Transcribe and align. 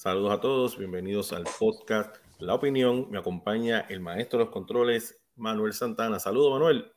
Saludos 0.00 0.32
a 0.32 0.40
todos, 0.40 0.78
bienvenidos 0.78 1.30
al 1.34 1.44
podcast 1.58 2.16
La 2.38 2.54
Opinión. 2.54 3.10
Me 3.10 3.18
acompaña 3.18 3.84
el 3.90 4.00
maestro 4.00 4.38
de 4.38 4.46
los 4.46 4.50
controles, 4.50 5.20
Manuel 5.36 5.74
Santana. 5.74 6.18
Saludos, 6.18 6.52
Manuel. 6.52 6.90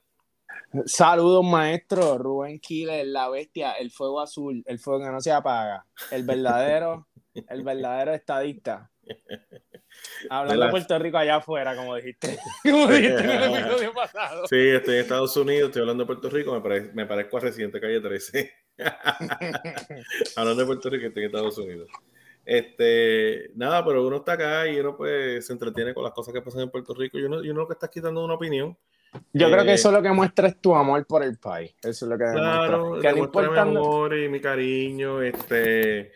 Saludos, 0.86 1.44
maestro. 1.44 2.18
Rubén 2.18 2.62
Quiles, 2.62 3.06
la 3.06 3.28
bestia, 3.28 3.74
el 3.74 3.92
fuego 3.92 4.22
azul, 4.22 4.64
el 4.66 4.80
fuego 4.80 5.04
que 5.04 5.12
no 5.12 5.20
se 5.20 5.34
apaga. 5.34 5.86
El 6.12 6.24
verdadero, 6.24 7.10
el 7.34 7.64
verdadero 7.66 8.14
estadista. 8.14 8.90
Hablando 10.30 10.64
de 10.64 10.72
Puerto 10.72 10.98
Rico 10.98 11.18
allá 11.18 11.36
afuera, 11.36 11.76
como 11.76 11.96
dijiste. 11.96 12.40
como 12.64 12.88
dijiste 12.88 13.22
en 13.22 13.30
el 13.30 13.54
episodio 13.54 13.94
pasado. 13.94 14.48
Sí, 14.48 14.70
estoy 14.70 14.96
en 14.96 15.02
Estados 15.02 15.36
Unidos, 15.36 15.68
estoy 15.68 15.82
hablando 15.82 16.04
de 16.04 16.08
Puerto 16.08 16.30
Rico, 16.30 16.58
me, 16.58 16.80
me 16.94 17.06
parezco 17.06 17.36
a 17.36 17.42
Residente 17.42 17.82
Calle 17.82 18.00
13. 18.00 18.54
hablando 20.38 20.62
de 20.62 20.66
Puerto 20.66 20.90
Rico, 20.90 21.08
estoy 21.08 21.24
en 21.24 21.28
Estados 21.28 21.58
Unidos. 21.58 21.90
Este, 22.46 23.52
nada, 23.56 23.86
pero 23.86 24.06
uno 24.06 24.18
está 24.18 24.34
acá 24.34 24.68
y 24.68 24.80
uno 24.80 24.98
pues 24.98 25.46
se 25.46 25.54
entretiene 25.54 25.94
con 25.94 26.04
las 26.04 26.14
cosas 26.14 26.34
que 26.34 26.42
pasan 26.42 26.62
en 26.62 26.70
Puerto 26.70 26.94
Rico 26.94 27.18
y 27.18 27.24
uno, 27.24 27.44
y 27.44 27.50
uno 27.50 27.68
que 27.68 27.74
está 27.74 27.88
quitando 27.88 28.24
una 28.24 28.34
opinión. 28.34 28.78
Yo 29.32 29.50
creo 29.50 29.64
que 29.64 29.72
eh, 29.72 29.76
eso 29.76 29.90
es 29.90 29.94
lo 29.94 30.02
que 30.02 30.10
muestra 30.10 30.48
es 30.48 30.60
tu 30.60 30.76
amor 30.76 31.06
por 31.06 31.24
el 31.24 31.38
país. 31.38 31.74
Eso 31.84 32.06
es 32.06 32.10
lo 32.10 32.18
que 32.18 32.26
claro, 32.32 33.00
demuestra. 33.00 33.66
mi 33.66 33.78
amor 33.78 34.18
y 34.18 34.28
mi 34.28 34.42
cariño. 34.42 35.22
Este, 35.22 36.12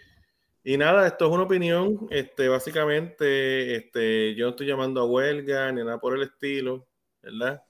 y 0.63 0.77
nada, 0.77 1.07
esto 1.07 1.27
es 1.27 1.31
una 1.31 1.43
opinión. 1.43 2.07
Este, 2.09 2.49
básicamente, 2.49 3.75
este, 3.75 4.35
yo 4.35 4.45
no 4.45 4.49
estoy 4.51 4.67
llamando 4.67 5.01
a 5.01 5.05
huelga 5.05 5.71
ni 5.71 5.83
nada 5.83 5.99
por 5.99 6.15
el 6.15 6.23
estilo, 6.23 6.87
¿verdad? 7.21 7.61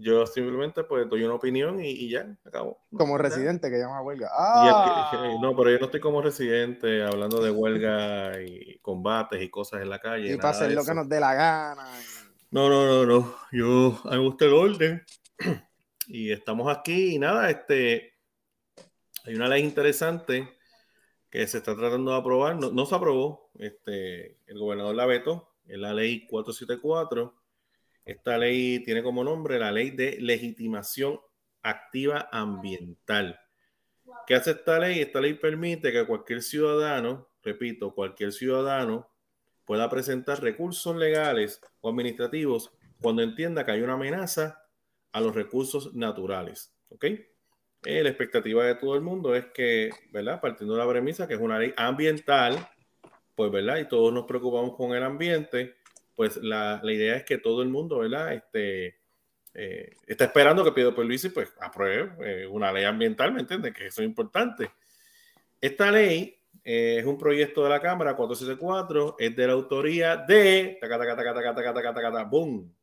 Yo 0.00 0.24
simplemente 0.26 0.84
pues 0.84 1.08
doy 1.08 1.24
una 1.24 1.34
opinión 1.34 1.84
y, 1.84 2.08
ya, 2.08 2.24
acabo. 2.44 2.78
Como 2.96 3.18
residente 3.18 3.68
que 3.68 3.78
llama 3.78 4.00
huelga. 4.00 4.30
¡Ah! 4.32 5.10
no, 5.42 5.56
pero 5.56 5.70
yo 5.70 5.78
no 5.80 5.86
estoy 5.86 5.98
como 5.98 6.22
residente 6.22 7.02
hablando 7.02 7.42
de 7.42 7.50
huelga 7.50 8.40
y 8.40 8.78
combates 8.78 9.42
y 9.42 9.50
cosas 9.50 9.82
en 9.82 9.90
la 9.90 9.98
calle. 9.98 10.32
Y 10.32 10.36
para 10.36 10.50
hacer 10.50 10.70
lo 10.70 10.84
que 10.84 10.94
nos 10.94 11.08
dé 11.08 11.18
la 11.18 11.34
gana. 11.34 11.84
No, 12.52 12.68
no, 12.68 12.86
no, 12.86 13.06
no. 13.06 13.34
Yo, 13.50 13.98
a 14.04 14.10
mí 14.10 14.18
me 14.18 14.24
gusta 14.24 14.44
el 14.44 14.52
orden. 14.54 15.04
Y 16.10 16.32
estamos 16.32 16.74
aquí 16.74 17.16
y 17.16 17.18
nada, 17.18 17.50
este, 17.50 18.14
hay 19.26 19.34
una 19.34 19.46
ley 19.46 19.62
interesante 19.62 20.48
que 21.28 21.46
se 21.46 21.58
está 21.58 21.76
tratando 21.76 22.12
de 22.12 22.16
aprobar. 22.16 22.56
No, 22.56 22.70
no 22.70 22.86
se 22.86 22.94
aprobó. 22.94 23.50
Este, 23.58 24.38
el 24.46 24.58
gobernador 24.58 24.94
la 24.94 25.04
vetó. 25.04 25.52
Es 25.66 25.76
la 25.76 25.92
ley 25.92 26.26
474 26.26 27.37
esta 28.08 28.38
ley 28.38 28.82
tiene 28.84 29.02
como 29.02 29.22
nombre 29.22 29.58
la 29.58 29.70
ley 29.70 29.90
de 29.90 30.16
legitimación 30.18 31.20
activa 31.62 32.30
ambiental. 32.32 33.38
¿Qué 34.26 34.34
hace 34.34 34.52
esta 34.52 34.78
ley? 34.78 35.00
Esta 35.00 35.20
ley 35.20 35.34
permite 35.34 35.92
que 35.92 36.06
cualquier 36.06 36.40
ciudadano, 36.40 37.28
repito, 37.42 37.94
cualquier 37.94 38.32
ciudadano 38.32 39.10
pueda 39.66 39.90
presentar 39.90 40.42
recursos 40.42 40.96
legales 40.96 41.60
o 41.82 41.90
administrativos 41.90 42.72
cuando 42.98 43.20
entienda 43.20 43.66
que 43.66 43.72
hay 43.72 43.82
una 43.82 43.92
amenaza 43.92 44.64
a 45.12 45.20
los 45.20 45.34
recursos 45.34 45.94
naturales. 45.94 46.74
¿Ok? 46.88 47.04
Eh, 47.04 48.02
la 48.02 48.08
expectativa 48.08 48.64
de 48.64 48.76
todo 48.76 48.94
el 48.94 49.02
mundo 49.02 49.34
es 49.34 49.44
que, 49.52 49.90
¿verdad? 50.10 50.40
Partiendo 50.40 50.76
de 50.76 50.80
la 50.82 50.90
premisa 50.90 51.28
que 51.28 51.34
es 51.34 51.40
una 51.40 51.58
ley 51.58 51.74
ambiental, 51.76 52.70
pues, 53.34 53.50
¿verdad? 53.50 53.76
Y 53.76 53.86
todos 53.86 54.14
nos 54.14 54.24
preocupamos 54.24 54.74
con 54.76 54.96
el 54.96 55.02
ambiente, 55.02 55.76
pues 56.18 56.36
la, 56.38 56.80
idea 56.82 57.14
es 57.14 57.22
que 57.22 57.38
todo 57.38 57.62
el 57.62 57.68
mundo, 57.68 58.00
¿verdad? 58.00 58.34
Este, 58.34 58.98
eh, 59.54 59.94
está 60.04 60.24
esperando 60.24 60.64
que 60.64 60.72
Pedro 60.72 61.00
Luisi 61.04 61.28
pues 61.28 61.54
apruebe 61.60 62.10
eh, 62.42 62.44
una 62.44 62.72
ley 62.72 62.82
ambiental, 62.82 63.32
¿me 63.32 63.38
entiendes? 63.38 63.72
Que 63.72 63.86
eso 63.86 64.02
es 64.02 64.08
importante. 64.08 64.68
Esta 65.60 65.92
ley 65.92 66.36
eh, 66.64 66.96
es 66.98 67.04
un 67.04 67.16
proyecto 67.18 67.62
de 67.62 67.70
la 67.70 67.80
Cámara 67.80 68.16
474, 68.16 69.14
es 69.16 69.36
de 69.36 69.46
la 69.46 69.52
autoría 69.52 70.16
de 70.16 70.76
taca, 70.80 70.98
taca, 70.98 71.14
taca, 71.14 71.34
taca, 71.34 71.54
taca, 71.54 71.74
taca, 71.74 71.94
taca, 71.94 72.24
boom, 72.24 72.74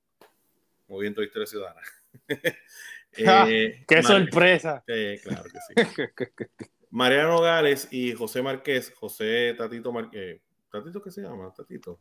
Movimiento 0.87 1.19
de 1.19 1.27
Historia 1.27 1.45
Ciudadana. 1.45 1.81
¡Qué 3.85 4.01
sorpresa! 4.01 4.81
claro 4.85 5.43
que 5.43 5.83
sí. 5.83 6.65
Mariano 6.89 7.41
Gales 7.41 7.89
y 7.91 8.13
José 8.13 8.41
Márquez, 8.41 8.93
José 8.95 9.53
Tatito 9.57 9.91
Márquez, 9.91 10.39
¿Tatito 10.71 11.01
qué 11.01 11.11
se 11.11 11.21
llama? 11.21 11.53
Tatito. 11.53 11.99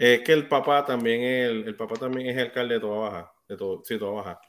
Es 0.00 0.20
que 0.20 0.32
el 0.32 0.46
papá 0.46 0.84
también 0.84 1.22
es 1.22 1.66
el, 1.66 1.74
papá 1.74 1.96
también 1.96 2.28
es 2.28 2.38
alcalde 2.38 2.74
de 2.74 2.80
Toda 2.80 2.98
Baja, 2.98 3.32
de 3.48 3.56
todo, 3.56 3.82
sí, 3.84 3.98
Toda 3.98 4.12
Baja. 4.12 4.40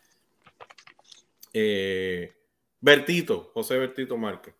Eh, 1.51 2.31
Bertito, 2.79 3.49
José 3.55 3.79
Bertito 3.79 4.15
Márquez. 4.15 4.53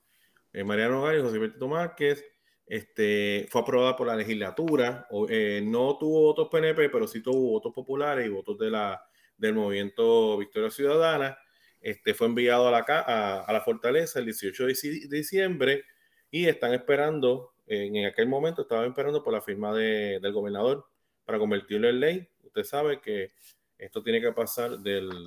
Eh, 0.51 0.63
Mariano 0.63 1.03
Gary, 1.03 1.21
José 1.21 1.37
Bertito 1.37 1.67
Márquez, 1.67 2.25
este, 2.65 3.47
fue 3.51 3.61
aprobada 3.61 3.95
por 3.95 4.07
la 4.07 4.15
legislatura. 4.15 5.07
Eh, 5.29 5.61
no 5.63 5.95
tuvo 5.99 6.21
votos 6.21 6.47
PNP, 6.49 6.89
pero 6.89 7.07
sí 7.07 7.21
tuvo 7.21 7.51
votos 7.51 7.71
populares 7.71 8.25
y 8.25 8.29
votos 8.29 8.57
de 8.57 8.71
la, 8.71 8.99
del 9.37 9.53
movimiento 9.53 10.39
Victoria 10.39 10.71
Ciudadana. 10.71 11.37
Este, 11.79 12.15
fue 12.15 12.25
enviado 12.25 12.67
a 12.67 12.71
la, 12.71 12.79
a, 12.79 13.53
la 13.53 13.61
fortaleza 13.61 14.17
el 14.17 14.25
18 14.25 14.65
de 14.65 15.07
diciembre 15.07 15.83
y 16.31 16.47
están 16.47 16.73
esperando 16.73 17.53
en 17.69 18.05
aquel 18.05 18.27
momento 18.27 18.63
estaba 18.63 18.85
esperando 18.85 19.23
por 19.23 19.31
la 19.31 19.41
firma 19.41 19.73
del 19.75 20.33
gobernador 20.33 20.85
para 21.23 21.37
convertirlo 21.37 21.87
en 21.87 21.99
ley. 21.99 22.27
Usted 22.43 22.63
sabe 22.63 22.99
que 22.99 23.31
esto 23.77 24.01
tiene 24.01 24.19
que 24.19 24.31
pasar 24.31 24.79
del, 24.79 25.25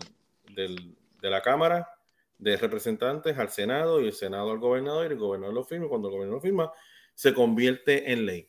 de 0.54 1.30
la 1.30 1.40
Cámara 1.40 1.88
de 2.38 2.56
Representantes 2.56 3.38
al 3.38 3.50
Senado 3.50 4.00
y 4.00 4.08
el 4.08 4.12
Senado 4.12 4.50
al 4.50 4.58
gobernador 4.58 5.06
y 5.06 5.12
el 5.12 5.18
gobernador 5.18 5.54
lo 5.54 5.64
firma. 5.64 5.88
Cuando 5.88 6.08
el 6.08 6.14
gobernador 6.14 6.38
lo 6.38 6.42
firma, 6.42 6.72
se 7.14 7.32
convierte 7.32 8.12
en 8.12 8.26
ley. 8.26 8.48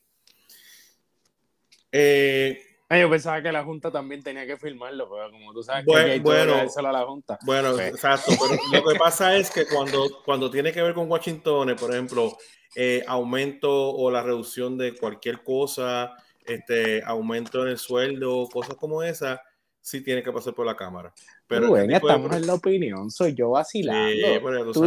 Eh, 1.91 2.72
ah, 2.93 3.01
yo 3.01 3.09
pensaba 3.09 3.41
que 3.41 3.51
la 3.51 3.63
Junta 3.63 3.91
también 3.91 4.23
tenía 4.23 4.45
que 4.45 4.57
firmarlo, 4.57 5.09
pero 5.09 5.31
como 5.31 5.53
tú 5.53 5.63
sabes 5.63 5.85
bueno, 5.85 6.23
bueno, 6.23 6.55
a 6.55 6.91
la 6.91 7.05
Junta. 7.05 7.39
Bueno, 7.45 7.71
pues. 7.73 7.89
exacto, 7.89 8.31
pero 8.39 8.61
lo 8.71 8.89
que 8.89 8.99
pasa 8.99 9.35
es 9.35 9.51
que 9.51 9.65
cuando, 9.65 10.21
cuando 10.25 10.49
tiene 10.49 10.71
que 10.71 10.81
ver 10.81 10.93
con 10.93 11.09
Washington, 11.09 11.75
por 11.79 11.91
ejemplo, 11.91 12.37
eh, 12.75 13.03
aumento 13.07 13.71
o 13.71 14.09
la 14.09 14.21
reducción 14.21 14.77
de 14.77 14.95
cualquier 14.95 15.43
cosa, 15.43 16.13
este, 16.45 17.03
aumento 17.03 17.63
en 17.63 17.69
el 17.69 17.77
sueldo, 17.77 18.47
cosas 18.51 18.75
como 18.75 19.03
esa, 19.03 19.41
sí 19.81 20.01
tiene 20.01 20.23
que 20.23 20.31
pasar 20.31 20.53
por 20.53 20.65
la 20.65 20.75
Cámara. 20.75 21.13
Pero 21.47 21.69
bueno, 21.69 21.95
estamos 21.95 22.35
en 22.35 22.47
la 22.47 22.53
opinión, 22.55 23.11
soy 23.11 23.35
yo 23.35 23.51
vacilando. 23.51 24.71
tú 24.71 24.85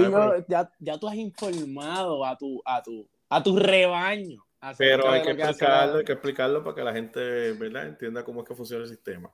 ya, 0.49 0.71
ya, 0.79 0.99
tú 0.99 1.09
has 1.09 1.17
informado 1.17 2.25
a 2.25 2.37
tu, 2.37 2.61
a 2.65 2.83
tu, 2.83 3.07
a 3.29 3.43
tu 3.43 3.59
rebaño. 3.59 4.46
Pero 4.79 5.09
hay 5.11 5.23
que, 5.23 5.31
explicarlo, 5.31 5.99
hay 5.99 6.05
que 6.05 6.13
explicarlo 6.13 6.65
para 6.65 6.75
que 6.75 6.83
la 6.83 6.93
gente 6.93 7.53
¿verdad? 7.53 7.87
entienda 7.87 8.25
cómo 8.25 8.43
es 8.43 8.49
que 8.49 8.55
funciona 8.55 8.85
el 8.85 8.89
sistema. 8.89 9.33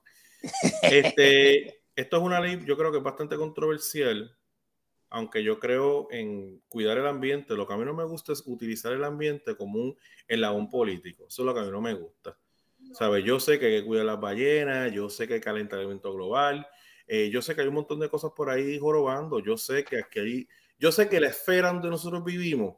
este, 0.82 1.82
esto 1.96 2.16
es 2.16 2.22
una 2.22 2.40
ley, 2.40 2.60
yo 2.64 2.76
creo 2.76 2.90
que 2.90 2.98
es 2.98 3.04
bastante 3.04 3.36
controversial, 3.36 4.36
aunque 5.10 5.42
yo 5.42 5.58
creo 5.58 6.08
en 6.10 6.62
cuidar 6.68 6.98
el 6.98 7.06
ambiente, 7.06 7.54
lo 7.54 7.66
que 7.66 7.74
a 7.74 7.76
mí 7.76 7.84
no 7.84 7.94
me 7.94 8.04
gusta 8.04 8.32
es 8.32 8.42
utilizar 8.46 8.92
el 8.92 9.04
ambiente 9.04 9.56
como 9.56 9.78
un 9.78 9.98
elabón 10.26 10.70
político. 10.70 11.26
Eso 11.28 11.42
es 11.42 11.46
lo 11.46 11.54
que 11.54 11.60
a 11.60 11.64
mí 11.64 11.70
no 11.70 11.80
me 11.80 11.94
gusta. 11.94 12.36
¿Sabes? 12.94 13.24
Yo 13.24 13.38
sé 13.38 13.58
que 13.58 13.66
hay 13.66 13.80
que 13.80 13.86
cuidar 13.86 14.06
las 14.06 14.20
ballenas, 14.20 14.92
yo 14.92 15.08
sé 15.08 15.28
que 15.28 15.34
hay 15.34 15.40
calentamiento 15.40 16.12
global, 16.12 16.66
eh, 17.06 17.30
yo 17.30 17.42
sé 17.42 17.54
que 17.54 17.60
hay 17.60 17.68
un 17.68 17.74
montón 17.74 18.00
de 18.00 18.08
cosas 18.08 18.32
por 18.34 18.50
ahí 18.50 18.78
jorobando, 18.78 19.38
yo 19.38 19.56
sé 19.56 19.84
que 19.84 19.98
aquí 19.98 20.48
yo 20.78 20.90
sé 20.90 21.08
que 21.08 21.20
la 21.20 21.28
esfera 21.28 21.72
donde 21.72 21.88
nosotros 21.88 22.24
vivimos, 22.24 22.74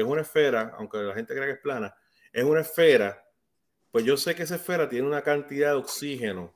es 0.00 0.06
una 0.06 0.22
esfera, 0.22 0.74
aunque 0.78 0.98
la 0.98 1.14
gente 1.14 1.34
crea 1.34 1.46
que 1.46 1.52
es 1.52 1.60
plana, 1.60 1.94
es 2.32 2.44
una 2.44 2.60
esfera, 2.60 3.24
pues 3.90 4.04
yo 4.04 4.16
sé 4.16 4.34
que 4.34 4.42
esa 4.42 4.56
esfera 4.56 4.88
tiene 4.88 5.06
una 5.06 5.22
cantidad 5.22 5.70
de 5.70 5.76
oxígeno 5.76 6.54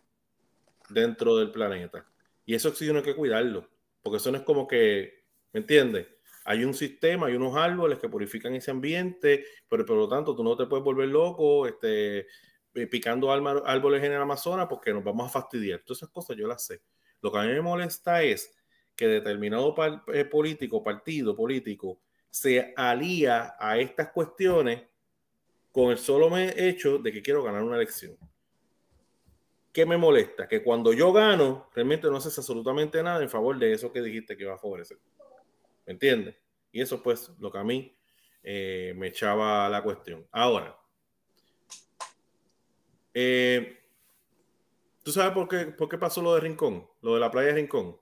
dentro 0.88 1.36
del 1.36 1.50
planeta. 1.50 2.06
Y 2.44 2.54
ese 2.54 2.68
oxígeno 2.68 2.98
hay 2.98 3.04
que 3.04 3.16
cuidarlo. 3.16 3.68
Porque 4.02 4.18
eso 4.18 4.30
no 4.30 4.38
es 4.38 4.44
como 4.44 4.66
que, 4.66 5.24
¿me 5.52 5.60
entiendes? 5.60 6.08
Hay 6.44 6.64
un 6.64 6.74
sistema, 6.74 7.28
hay 7.28 7.34
unos 7.34 7.56
árboles 7.56 7.98
que 7.98 8.08
purifican 8.08 8.54
ese 8.54 8.72
ambiente, 8.72 9.46
pero 9.68 9.86
por 9.86 9.96
lo 9.96 10.08
tanto 10.08 10.34
tú 10.34 10.42
no 10.42 10.56
te 10.56 10.66
puedes 10.66 10.84
volver 10.84 11.08
loco 11.08 11.68
este, 11.68 12.26
eh, 12.74 12.86
picando 12.90 13.30
árboles 13.30 14.02
en 14.02 14.12
el 14.12 14.20
Amazonas 14.20 14.66
porque 14.68 14.92
nos 14.92 15.04
vamos 15.04 15.26
a 15.28 15.32
fastidiar. 15.32 15.80
Todas 15.80 15.98
esas 15.98 16.08
cosas 16.10 16.36
yo 16.36 16.48
las 16.48 16.66
sé. 16.66 16.82
Lo 17.20 17.30
que 17.30 17.38
a 17.38 17.42
mí 17.42 17.48
me 17.48 17.60
molesta 17.60 18.22
es 18.22 18.52
que 18.96 19.06
determinado 19.06 19.74
eh, 20.12 20.24
político, 20.24 20.82
partido 20.82 21.36
político, 21.36 22.00
se 22.32 22.72
alía 22.78 23.56
a 23.60 23.76
estas 23.76 24.10
cuestiones 24.10 24.82
con 25.70 25.90
el 25.90 25.98
solo 25.98 26.34
hecho 26.38 26.96
de 26.96 27.12
que 27.12 27.20
quiero 27.20 27.42
ganar 27.42 27.62
una 27.62 27.76
elección. 27.76 28.16
¿Qué 29.70 29.84
me 29.84 29.98
molesta? 29.98 30.48
Que 30.48 30.62
cuando 30.62 30.94
yo 30.94 31.12
gano, 31.12 31.68
realmente 31.74 32.08
no 32.08 32.16
haces 32.16 32.36
absolutamente 32.38 33.02
nada 33.02 33.22
en 33.22 33.28
favor 33.28 33.58
de 33.58 33.74
eso 33.74 33.92
que 33.92 34.00
dijiste 34.00 34.34
que 34.34 34.44
iba 34.44 34.54
a 34.54 34.58
favorecer. 34.58 34.96
¿Me 35.86 35.92
entiendes? 35.92 36.34
Y 36.72 36.80
eso 36.80 37.02
pues 37.02 37.30
lo 37.38 37.52
que 37.52 37.58
a 37.58 37.64
mí 37.64 37.94
eh, 38.42 38.94
me 38.96 39.08
echaba 39.08 39.68
la 39.68 39.82
cuestión. 39.82 40.26
Ahora, 40.32 40.74
eh, 43.12 43.78
¿tú 45.02 45.12
sabes 45.12 45.34
por 45.34 45.48
qué, 45.48 45.66
por 45.66 45.86
qué 45.86 45.98
pasó 45.98 46.22
lo 46.22 46.34
de 46.34 46.40
Rincón? 46.40 46.88
Lo 47.02 47.12
de 47.12 47.20
la 47.20 47.30
playa 47.30 47.48
de 47.48 47.54
Rincón. 47.56 47.98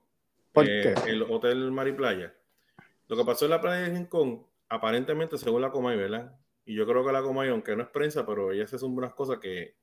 ¿Por 0.53 0.69
eh, 0.69 0.95
qué? 1.05 1.11
El 1.11 1.23
Hotel 1.23 1.73
Mar 1.73 1.89
y 1.89 1.93
Playa. 1.93 2.33
Lo 3.11 3.17
que 3.17 3.25
pasó 3.25 3.45
en 3.45 3.51
la 3.51 3.61
playa 3.61 3.83
de 3.83 3.91
Rincón, 3.91 4.47
aparentemente, 4.69 5.37
según 5.37 5.61
la 5.63 5.71
Comay, 5.71 5.97
¿verdad? 5.97 6.41
y 6.71 6.75
yo 6.75 6.87
creo 6.87 7.05
que 7.05 7.11
la 7.11 7.21
Comay, 7.21 7.49
aunque 7.49 7.75
no 7.75 7.83
es 7.83 7.89
prensa, 7.89 8.25
pero 8.25 8.53
ella 8.53 8.63
hace 8.63 8.77
unas 8.85 9.13
cosas 9.13 9.39
que 9.39 9.75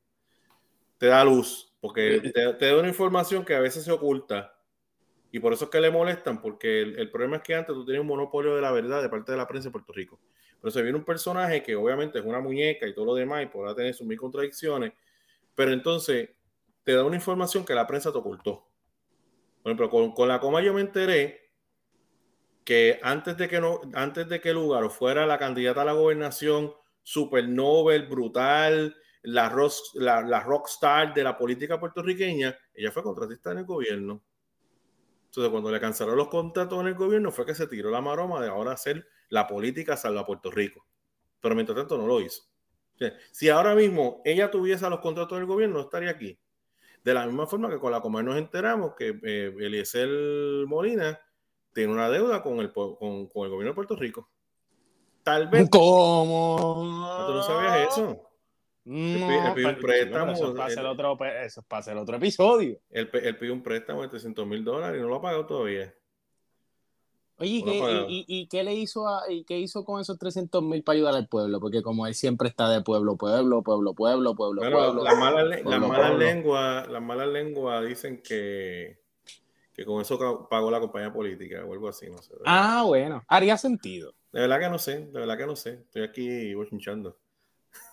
te 0.98 1.08
da 1.08 1.26
luz, 1.26 1.76
porque 1.82 2.32
te, 2.34 2.54
te, 2.54 2.66
da 2.66 2.80
una 2.80 2.88
información 2.88 3.44
que 3.44 3.56
a 3.56 3.60
veces 3.60 3.84
se 3.84 3.92
oculta. 3.92 4.58
Y 5.30 5.40
por 5.40 5.52
eso 5.52 5.66
es 5.66 5.72
que 5.72 5.82
le 5.82 5.92
molestan, 5.92 6.42
porque 6.42 6.84
el, 6.84 7.12
problema 7.12 7.36
es 7.36 7.44
que 7.44 7.56
antes 7.56 7.76
tú 7.76 7.86
tenías 7.86 8.00
un 8.00 8.08
monopolio 8.08 8.56
de 8.56 8.62
la 8.62 8.72
verdad 8.72 9.02
de 9.02 9.10
parte 9.10 9.34
de 9.34 9.38
la 9.38 9.46
prensa 9.46 9.68
de 9.68 9.74
Puerto 9.74 9.92
Rico. 9.92 10.18
Pero 10.62 10.72
se 10.72 10.82
viene 10.82 10.98
un 10.98 11.04
personaje 11.04 11.62
que 11.62 11.76
obviamente 11.76 12.20
es 12.20 12.26
una 12.26 12.40
muñeca 12.40 12.88
y 12.88 12.94
todo 12.94 13.04
lo 13.04 13.16
demás 13.16 13.44
y 13.44 13.48
podrá 13.48 13.76
tener 13.76 13.94
sus 13.94 14.08
mil 14.08 14.18
contradicciones, 14.18 14.94
pero 15.54 15.74
entonces 15.74 16.30
te 16.84 16.94
da 16.94 17.04
una 17.04 17.18
información 17.18 17.66
que 17.66 17.76
la 17.76 17.86
prensa 17.86 18.14
te 18.14 18.18
ocultó. 18.18 18.66
Por 19.62 19.72
ejemplo, 19.72 19.90
con, 19.90 20.14
con 20.14 20.30
la 20.30 20.40
coma 20.40 20.62
yo 20.62 20.74
me 20.74 20.80
enteré 20.80 21.47
que 22.68 23.00
antes 23.02 23.38
de 23.38 23.48
que, 23.48 23.62
no, 23.62 23.80
antes 23.94 24.28
de 24.28 24.42
que 24.42 24.52
Lugaro 24.52 24.90
fuera 24.90 25.26
la 25.26 25.40
candidata 25.40 25.84
a 25.84 25.86
la 25.86 25.94
gobernación, 25.94 26.74
super 27.02 27.48
Nobel, 27.48 28.08
brutal, 28.08 28.94
la, 29.22 29.48
rock, 29.48 29.72
la, 29.94 30.42
rockstar 30.42 31.14
de 31.14 31.24
la 31.24 31.38
política 31.38 31.80
puertorriqueña, 31.80 32.58
ella 32.74 32.92
fue 32.92 33.04
contratista 33.04 33.54
en 33.54 33.60
el 33.60 33.64
gobierno. 33.64 34.22
Entonces, 35.28 35.50
cuando 35.50 35.72
le 35.72 35.80
cancelaron 35.80 36.18
los 36.18 36.28
contratos 36.28 36.82
en 36.82 36.88
el 36.88 36.96
gobierno, 36.96 37.32
fue 37.32 37.46
que 37.46 37.56
se 37.56 37.68
tiró 37.68 37.90
la 37.90 38.02
maroma 38.02 38.42
de 38.42 38.50
ahora 38.50 38.74
hacer 38.74 39.08
la 39.30 39.48
política 39.48 39.96
salva 39.96 40.26
Puerto 40.26 40.52
Rico. 40.52 40.86
Pero 41.40 41.56
mientras 41.56 41.78
tanto 41.78 41.98
no 41.98 42.06
lo 42.06 42.20
hizo. 42.20 42.44
Si 43.32 43.48
ahora 43.48 43.76
mismo 43.76 44.22
ella 44.26 44.52
tuviese 44.52 44.90
los 44.90 45.00
contratos 45.00 45.38
del 45.38 45.48
gobierno, 45.48 45.76
no 45.76 45.84
estaría 45.84 46.10
aquí. 46.10 46.38
De 47.02 47.14
la 47.14 47.26
misma 47.28 47.48
forma 47.48 47.70
que 47.70 47.80
con 47.80 47.94
la 47.94 48.02
Comer 48.02 48.26
nos 48.26 48.36
enteramos 48.36 48.94
que 48.94 49.18
eh, 49.24 49.56
Eliezer 49.58 50.68
Molina 50.68 51.18
tiene 51.78 51.94
una 51.94 52.10
deuda 52.10 52.42
con 52.42 52.60
el, 52.60 52.74
con, 52.74 52.96
el 52.98 53.30
gobierno 53.30 53.66
de 53.66 53.74
Puerto 53.74 53.96
Rico. 53.96 54.28
Tal 55.22 55.48
vez. 55.48 55.70
¿Cómo? 55.70 56.88
¿Tú 57.28 57.34
no 57.34 57.44
sabías 57.44 57.92
eso? 57.92 58.24
No, 58.84 59.32
él 59.32 59.54
pide, 59.54 59.68
un 59.68 59.76
préstamo. 59.76 60.32
Eso 60.32 60.48
es 60.48 60.54
para 60.56 60.66
hacer 60.66 60.86
otro, 60.88 61.18
eso 61.24 61.60
es 61.60 61.68
para 61.68 62.02
otro 62.02 62.18
episodio. 62.18 62.80
Él, 62.90 63.12
él, 63.14 63.38
pide 63.38 63.52
un 63.52 63.62
préstamo 63.62 64.02
de 64.02 64.08
300 64.08 64.48
mil 64.48 64.64
dólares 64.64 64.98
y 64.98 65.04
no 65.04 65.08
lo 65.08 65.18
ha 65.18 65.22
pagado 65.22 65.46
todavía. 65.46 65.94
Oye, 67.38 67.62
¿qué, 67.64 68.06
y, 68.10 68.26
y, 68.28 68.48
qué 68.48 68.64
le 68.64 68.74
hizo 68.74 69.08
a, 69.08 69.32
y 69.32 69.44
qué 69.44 69.60
hizo 69.60 69.86
con 69.86 70.02
esos 70.02 70.18
300 70.18 70.64
mil 70.64 70.82
para 70.82 70.96
ayudar 70.96 71.14
al 71.14 71.28
pueblo? 71.28 71.60
Porque 71.60 71.84
como 71.84 72.08
él 72.08 72.16
siempre 72.16 72.50
está 72.50 72.70
de 72.70 72.82
pueblo, 72.82 73.18
pueblo, 73.18 73.62
pueblo, 73.62 73.94
pueblo, 73.94 74.34
pueblo, 74.34 74.62
pueblo. 74.62 75.04
Las 75.04 75.20
malas 75.20 75.64
la 75.64 75.80
mala 75.80 76.14
lenguas 76.16 76.88
la 76.88 77.00
mala 77.00 77.28
lengua 77.28 77.84
dicen 77.84 78.24
que 78.24 79.06
que 79.78 79.86
con 79.86 80.02
eso 80.02 80.48
pagó 80.50 80.72
la 80.72 80.80
compañía 80.80 81.14
política 81.14 81.64
o 81.64 81.72
algo 81.72 81.88
así, 81.88 82.10
no 82.10 82.18
sé. 82.18 82.34
Ah, 82.46 82.82
bueno, 82.84 83.24
haría 83.28 83.58
sentido. 83.58 84.16
De 84.32 84.42
verdad 84.42 84.60
que 84.60 84.70
no 84.70 84.80
sé, 84.80 85.06
de 85.06 85.20
verdad 85.20 85.38
que 85.38 85.46
no 85.46 85.56
sé. 85.56 85.82
Estoy 85.84 86.02
aquí 86.02 86.28
hinchando. 86.72 87.20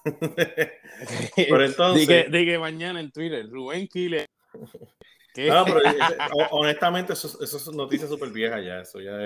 pero 0.05 1.63
entonces. 1.63 2.31
Dije, 2.31 2.59
mañana 2.59 3.01
en 3.01 3.13
Twitter, 3.13 3.47
Rubén 3.51 3.87
Kile. 3.87 4.31
No, 4.55 5.65
pero 5.67 5.81
honestamente, 6.53 7.13
eso, 7.13 7.39
eso 7.43 7.57
es 7.59 7.73
noticia 7.75 8.09
súper 8.09 8.31
vieja 8.31 8.59
ya. 8.61 8.81
Eso 8.81 9.01
ya, 9.03 9.19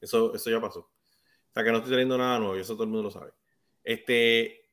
eso, 0.00 0.34
eso 0.34 0.50
ya 0.50 0.60
pasó. 0.60 0.80
O 0.80 1.52
sea, 1.54 1.62
que 1.62 1.70
no 1.70 1.76
estoy 1.76 1.92
teniendo 1.92 2.18
nada 2.18 2.40
nuevo 2.40 2.56
y 2.56 2.62
eso 2.62 2.74
todo 2.74 2.82
el 2.82 2.90
mundo 2.90 3.04
lo 3.04 3.10
sabe. 3.12 3.30
Este, 3.84 4.68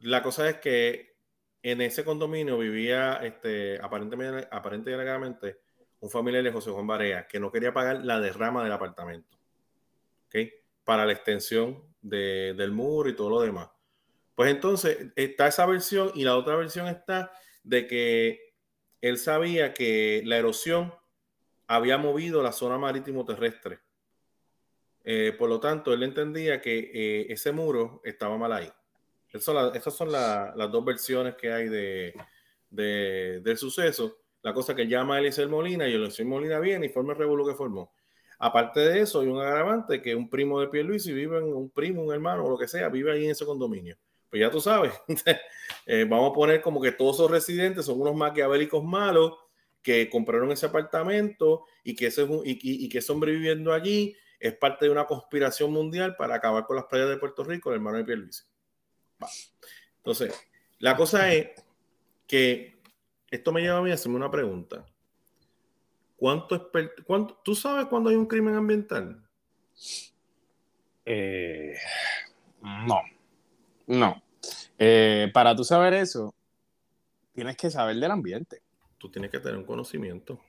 la 0.00 0.22
cosa 0.22 0.46
es 0.50 0.58
que 0.58 1.16
en 1.62 1.80
ese 1.80 2.04
condominio 2.04 2.58
vivía, 2.58 3.14
este, 3.22 3.80
aparentemente, 3.80 4.46
aparentemente 4.50 5.58
un 6.00 6.10
familiar 6.10 6.42
de 6.42 6.52
José 6.52 6.70
Juan 6.70 6.86
Barea 6.86 7.26
que 7.26 7.38
no 7.38 7.52
quería 7.52 7.72
pagar 7.72 8.04
la 8.04 8.20
derrama 8.20 8.64
del 8.64 8.72
apartamento, 8.72 9.38
¿ok? 10.26 10.36
Para 10.84 11.06
la 11.06 11.12
extensión 11.12 11.82
de, 12.00 12.54
del 12.56 12.72
muro 12.72 13.08
y 13.08 13.16
todo 13.16 13.30
lo 13.30 13.40
demás. 13.40 13.70
Pues 14.34 14.50
entonces 14.50 15.12
está 15.16 15.48
esa 15.48 15.66
versión 15.66 16.12
y 16.14 16.24
la 16.24 16.36
otra 16.36 16.56
versión 16.56 16.86
está 16.88 17.30
de 17.62 17.86
que 17.86 18.54
él 19.00 19.18
sabía 19.18 19.74
que 19.74 20.22
la 20.24 20.38
erosión 20.38 20.94
había 21.66 21.98
movido 21.98 22.42
la 22.42 22.52
zona 22.52 22.78
marítimo 22.78 23.24
terrestre. 23.24 23.80
Eh, 25.04 25.34
por 25.38 25.48
lo 25.48 25.60
tanto, 25.60 25.92
él 25.92 26.02
entendía 26.02 26.60
que 26.60 26.90
eh, 26.92 27.26
ese 27.30 27.52
muro 27.52 28.00
estaba 28.04 28.36
mal 28.36 28.52
ahí. 28.52 28.70
Esas 29.32 29.94
son, 29.94 30.10
las 30.10 30.72
dos 30.72 30.84
versiones 30.84 31.36
que 31.36 31.52
hay 31.52 31.68
de, 31.68 32.14
del 32.70 33.56
suceso. 33.56 34.19
La 34.42 34.54
cosa 34.54 34.74
que 34.74 34.86
llama 34.86 35.18
a 35.18 35.46
Molina 35.48 35.88
y 35.88 35.94
Eliezer 35.94 36.26
Molina 36.26 36.58
viene 36.58 36.86
y 36.86 36.88
forma 36.88 37.12
el 37.12 37.18
revuelo 37.18 37.46
que 37.46 37.54
formó. 37.54 37.92
Aparte 38.38 38.80
de 38.80 39.00
eso, 39.00 39.20
hay 39.20 39.28
un 39.28 39.38
agravante 39.38 40.00
que 40.00 40.14
un 40.14 40.30
primo 40.30 40.60
de 40.60 40.68
y 40.82 41.12
vive 41.12 41.38
en 41.38 41.52
un 41.52 41.68
primo, 41.68 42.02
un 42.02 42.12
hermano 42.12 42.46
o 42.46 42.50
lo 42.50 42.56
que 42.56 42.66
sea, 42.66 42.88
vive 42.88 43.12
ahí 43.12 43.26
en 43.26 43.32
ese 43.32 43.44
condominio. 43.44 43.98
Pues 44.30 44.40
ya 44.40 44.50
tú 44.50 44.60
sabes, 44.60 44.92
eh, 45.86 46.06
vamos 46.08 46.30
a 46.30 46.34
poner 46.34 46.62
como 46.62 46.80
que 46.80 46.92
todos 46.92 47.16
esos 47.16 47.30
residentes 47.30 47.84
son 47.84 48.00
unos 48.00 48.14
maquiavélicos 48.14 48.82
malos 48.82 49.34
que 49.82 50.08
compraron 50.08 50.52
ese 50.52 50.66
apartamento 50.66 51.64
y 51.84 51.94
que, 51.94 52.06
ese, 52.06 52.22
y, 52.44 52.84
y, 52.84 52.88
que 52.88 53.02
sobreviviendo 53.02 53.72
allí 53.72 54.16
es 54.38 54.54
parte 54.54 54.86
de 54.86 54.90
una 54.90 55.06
conspiración 55.06 55.72
mundial 55.72 56.16
para 56.16 56.36
acabar 56.36 56.64
con 56.64 56.76
las 56.76 56.86
playas 56.86 57.08
de 57.08 57.16
Puerto 57.18 57.44
Rico, 57.44 57.70
el 57.70 57.76
hermano 57.76 57.98
de 57.98 58.04
Pierluisi. 58.04 58.44
Entonces, 59.96 60.34
la 60.78 60.96
cosa 60.96 61.32
es 61.32 61.48
que 62.26 62.69
esto 63.30 63.52
me 63.52 63.60
lleva 63.60 63.78
a 63.78 63.82
mí 63.82 63.90
a 63.90 63.94
hacerme 63.94 64.16
una 64.16 64.30
pregunta. 64.30 64.84
¿Cuánto, 66.16 66.70
cuánto 67.06 67.40
¿Tú 67.44 67.54
sabes 67.54 67.86
cuándo 67.86 68.10
hay 68.10 68.16
un 68.16 68.26
crimen 68.26 68.54
ambiental? 68.54 69.22
Eh, 71.04 71.76
no, 72.60 73.00
no. 73.86 74.22
Eh, 74.78 75.30
para 75.32 75.54
tú 75.54 75.64
saber 75.64 75.94
eso, 75.94 76.34
tienes 77.32 77.56
que 77.56 77.70
saber 77.70 77.96
del 77.96 78.10
ambiente. 78.10 78.62
Tú 78.98 79.10
tienes 79.10 79.30
que 79.30 79.38
tener 79.38 79.56
un 79.56 79.64
conocimiento. 79.64 80.40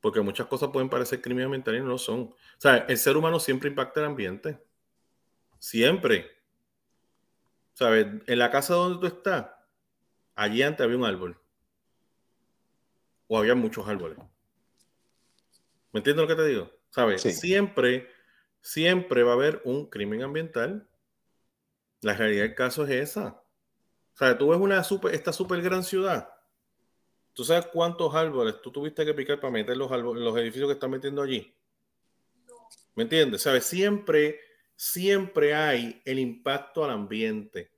Porque 0.00 0.20
muchas 0.20 0.46
cosas 0.46 0.70
pueden 0.70 0.90
parecer 0.90 1.22
crimen 1.22 1.44
ambiental 1.44 1.76
y 1.76 1.80
no 1.80 1.86
lo 1.86 1.98
son. 1.98 2.20
O 2.20 2.36
sea, 2.58 2.78
el 2.88 2.98
ser 2.98 3.16
humano 3.16 3.38
siempre 3.38 3.70
impacta 3.70 4.00
el 4.00 4.06
ambiente. 4.06 4.58
Siempre. 5.58 6.26
¿Sabes? 7.74 8.06
En 8.26 8.38
la 8.38 8.50
casa 8.50 8.74
donde 8.74 8.98
tú 8.98 9.06
estás, 9.06 9.46
allí 10.34 10.62
antes 10.62 10.84
había 10.84 10.98
un 10.98 11.04
árbol 11.04 11.40
o 13.32 13.38
había 13.38 13.54
muchos 13.54 13.86
árboles. 13.86 14.18
¿Me 15.92 15.98
entiendes 15.98 16.22
lo 16.22 16.26
que 16.26 16.34
te 16.34 16.48
digo? 16.48 16.68
¿Sabes? 16.90 17.22
Siempre, 17.22 18.08
siempre 18.60 19.22
va 19.22 19.30
a 19.30 19.34
haber 19.34 19.62
un 19.64 19.88
crimen 19.88 20.24
ambiental. 20.24 20.88
La 22.00 22.14
realidad 22.14 22.42
del 22.42 22.56
caso 22.56 22.84
es 22.84 22.90
esa. 22.90 23.40
O 24.14 24.16
sea, 24.16 24.36
tú 24.36 24.48
ves 24.48 24.58
una 24.58 24.82
super, 24.82 25.14
esta 25.14 25.32
super 25.32 25.62
gran 25.62 25.84
ciudad. 25.84 26.28
¿Tú 27.32 27.44
sabes 27.44 27.66
cuántos 27.66 28.12
árboles 28.16 28.60
tú 28.62 28.72
tuviste 28.72 29.06
que 29.06 29.14
picar 29.14 29.38
para 29.38 29.52
meter 29.52 29.76
los, 29.76 29.88
los 29.92 30.36
edificios 30.36 30.66
que 30.66 30.74
están 30.74 30.90
metiendo 30.90 31.22
allí? 31.22 31.54
¿Me 32.96 33.04
entiendes? 33.04 33.42
¿Sabes? 33.42 33.64
Siempre, 33.64 34.40
siempre 34.74 35.54
hay 35.54 36.02
el 36.04 36.18
impacto 36.18 36.84
al 36.84 36.90
ambiente. 36.90 37.70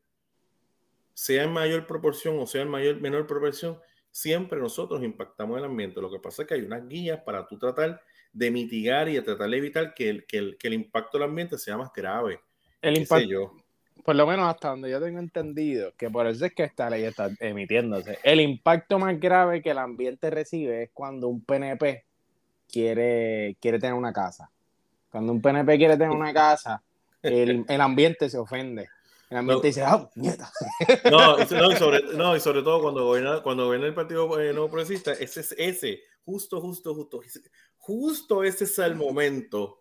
Sea 1.13 1.45
en 1.45 1.53
mayor 1.53 1.87
proporción 1.87 2.39
o 2.39 2.47
sea 2.47 2.63
en 2.63 2.71
mayor, 2.71 3.03
menor 3.03 3.27
proporción, 3.27 3.79
siempre 4.13 4.61
nosotros 4.61 5.03
impactamos 5.03 5.59
el 5.59 5.65
ambiente. 5.65 6.01
Lo 6.01 6.11
que 6.11 6.21
pasa 6.21 6.43
es 6.43 6.49
que 6.49 6.55
hay 6.55 6.63
unas 6.63 6.87
guías 6.87 7.21
para 7.23 7.49
tú 7.49 7.59
tratar 7.59 8.01
de 8.33 8.51
mitigar 8.51 9.09
y 9.09 9.15
de 9.15 9.23
tratar 9.23 9.51
de 9.51 9.57
evitar 9.57 9.95
que 9.95 10.09
el, 10.09 10.27
que 10.27 10.39
el, 10.39 10.57
que 10.59 10.69
el 10.69 10.75
impacto 10.75 11.19
del 11.19 11.29
ambiente 11.29 11.59
sea 11.59 11.77
más 11.77 11.93
grave. 11.93 12.41
El 12.81 12.99
impacto, 12.99 13.57
por 14.05 14.17
lo 14.17 14.27
menos 14.27 14.47
hasta 14.47 14.69
donde 14.69 14.91
yo 14.91 15.01
tengo 15.01 15.19
entendido, 15.19 15.93
que 15.97 16.11
por 16.11 16.27
eso 16.27 16.45
es 16.45 16.55
que 16.55 16.65
esta 16.65 16.91
ley 16.91 17.05
está 17.05 17.31
emitiéndose. 17.41 18.19
El 18.23 18.41
impacto 18.41 18.99
más 18.99 19.19
grave 19.19 19.63
que 19.63 19.71
el 19.71 19.79
ambiente 19.79 20.31
recibe 20.31 20.85
es 20.85 20.91
cuando 20.93 21.29
un 21.29 21.43
PNP 21.43 22.05
quiere, 22.69 23.57
quiere 23.61 23.79
tener 23.79 23.95
una 23.95 24.13
casa. 24.13 24.51
Cuando 25.11 25.33
un 25.33 25.41
PNP 25.41 25.79
quiere 25.79 25.97
tener 25.97 26.11
una 26.11 26.33
casa, 26.35 26.83
el, 27.23 27.65
el 27.69 27.81
ambiente 27.81 28.29
se 28.29 28.39
ofende. 28.39 28.89
El 29.33 29.39
ambiente 29.39 29.69
dice, 29.69 29.83
ah, 29.83 30.11
nieta. 30.15 30.53
No, 31.11 31.41
y, 31.41 31.47
sobre, 31.79 32.03
no, 32.15 32.37
y 32.37 32.41
sobre 32.41 32.63
todo 32.63 32.83
cuando 32.83 33.07
gobierna, 33.07 33.43
cuando 33.43 33.65
gobierna 33.65 33.87
el 33.87 33.95
Partido 33.95 34.39
eh, 34.39 34.53
No 34.53 34.69
Progresista, 34.69 35.15
ese 35.15 35.41
es 35.41 35.55
ese, 35.57 36.03
justo, 36.23 36.61
justo, 36.61 36.95
justo, 36.95 37.23
justo 37.79 38.45
ese 38.45 38.65
es 38.65 38.79
el 38.79 38.95
momento 38.95 39.81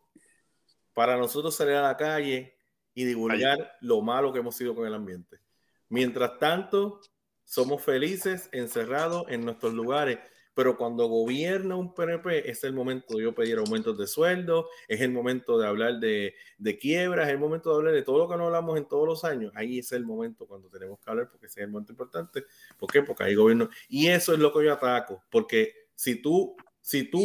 para 0.93 1.17
nosotros 1.17 1.53
salir 1.53 1.75
a 1.75 1.81
la 1.81 1.97
calle 1.97 2.55
y 2.93 3.03
divulgar 3.03 3.75
lo 3.81 4.01
malo 4.01 4.31
que 4.31 4.39
hemos 4.39 4.55
sido 4.55 4.73
con 4.73 4.87
el 4.87 4.93
ambiente. 4.93 5.41
Mientras 5.89 6.39
tanto, 6.39 7.01
somos 7.43 7.83
felices 7.83 8.47
encerrados 8.53 9.25
en 9.27 9.43
nuestros 9.43 9.73
lugares 9.73 10.19
pero 10.53 10.77
cuando 10.77 11.07
gobierna 11.07 11.75
un 11.75 11.93
PNP 11.93 12.49
es 12.49 12.63
el 12.63 12.73
momento 12.73 13.15
de 13.15 13.23
yo 13.23 13.35
pedir 13.35 13.57
aumentos 13.57 13.97
de 13.97 14.07
sueldo, 14.07 14.69
es 14.87 15.01
el 15.01 15.11
momento 15.11 15.57
de 15.57 15.67
hablar 15.67 15.99
de, 15.99 16.35
de 16.57 16.77
quiebras, 16.77 17.27
es 17.27 17.33
el 17.33 17.39
momento 17.39 17.69
de 17.71 17.75
hablar 17.77 17.93
de 17.93 18.01
todo 18.01 18.19
lo 18.19 18.29
que 18.29 18.37
no 18.37 18.45
hablamos 18.45 18.77
en 18.77 18.87
todos 18.87 19.07
los 19.07 19.23
años. 19.23 19.51
Ahí 19.55 19.79
es 19.79 19.91
el 19.91 20.05
momento 20.05 20.45
cuando 20.45 20.69
tenemos 20.69 20.99
que 20.99 21.09
hablar, 21.09 21.29
porque 21.29 21.45
ese 21.45 21.61
es 21.61 21.65
el 21.65 21.71
momento 21.71 21.93
importante. 21.93 22.45
¿Por 22.77 22.91
qué? 22.91 23.01
Porque 23.01 23.23
hay 23.23 23.35
gobierno. 23.35 23.69
Y 23.87 24.07
eso 24.07 24.33
es 24.33 24.39
lo 24.39 24.51
que 24.51 24.65
yo 24.65 24.73
ataco, 24.73 25.23
porque 25.29 25.73
si 25.95 26.21
tú, 26.21 26.55
si 26.81 27.03
tú, 27.03 27.21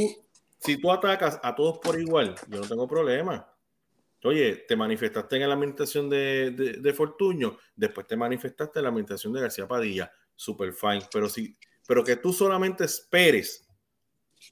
si 0.58 0.76
tú 0.76 0.92
atacas 0.92 1.40
a 1.42 1.54
todos 1.54 1.78
por 1.78 1.98
igual, 2.00 2.34
yo 2.48 2.60
no 2.60 2.68
tengo 2.68 2.86
problema. 2.86 3.50
Oye, 4.26 4.64
te 4.66 4.74
manifestaste 4.74 5.36
en 5.36 5.48
la 5.48 5.54
administración 5.54 6.10
de, 6.10 6.50
de, 6.50 6.92
Fortuño, 6.92 7.58
después 7.76 8.08
te 8.08 8.16
manifestaste 8.16 8.80
en 8.80 8.82
la 8.82 8.88
administración 8.88 9.32
de 9.32 9.40
García 9.40 9.68
Padilla, 9.68 10.10
super 10.34 10.72
fine, 10.72 11.06
pero, 11.12 11.28
sí, 11.28 11.56
pero 11.86 12.04
que 12.04 12.16
tú 12.16 12.32
solamente 12.32 12.84
esperes 12.84 13.66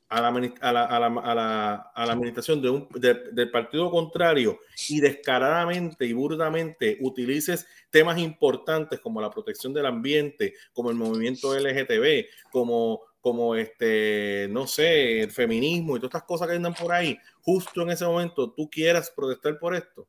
a 0.08 0.20
la, 0.20 0.28
a 0.28 0.72
la, 0.72 0.84
a 0.84 1.00
la, 1.00 1.92
a 1.94 2.06
la, 2.06 2.12
administración 2.12 2.62
de 2.62 2.70
un, 2.70 2.88
del 2.90 3.50
partido 3.50 3.90
contrario 3.90 4.60
y 4.88 5.00
descaradamente 5.00 6.06
y 6.06 6.12
burdamente 6.12 6.98
utilices 7.00 7.66
temas 7.90 8.18
importantes 8.18 9.00
como 9.00 9.20
la 9.20 9.30
protección 9.30 9.72
del 9.72 9.86
ambiente, 9.86 10.54
como 10.72 10.90
el 10.90 10.96
movimiento 10.96 11.58
LGTB, 11.58 12.26
como, 12.50 13.00
como 13.20 13.54
este, 13.54 14.48
no 14.50 14.66
sé, 14.66 15.22
el 15.22 15.30
feminismo 15.30 15.96
y 15.96 16.00
todas 16.00 16.10
estas 16.10 16.24
cosas 16.24 16.48
que 16.48 16.54
andan 16.54 16.74
por 16.74 16.92
ahí, 16.92 17.18
justo 17.40 17.82
en 17.82 17.90
ese 17.90 18.04
momento 18.04 18.52
tú 18.52 18.68
quieras 18.70 19.10
protestar 19.14 19.58
por 19.58 19.74
esto. 19.74 20.06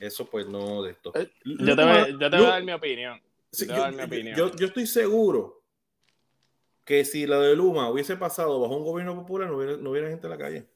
Eso 0.00 0.26
pues 0.26 0.46
no 0.46 0.82
de 0.82 0.92
esto. 0.92 1.12
Eh, 1.14 1.30
yo 1.44 1.74
te 1.74 1.84
voy, 1.84 2.16
yo 2.20 2.30
te 2.30 2.36
voy 2.36 2.46
a 2.46 2.50
dar 2.50 2.64
mi 2.64 2.72
opinión. 2.72 3.20
Yo, 3.52 4.54
yo 4.56 4.66
estoy 4.66 4.86
seguro 4.86 5.62
que 6.84 7.04
si 7.04 7.26
la 7.26 7.38
de 7.38 7.54
Luma 7.54 7.90
hubiese 7.90 8.16
pasado 8.16 8.58
bajo 8.60 8.74
un 8.74 8.84
gobierno 8.84 9.14
popular, 9.14 9.50
no 9.50 9.90
hubiera, 9.90 10.08
gente 10.08 10.26
en 10.26 10.30
la 10.30 10.38
calle. 10.38 10.66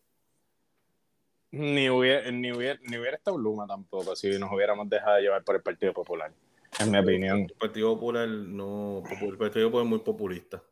Ni 1.53 1.89
hubiera, 1.89 2.31
ni, 2.31 2.53
hubiera, 2.53 2.79
ni 2.83 2.99
hubiera 2.99 3.17
estado 3.17 3.39
Luma 3.39 3.67
tampoco, 3.67 4.15
si 4.15 4.29
nos 4.39 4.53
hubiéramos 4.53 4.91
dejado 4.91 5.21
llevar 5.21 5.43
por 5.43 5.57
el 5.57 5.63
Partido 5.63 5.95
Popular, 5.95 6.31
en 6.81 6.91
mi 6.91 6.99
opinión. 6.99 7.39
El 7.41 7.55
Partido 7.59 7.95
Popular 7.95 8.29
no, 8.29 9.03
el 9.23 9.39
Partido 9.39 9.69
Popular 9.69 9.85
es 9.85 9.91
muy 9.91 9.99
populista. 10.01 10.63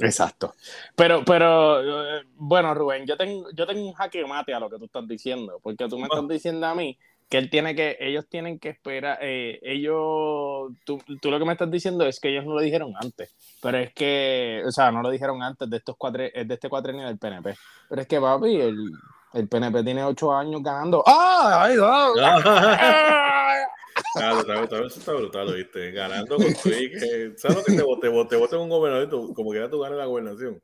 Exacto. 0.00 0.54
Pero, 0.96 1.24
pero, 1.24 2.16
eh, 2.18 2.24
bueno, 2.34 2.74
Rubén, 2.74 3.06
yo 3.06 3.16
tengo, 3.16 3.50
yo 3.52 3.66
tengo 3.66 3.86
un 3.86 3.92
jaque 3.92 4.24
mate 4.26 4.52
a 4.52 4.58
lo 4.58 4.68
que 4.68 4.78
tú 4.78 4.86
estás 4.86 5.06
diciendo, 5.06 5.60
porque 5.62 5.86
tú 5.88 5.96
me 5.96 6.04
estás 6.04 6.26
diciendo 6.26 6.66
a 6.66 6.74
mí 6.74 6.98
que 7.28 7.38
él 7.38 7.50
tiene 7.50 7.74
que, 7.74 7.96
ellos 8.00 8.26
tienen 8.28 8.58
que 8.58 8.70
esperar, 8.70 9.18
eh, 9.20 9.58
ellos, 9.62 10.72
tú, 10.84 10.98
tú, 11.20 11.30
lo 11.30 11.38
que 11.38 11.44
me 11.44 11.52
estás 11.52 11.70
diciendo 11.70 12.06
es 12.06 12.20
que 12.20 12.30
ellos 12.30 12.46
no 12.46 12.54
lo 12.54 12.60
dijeron 12.60 12.94
antes, 13.00 13.34
pero 13.60 13.78
es 13.78 13.92
que, 13.92 14.62
o 14.66 14.72
sea, 14.72 14.90
no 14.90 15.02
lo 15.02 15.10
dijeron 15.10 15.42
antes 15.42 15.68
de 15.68 15.76
estos 15.76 15.96
cuatro, 15.98 16.22
de 16.22 16.46
este 16.48 16.68
cuatrenio 16.70 17.06
del 17.06 17.18
PNP, 17.18 17.54
pero 17.88 18.02
es 18.02 18.08
que 18.08 18.20
papi, 18.20 18.60
el, 18.60 18.92
el 19.34 19.48
PNP 19.48 19.84
tiene 19.84 20.04
ocho 20.04 20.32
años 20.32 20.62
ganando. 20.62 21.04
¡Ah! 21.06 21.64
¡Ay, 21.64 21.76
ay! 21.82 23.64
Claro, 24.14 24.68
tal 24.68 24.84
vez 24.84 24.96
está 24.96 25.12
brutal, 25.12 25.52
¿viste? 25.54 25.90
Ganando 25.90 26.36
con 26.36 26.54
tu 26.54 26.70
que, 26.70 27.32
¿sabes 27.36 27.58
lo 27.58 27.64
que 27.64 27.72
te 27.72 27.82
vote? 27.82 28.08
Te 28.28 28.36
vote 28.36 28.56
un 28.56 28.68
gobernador, 28.68 29.34
como 29.34 29.50
que 29.50 29.58
ya 29.58 29.68
tú 29.68 29.80
ganas 29.80 29.98
la 29.98 30.04
gobernación. 30.04 30.62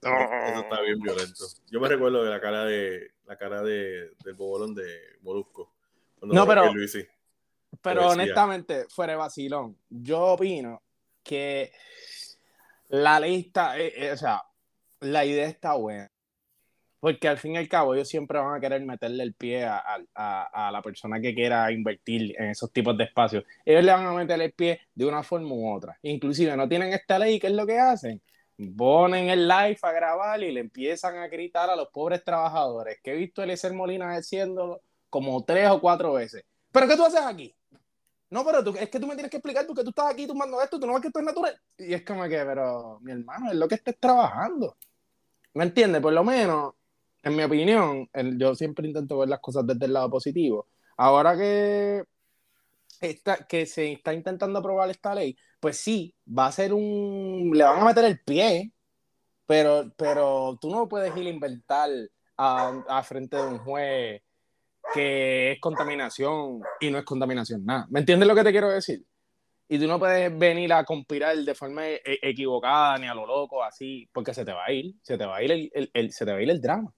Eso 0.00 0.60
está 0.60 0.80
bien 0.82 1.00
violento. 1.00 1.44
Yo 1.70 1.80
me 1.80 1.88
recuerdo 1.88 2.22
de 2.22 2.30
la 2.30 2.40
cara 2.40 2.64
de 2.64 3.10
la 3.26 3.36
cara 3.36 3.62
de, 3.62 4.12
del 4.24 4.34
bobolón 4.34 4.76
de 4.76 4.86
Molusco 5.22 5.72
no, 6.22 6.46
pero, 6.46 6.72
pero 7.82 8.08
honestamente, 8.08 8.86
fuera 8.88 9.12
de 9.12 9.18
vacilón, 9.18 9.76
yo 9.88 10.20
opino 10.32 10.82
que 11.22 11.72
la 12.88 13.20
lista, 13.20 13.78
eh, 13.78 13.92
eh, 13.96 14.12
o 14.12 14.16
sea, 14.16 14.42
la 15.00 15.24
idea 15.24 15.46
está 15.46 15.74
buena. 15.74 16.10
Porque 17.00 17.28
al 17.28 17.38
fin 17.38 17.54
y 17.54 17.58
al 17.58 17.68
cabo 17.68 17.94
ellos 17.94 18.08
siempre 18.08 18.40
van 18.40 18.56
a 18.56 18.60
querer 18.60 18.84
meterle 18.84 19.22
el 19.22 19.32
pie 19.32 19.64
a, 19.64 19.80
a, 20.14 20.70
la 20.72 20.82
persona 20.82 21.20
que 21.20 21.32
quiera 21.32 21.70
invertir 21.70 22.34
en 22.36 22.50
esos 22.50 22.72
tipos 22.72 22.96
de 22.98 23.04
espacios. 23.04 23.44
Ellos 23.64 23.84
le 23.84 23.92
van 23.92 24.06
a 24.06 24.12
meter 24.12 24.40
el 24.40 24.52
pie 24.52 24.80
de 24.94 25.06
una 25.06 25.22
forma 25.22 25.54
u 25.54 25.72
otra. 25.72 25.96
Inclusive 26.02 26.56
no 26.56 26.68
tienen 26.68 26.92
esta 26.92 27.20
ley, 27.20 27.38
¿qué 27.38 27.46
es 27.46 27.52
lo 27.52 27.64
que 27.66 27.78
hacen? 27.78 28.20
Ponen 28.76 29.28
el 29.28 29.46
live 29.46 29.78
a 29.82 29.92
grabar 29.92 30.42
y 30.42 30.50
le 30.50 30.58
empiezan 30.58 31.18
a 31.18 31.28
gritar 31.28 31.70
a 31.70 31.76
los 31.76 31.88
pobres 31.90 32.24
trabajadores. 32.24 32.98
Que 33.00 33.12
he 33.12 33.16
visto 33.16 33.42
a 33.42 33.44
Eliezer 33.44 33.72
Molina 33.74 34.16
haciéndolo 34.16 34.82
como 35.10 35.44
tres 35.44 35.70
o 35.70 35.80
cuatro 35.80 36.14
veces. 36.14 36.44
¿Pero 36.72 36.88
qué 36.88 36.96
tú 36.96 37.04
haces 37.04 37.20
aquí? 37.20 37.54
No, 38.30 38.44
pero 38.44 38.62
tú, 38.62 38.74
es 38.78 38.90
que 38.90 39.00
tú 39.00 39.06
me 39.06 39.14
tienes 39.14 39.30
que 39.30 39.38
explicar 39.38 39.66
porque 39.66 39.82
tú 39.82 39.90
estás 39.90 40.10
aquí 40.12 40.26
tomando 40.26 40.60
esto, 40.60 40.78
tú 40.78 40.86
no 40.86 40.92
ves 40.92 41.02
que 41.02 41.08
esto 41.08 41.20
es 41.20 41.24
natural. 41.24 41.60
Y 41.78 41.94
es 41.94 42.04
como 42.04 42.24
que, 42.24 42.44
pero 42.44 43.00
mi 43.00 43.12
hermano, 43.12 43.50
es 43.50 43.56
lo 43.56 43.66
que 43.66 43.76
estés 43.76 43.98
trabajando. 43.98 44.76
¿Me 45.54 45.64
entiendes? 45.64 46.02
Por 46.02 46.12
lo 46.12 46.22
menos, 46.24 46.74
en 47.22 47.36
mi 47.36 47.42
opinión, 47.42 48.08
yo 48.36 48.54
siempre 48.54 48.86
intento 48.86 49.18
ver 49.18 49.30
las 49.30 49.40
cosas 49.40 49.66
desde 49.66 49.86
el 49.86 49.94
lado 49.94 50.10
positivo. 50.10 50.68
Ahora 50.98 51.36
que, 51.36 52.04
está, 53.00 53.46
que 53.46 53.64
se 53.64 53.92
está 53.92 54.12
intentando 54.12 54.58
aprobar 54.58 54.90
esta 54.90 55.14
ley, 55.14 55.36
pues 55.58 55.78
sí, 55.78 56.14
va 56.26 56.46
a 56.46 56.52
ser 56.52 56.74
un. 56.74 57.50
Le 57.54 57.64
van 57.64 57.80
a 57.80 57.84
meter 57.86 58.04
el 58.04 58.20
pie, 58.20 58.72
pero, 59.46 59.90
pero 59.96 60.58
tú 60.60 60.70
no 60.70 60.86
puedes 60.86 61.16
ir 61.16 61.26
a 61.26 61.30
inventar 61.30 61.90
a, 62.36 62.84
a 62.88 63.02
frente 63.02 63.36
de 63.36 63.42
un 63.42 63.58
juez 63.58 64.22
que 64.92 65.52
es 65.52 65.60
contaminación 65.60 66.60
y 66.80 66.90
no 66.90 66.98
es 66.98 67.04
contaminación 67.04 67.64
nada. 67.64 67.86
¿Me 67.90 68.00
entiendes 68.00 68.28
lo 68.28 68.34
que 68.34 68.44
te 68.44 68.52
quiero 68.52 68.70
decir? 68.70 69.04
Y 69.68 69.78
tú 69.78 69.86
no 69.86 69.98
puedes 69.98 70.36
venir 70.36 70.72
a 70.72 70.84
conspirar 70.84 71.36
de 71.36 71.54
forma 71.54 71.86
e-, 71.88 72.00
equivocada 72.22 72.98
ni 72.98 73.06
a 73.06 73.14
lo 73.14 73.26
loco 73.26 73.62
así, 73.62 74.08
porque 74.12 74.32
se 74.32 74.44
te 74.44 74.52
va 74.52 74.64
a 74.64 74.72
ir, 74.72 74.94
se 75.02 75.18
te 75.18 75.26
va 75.26 75.36
a 75.36 75.42
ir 75.42 75.70
el, 75.72 76.12
se 76.12 76.24
te 76.24 76.32
va 76.32 76.38
a 76.38 76.42
ir 76.42 76.50
el 76.50 76.60
drama. 76.60 76.92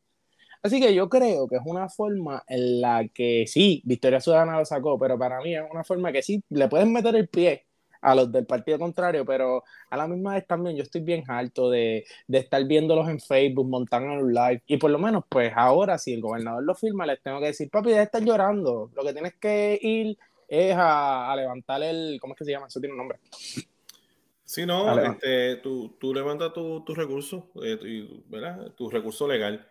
Así 0.62 0.80
que 0.80 0.94
yo 0.94 1.08
creo 1.08 1.48
que 1.48 1.56
es 1.56 1.62
una 1.64 1.88
forma 1.88 2.44
en 2.46 2.80
la 2.80 3.08
que 3.08 3.46
sí, 3.46 3.82
Victoria 3.84 4.20
Ciudadana 4.20 4.58
lo 4.58 4.64
sacó, 4.64 4.98
pero 4.98 5.18
para 5.18 5.40
mí 5.40 5.56
es 5.56 5.62
una 5.70 5.84
forma 5.84 6.12
que 6.12 6.22
sí, 6.22 6.44
le 6.50 6.68
puedes 6.68 6.86
meter 6.86 7.16
el 7.16 7.28
pie 7.28 7.66
a 8.00 8.14
los 8.14 8.30
del 8.32 8.46
partido 8.46 8.78
contrario, 8.78 9.24
pero 9.24 9.64
a 9.90 9.96
la 9.96 10.08
misma 10.08 10.34
vez 10.34 10.46
también 10.46 10.76
yo 10.76 10.82
estoy 10.82 11.02
bien 11.02 11.24
harto 11.28 11.70
de, 11.70 12.04
de 12.26 12.38
estar 12.38 12.64
viéndolos 12.64 13.08
en 13.08 13.20
Facebook, 13.20 13.68
montando 13.68 14.12
en 14.12 14.18
un 14.24 14.34
live, 14.34 14.62
y 14.66 14.76
por 14.76 14.90
lo 14.90 14.98
menos, 14.98 15.24
pues 15.28 15.52
ahora, 15.54 15.98
si 15.98 16.14
el 16.14 16.20
gobernador 16.20 16.62
lo 16.64 16.74
firma, 16.74 17.06
les 17.06 17.22
tengo 17.22 17.40
que 17.40 17.46
decir, 17.46 17.70
papi, 17.70 17.90
ya 17.90 18.02
estás 18.02 18.22
llorando, 18.22 18.90
lo 18.94 19.02
que 19.04 19.12
tienes 19.12 19.34
que 19.34 19.78
ir 19.80 20.18
es 20.48 20.74
a, 20.74 21.30
a 21.30 21.36
levantar 21.36 21.82
el, 21.82 22.18
¿cómo 22.20 22.34
es 22.34 22.38
que 22.38 22.44
se 22.44 22.50
llama? 22.50 22.66
Eso 22.66 22.80
tiene 22.80 22.94
un 22.94 22.98
nombre. 22.98 23.18
Sí, 24.44 24.66
no, 24.66 24.98
este, 24.98 25.56
tú, 25.56 25.96
tú 26.00 26.12
levantas 26.12 26.52
tu, 26.52 26.82
tu 26.84 26.92
recurso, 26.92 27.50
eh, 27.62 28.08
¿verdad? 28.26 28.72
Tu 28.72 28.90
recurso 28.90 29.28
legal. 29.28 29.64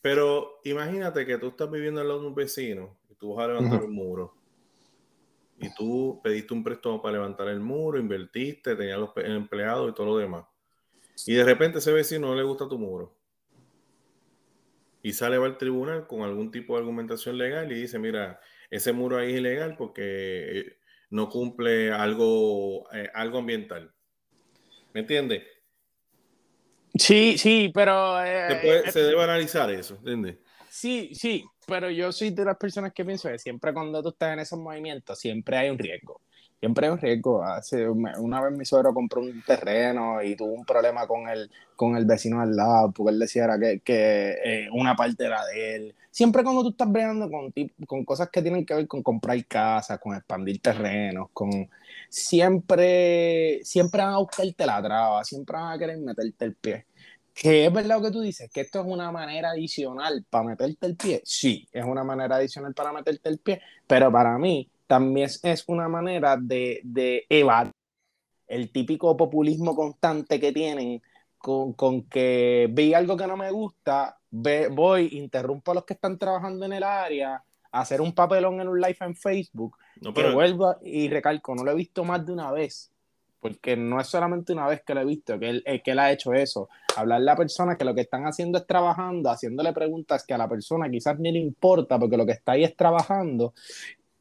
Pero 0.00 0.58
imagínate 0.64 1.24
que 1.24 1.38
tú 1.38 1.48
estás 1.48 1.70
viviendo 1.70 2.00
al 2.00 2.08
lado 2.08 2.22
de 2.22 2.26
un 2.26 2.34
vecino 2.34 2.96
y 3.08 3.14
tú 3.14 3.34
vas 3.34 3.44
a 3.44 3.52
levantar 3.52 3.84
un 3.84 3.92
muro 3.92 4.34
y 5.58 5.74
tú 5.74 6.20
pediste 6.22 6.54
un 6.54 6.62
préstamo 6.62 7.00
para 7.00 7.14
levantar 7.14 7.48
el 7.48 7.60
muro, 7.60 7.98
invertiste, 7.98 8.76
tenías 8.76 8.98
los 8.98 9.10
empleados 9.16 9.90
y 9.90 9.94
todo 9.94 10.06
lo 10.06 10.18
demás. 10.18 10.44
Y 11.26 11.34
de 11.34 11.44
repente 11.44 11.78
ese 11.78 11.92
vecino 11.92 12.28
no 12.28 12.34
le 12.34 12.42
gusta 12.42 12.68
tu 12.68 12.78
muro. 12.78 13.16
Y 15.02 15.12
sale 15.12 15.38
va 15.38 15.46
al 15.46 15.56
tribunal 15.56 16.06
con 16.06 16.22
algún 16.22 16.50
tipo 16.50 16.74
de 16.74 16.80
argumentación 16.80 17.38
legal 17.38 17.70
y 17.70 17.76
dice, 17.76 17.98
mira, 17.98 18.40
ese 18.70 18.92
muro 18.92 19.16
ahí 19.16 19.32
es 19.32 19.38
ilegal 19.38 19.76
porque 19.76 20.02
eh, 20.58 20.78
no 21.10 21.28
cumple 21.28 21.92
algo, 21.92 22.92
eh, 22.92 23.08
algo 23.14 23.38
ambiental. 23.38 23.94
¿Me 24.92 25.00
entiendes? 25.00 25.44
Sí, 26.94 27.38
sí, 27.38 27.70
pero... 27.72 28.22
Eh, 28.24 28.82
se, 28.90 29.02
debe 29.02 29.22
analizar 29.22 29.70
eso, 29.70 29.94
¿entiendes? 29.96 30.38
Sí, 30.76 31.14
sí, 31.14 31.42
pero 31.66 31.88
yo 31.90 32.12
soy 32.12 32.32
de 32.32 32.44
las 32.44 32.58
personas 32.58 32.92
que 32.92 33.02
pienso 33.02 33.30
que 33.30 33.38
siempre 33.38 33.72
cuando 33.72 34.02
tú 34.02 34.10
estás 34.10 34.34
en 34.34 34.40
esos 34.40 34.58
movimientos, 34.58 35.18
siempre 35.18 35.56
hay 35.56 35.70
un 35.70 35.78
riesgo. 35.78 36.20
Siempre 36.60 36.86
hay 36.86 36.92
un 36.92 36.98
riesgo. 36.98 37.42
Hace, 37.42 37.88
una 37.88 38.42
vez 38.42 38.52
mi 38.58 38.66
suegro 38.66 38.92
compró 38.92 39.22
un 39.22 39.42
terreno 39.42 40.22
y 40.22 40.36
tuvo 40.36 40.52
un 40.52 40.66
problema 40.66 41.06
con 41.06 41.30
el, 41.30 41.50
con 41.76 41.96
el 41.96 42.04
vecino 42.04 42.42
al 42.42 42.54
lado, 42.54 42.92
porque 42.92 43.12
él 43.14 43.18
decía 43.18 43.48
que, 43.58 43.80
que 43.80 44.32
eh, 44.44 44.68
una 44.70 44.94
parte 44.94 45.24
era 45.24 45.46
de 45.46 45.76
él. 45.76 45.94
Siempre 46.10 46.42
cuando 46.44 46.62
tú 46.62 46.68
estás 46.70 46.92
bregando 46.92 47.30
con, 47.30 47.54
con 47.86 48.04
cosas 48.04 48.28
que 48.28 48.42
tienen 48.42 48.66
que 48.66 48.74
ver 48.74 48.86
con 48.86 49.02
comprar 49.02 49.42
casas, 49.46 49.98
con 49.98 50.14
expandir 50.14 50.60
terrenos, 50.60 51.30
con 51.32 51.70
siempre, 52.10 53.60
siempre 53.64 54.02
van 54.02 54.12
a 54.12 54.18
buscarte 54.18 54.66
la 54.66 54.82
traba, 54.82 55.24
siempre 55.24 55.56
van 55.56 55.72
a 55.72 55.78
querer 55.78 55.96
meterte 55.96 56.44
el 56.44 56.54
pie. 56.54 56.84
Que 57.36 57.66
es 57.66 57.72
verdad 57.72 57.98
lo 57.98 58.02
que 58.02 58.10
tú 58.10 58.22
dices, 58.22 58.50
que 58.50 58.62
esto 58.62 58.80
es 58.80 58.86
una 58.86 59.12
manera 59.12 59.50
adicional 59.50 60.24
para 60.30 60.44
meterte 60.44 60.86
el 60.86 60.96
pie. 60.96 61.20
Sí, 61.22 61.68
es 61.70 61.84
una 61.84 62.02
manera 62.02 62.36
adicional 62.36 62.72
para 62.72 62.94
meterte 62.94 63.28
el 63.28 63.38
pie, 63.40 63.60
pero 63.86 64.10
para 64.10 64.38
mí 64.38 64.70
también 64.86 65.28
es 65.42 65.64
una 65.66 65.86
manera 65.86 66.38
de, 66.40 66.80
de 66.82 67.26
evadir 67.28 67.74
el 68.46 68.72
típico 68.72 69.14
populismo 69.18 69.76
constante 69.76 70.40
que 70.40 70.50
tienen 70.50 71.02
con, 71.36 71.74
con 71.74 72.04
que 72.04 72.68
vi 72.72 72.94
algo 72.94 73.18
que 73.18 73.26
no 73.26 73.36
me 73.36 73.50
gusta, 73.50 74.18
ve, 74.30 74.68
voy, 74.68 75.10
interrumpo 75.12 75.72
a 75.72 75.74
los 75.74 75.84
que 75.84 75.92
están 75.92 76.18
trabajando 76.18 76.64
en 76.64 76.72
el 76.72 76.84
área, 76.84 77.44
hacer 77.70 78.00
un 78.00 78.14
papelón 78.14 78.62
en 78.62 78.68
un 78.68 78.80
live 78.80 78.96
en 79.00 79.14
Facebook, 79.14 79.76
no, 80.00 80.14
pero... 80.14 80.30
que 80.30 80.34
vuelva 80.34 80.78
y 80.82 81.10
recalco, 81.10 81.54
no 81.54 81.64
lo 81.64 81.72
he 81.72 81.74
visto 81.74 82.02
más 82.02 82.24
de 82.24 82.32
una 82.32 82.50
vez 82.50 82.90
porque 83.46 83.76
no 83.76 84.00
es 84.00 84.08
solamente 84.08 84.52
una 84.52 84.66
vez 84.66 84.82
que 84.82 84.92
lo 84.92 85.02
he 85.02 85.04
visto, 85.04 85.38
que 85.38 85.48
él, 85.48 85.62
eh, 85.64 85.80
que 85.80 85.92
él 85.92 86.00
ha 86.00 86.10
hecho 86.10 86.32
eso. 86.32 86.68
Hablarle 86.96 87.30
a 87.30 87.36
personas 87.36 87.76
que 87.76 87.84
lo 87.84 87.94
que 87.94 88.00
están 88.00 88.24
haciendo 88.24 88.58
es 88.58 88.66
trabajando, 88.66 89.30
haciéndole 89.30 89.72
preguntas 89.72 90.24
que 90.26 90.34
a 90.34 90.38
la 90.38 90.48
persona 90.48 90.90
quizás 90.90 91.16
ni 91.20 91.30
le 91.30 91.38
importa, 91.38 91.96
porque 91.96 92.16
lo 92.16 92.26
que 92.26 92.32
está 92.32 92.52
ahí 92.52 92.64
es 92.64 92.76
trabajando. 92.76 93.54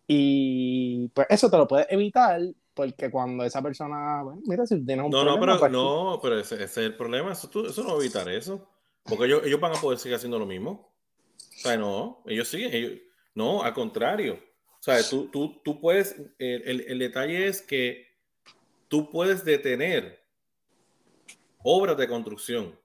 Y 0.05 1.07
pues 1.07 1.25
eso 1.31 1.49
te 1.49 1.57
lo 1.57 1.67
puedes 1.67 1.87
evitar, 1.89 2.39
porque 2.75 3.09
cuando 3.09 3.43
esa 3.43 3.63
persona, 3.63 4.21
bueno, 4.21 4.41
mira, 4.45 4.67
si 4.67 4.85
tienes 4.85 5.05
un 5.05 5.11
no, 5.11 5.23
problema... 5.23 5.39
No, 5.39 5.41
pero, 5.41 5.59
pues 5.59 5.71
no, 5.71 6.19
pero 6.21 6.39
ese, 6.39 6.55
ese, 6.55 6.63
es 6.65 6.77
el 6.77 6.95
problema, 6.95 7.31
eso, 7.31 7.49
eso 7.65 7.81
no 7.81 7.89
va 7.89 7.95
a 7.95 8.03
evitar 8.03 8.29
eso. 8.29 8.69
Porque 9.05 9.25
ellos, 9.25 9.41
ellos 9.43 9.59
van 9.59 9.75
a 9.75 9.81
poder 9.81 9.97
seguir 9.97 10.17
haciendo 10.17 10.37
lo 10.37 10.45
mismo. 10.45 10.93
O 11.37 11.59
sea, 11.59 11.77
no, 11.77 12.21
ellos 12.27 12.47
siguen, 12.47 12.71
ellos, 12.75 12.91
No, 13.33 13.63
al 13.63 13.73
contrario. 13.73 14.39
O 14.79 14.83
sea, 14.85 15.01
tú, 15.09 15.29
tú, 15.31 15.61
tú 15.63 15.81
puedes, 15.81 16.15
el, 16.37 16.85
el, 16.87 16.99
detalle 16.99 17.47
es 17.47 17.63
que 17.63 18.14
tú 18.95 19.09
puedes 19.09 19.43
detener 19.43 20.25
obras 21.63 21.97
de 21.97 22.07
construcción. 22.07 22.79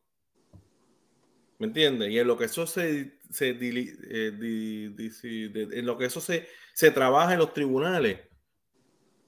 ¿Me 1.57 1.69
entiendes? 1.69 2.11
Y 2.11 2.19
en 2.19 2.27
lo 2.27 2.37
que 2.37 2.47
eso 2.47 2.67
se, 2.67 3.21
se 3.31 3.51
eh, 3.51 4.33
en 4.41 5.87
lo 5.87 5.97
que 5.97 6.07
eso 6.07 6.21
se, 6.21 6.49
se 6.75 6.91
trabaja 6.91 7.35
en 7.35 7.39
los 7.39 7.55
tribunales, 7.55 8.19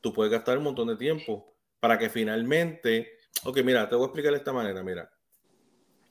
tú 0.01 0.12
puedes 0.12 0.33
gastar 0.33 0.59
un 0.59 0.65
montón 0.65 0.89
de 0.89 0.97
tiempo 0.97 1.55
para 1.79 1.97
que 1.97 2.11
finalmente, 2.11 3.17
ok, 3.45 3.59
mira, 3.62 3.89
te 3.89 3.95
voy 3.95 4.03
a 4.03 4.07
explicar 4.07 4.33
de 4.33 4.39
esta 4.39 4.53
manera, 4.53 4.83
mira, 4.83 5.09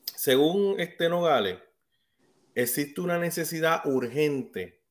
según 0.06 0.80
este 0.80 1.10
Nogales, 1.10 1.58
existe 2.54 3.02
una 3.02 3.18
necesidad 3.18 3.84
urgente 3.84 4.81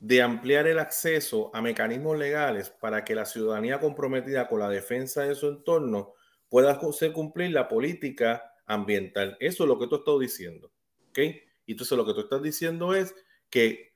de 0.00 0.22
ampliar 0.22 0.66
el 0.66 0.78
acceso 0.78 1.50
a 1.54 1.60
mecanismos 1.60 2.16
legales 2.16 2.70
para 2.70 3.04
que 3.04 3.14
la 3.14 3.24
ciudadanía 3.24 3.80
comprometida 3.80 4.48
con 4.48 4.60
la 4.60 4.68
defensa 4.68 5.22
de 5.22 5.34
su 5.34 5.48
entorno 5.48 6.14
pueda 6.48 6.72
hacer 6.72 7.12
cumplir 7.12 7.50
la 7.50 7.68
política 7.68 8.54
ambiental. 8.66 9.36
Eso 9.40 9.64
es 9.64 9.68
lo 9.68 9.78
que 9.78 9.88
tú 9.88 9.96
estás 9.96 10.18
diciendo. 10.18 10.72
¿Ok? 11.08 11.18
Entonces 11.66 11.98
lo 11.98 12.06
que 12.06 12.14
tú 12.14 12.20
estás 12.20 12.42
diciendo 12.42 12.94
es 12.94 13.14
que 13.50 13.94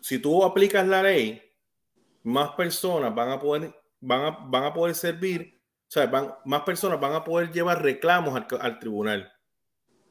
si 0.00 0.18
tú 0.18 0.44
aplicas 0.44 0.86
la 0.86 1.02
ley, 1.02 1.42
más 2.22 2.50
personas 2.52 3.14
van 3.14 3.30
a 3.30 3.38
poder, 3.38 3.74
van 4.00 4.24
a, 4.24 4.30
van 4.30 4.64
a 4.64 4.72
poder 4.72 4.94
servir, 4.94 5.60
o 5.82 5.90
sea, 5.90 6.06
van, 6.06 6.34
más 6.44 6.62
personas 6.62 6.98
van 7.00 7.12
a 7.12 7.24
poder 7.24 7.52
llevar 7.52 7.82
reclamos 7.82 8.34
al, 8.34 8.46
al 8.60 8.78
tribunal 8.78 9.32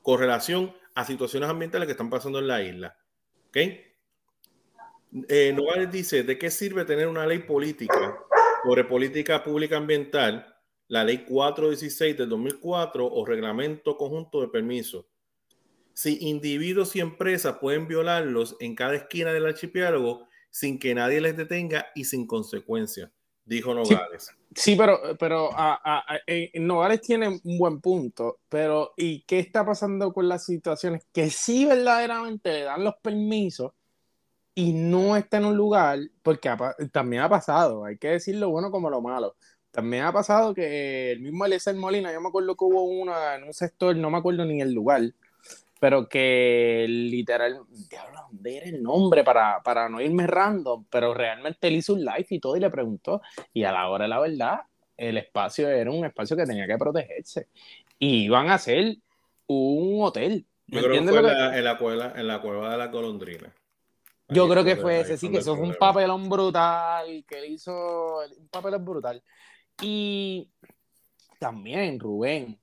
con 0.01 0.19
relación 0.19 0.75
a 0.95 1.05
situaciones 1.05 1.49
ambientales 1.49 1.87
que 1.87 1.93
están 1.93 2.09
pasando 2.09 2.39
en 2.39 2.47
la 2.47 2.61
isla. 2.61 2.97
¿Ok? 3.47 3.57
Eh, 5.29 5.53
Nogales 5.55 5.91
dice, 5.91 6.23
¿de 6.23 6.37
qué 6.37 6.49
sirve 6.49 6.85
tener 6.85 7.07
una 7.07 7.27
ley 7.27 7.39
política 7.39 8.17
sobre 8.63 8.83
política 8.83 9.43
pública 9.43 9.77
ambiental, 9.77 10.55
la 10.87 11.03
ley 11.03 11.25
416 11.25 12.17
del 12.17 12.29
2004 12.29 13.05
o 13.05 13.25
reglamento 13.25 13.95
conjunto 13.95 14.41
de 14.41 14.47
permisos? 14.47 15.05
Si 15.93 16.17
individuos 16.27 16.95
y 16.95 16.99
empresas 16.99 17.57
pueden 17.61 17.87
violarlos 17.87 18.55
en 18.59 18.73
cada 18.73 18.95
esquina 18.95 19.31
del 19.31 19.45
archipiélago 19.45 20.27
sin 20.49 20.79
que 20.79 20.95
nadie 20.95 21.21
les 21.21 21.37
detenga 21.37 21.87
y 21.93 22.05
sin 22.05 22.25
consecuencias, 22.25 23.11
dijo 23.45 23.75
Nogales. 23.75 24.31
Sí, 24.55 24.75
pero, 24.75 24.99
pero 25.19 25.49
eh, 26.25 26.51
Nogales 26.55 27.01
tiene 27.01 27.27
un 27.27 27.57
buen 27.59 27.81
punto, 27.81 28.39
pero 28.49 28.93
¿y 28.97 29.21
qué 29.25 29.37
está 29.37 29.63
pasando 29.63 30.11
con 30.11 30.27
las 30.27 30.45
situaciones 30.45 31.05
que 31.13 31.29
sí 31.29 31.65
verdaderamente 31.65 32.51
le 32.51 32.61
dan 32.61 32.83
los 32.83 32.95
permisos? 32.95 33.73
Y 34.55 34.73
no 34.73 35.15
está 35.17 35.37
en 35.37 35.45
un 35.45 35.57
lugar, 35.57 35.99
porque 36.21 36.49
también 36.91 37.23
ha 37.23 37.29
pasado, 37.29 37.85
hay 37.85 37.97
que 37.97 38.09
decir 38.09 38.35
lo 38.35 38.49
bueno 38.49 38.71
como 38.71 38.89
lo 38.89 39.01
malo. 39.01 39.35
También 39.71 40.03
ha 40.03 40.13
pasado 40.13 40.53
que 40.53 41.11
el 41.11 41.19
mismo 41.19 41.45
Eliezer 41.45 41.75
Molina, 41.75 42.13
yo 42.13 42.21
me 42.21 42.27
acuerdo 42.27 42.55
que 42.55 42.65
hubo 42.65 42.83
una 42.83 43.35
en 43.35 43.43
un 43.45 43.53
sector, 43.53 43.95
no 43.95 44.11
me 44.11 44.19
acuerdo 44.19 44.45
ni 44.45 44.61
el 44.61 44.71
lugar, 44.71 45.01
pero 45.79 46.07
que 46.07 46.85
literal, 46.87 47.61
diablo, 47.89 48.19
¿dónde 48.31 48.57
era 48.57 48.65
el 48.67 48.83
nombre 48.83 49.23
para, 49.23 49.61
para 49.63 49.89
no 49.89 49.99
irme 49.99 50.27
random? 50.27 50.85
Pero 50.89 51.13
realmente 51.15 51.67
él 51.67 51.77
hizo 51.77 51.93
un 51.93 52.05
live 52.05 52.27
y 52.29 52.39
todo 52.39 52.55
y 52.55 52.59
le 52.59 52.69
preguntó, 52.69 53.21
y 53.51 53.63
a 53.63 53.71
la 53.71 53.89
hora 53.89 54.03
de 54.03 54.09
la 54.09 54.19
verdad, 54.19 54.59
el 54.95 55.17
espacio 55.17 55.67
era 55.67 55.89
un 55.89 56.05
espacio 56.05 56.37
que 56.37 56.45
tenía 56.45 56.67
que 56.67 56.77
protegerse. 56.77 57.47
Y 57.97 58.25
iban 58.25 58.49
a 58.49 58.55
hacer 58.55 58.97
un 59.47 60.03
hotel. 60.03 60.45
Yo 60.67 60.81
creo 60.81 61.01
que 61.01 61.09
fue 61.09 61.19
en, 61.19 61.63
la 61.63 61.77
cueva, 61.77 62.13
en 62.15 62.27
la 62.27 62.41
cueva 62.41 62.71
de 62.71 62.77
la 62.77 62.87
golondrina. 62.87 63.53
Yo 64.29 64.47
creo 64.49 64.63
que 64.63 64.75
fue 64.77 65.01
ese, 65.01 65.17
sí, 65.17 65.29
que 65.29 65.39
eso 65.39 65.55
fue 65.55 65.67
un 65.67 65.75
papelón 65.75 66.29
brutal, 66.29 67.25
que 67.27 67.39
él 67.39 67.51
hizo 67.51 68.19
un 68.37 68.47
papelón 68.47 68.83
brutal. 68.83 69.23
Y 69.81 70.49
también, 71.39 71.99
Rubén, 71.99 72.59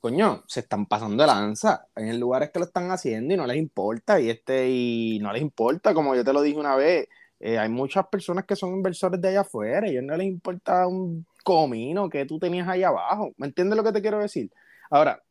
coño, 0.00 0.44
se 0.46 0.60
están 0.60 0.86
pasando 0.86 1.22
de 1.22 1.26
lanza 1.26 1.86
en 1.96 2.20
lugares 2.20 2.50
que 2.50 2.58
lo 2.58 2.66
están 2.66 2.90
haciendo 2.90 3.34
y 3.34 3.36
no 3.36 3.46
les 3.46 3.56
importa, 3.56 4.20
y 4.20 4.30
este, 4.30 4.68
y 4.68 5.18
no 5.20 5.32
les 5.32 5.42
importa, 5.42 5.94
como 5.94 6.14
yo 6.14 6.24
te 6.24 6.32
lo 6.32 6.42
dije 6.42 6.58
una 6.58 6.76
vez, 6.76 7.08
eh, 7.40 7.58
hay 7.58 7.68
muchas 7.68 8.06
personas 8.08 8.44
que 8.44 8.56
son 8.56 8.74
inversores 8.74 9.20
de 9.20 9.28
allá 9.28 9.40
afuera, 9.40 9.86
y 9.86 9.90
a 9.90 9.92
ellos 9.92 10.04
no 10.04 10.16
les 10.16 10.26
importa 10.26 10.86
un 10.86 11.26
comino 11.42 12.08
que 12.08 12.26
tú 12.26 12.38
tenías 12.38 12.68
ahí 12.68 12.82
abajo, 12.82 13.32
¿me 13.38 13.46
entiendes 13.46 13.76
lo 13.76 13.84
que 13.84 13.92
te 13.92 14.02
quiero 14.02 14.18
decir? 14.18 14.50
Ahora, 14.90 15.22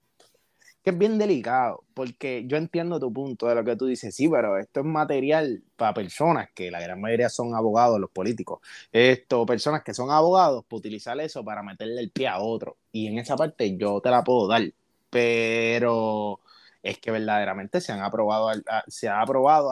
es 0.91 0.97
bien 0.97 1.17
delicado, 1.17 1.83
porque 1.93 2.45
yo 2.47 2.57
entiendo 2.57 2.99
tu 2.99 3.11
punto 3.11 3.47
de 3.47 3.55
lo 3.55 3.63
que 3.63 3.75
tú 3.75 3.85
dices, 3.87 4.15
sí, 4.15 4.27
pero 4.29 4.57
esto 4.57 4.81
es 4.81 4.85
material 4.85 5.63
para 5.75 5.93
personas 5.93 6.49
que 6.53 6.71
la 6.71 6.79
gran 6.79 7.01
mayoría 7.01 7.29
son 7.29 7.55
abogados, 7.55 7.99
los 7.99 8.09
políticos, 8.11 8.59
esto, 8.91 9.45
personas 9.45 9.83
que 9.83 9.93
son 9.93 10.11
abogados, 10.11 10.63
para 10.65 10.77
utilizar 10.77 11.19
eso 11.19 11.43
para 11.43 11.63
meterle 11.63 12.01
el 12.01 12.11
pie 12.11 12.27
a 12.27 12.39
otro. 12.39 12.77
Y 12.91 13.07
en 13.07 13.19
esa 13.19 13.35
parte 13.35 13.75
yo 13.77 14.01
te 14.01 14.09
la 14.09 14.23
puedo 14.23 14.47
dar, 14.47 14.63
pero 15.09 16.39
es 16.83 16.99
que 16.99 17.11
verdaderamente 17.11 17.81
se 17.81 17.91
han 17.91 18.01
aprobado, 18.01 18.51
se 18.87 19.07
ha 19.07 19.21
aprobado, 19.21 19.71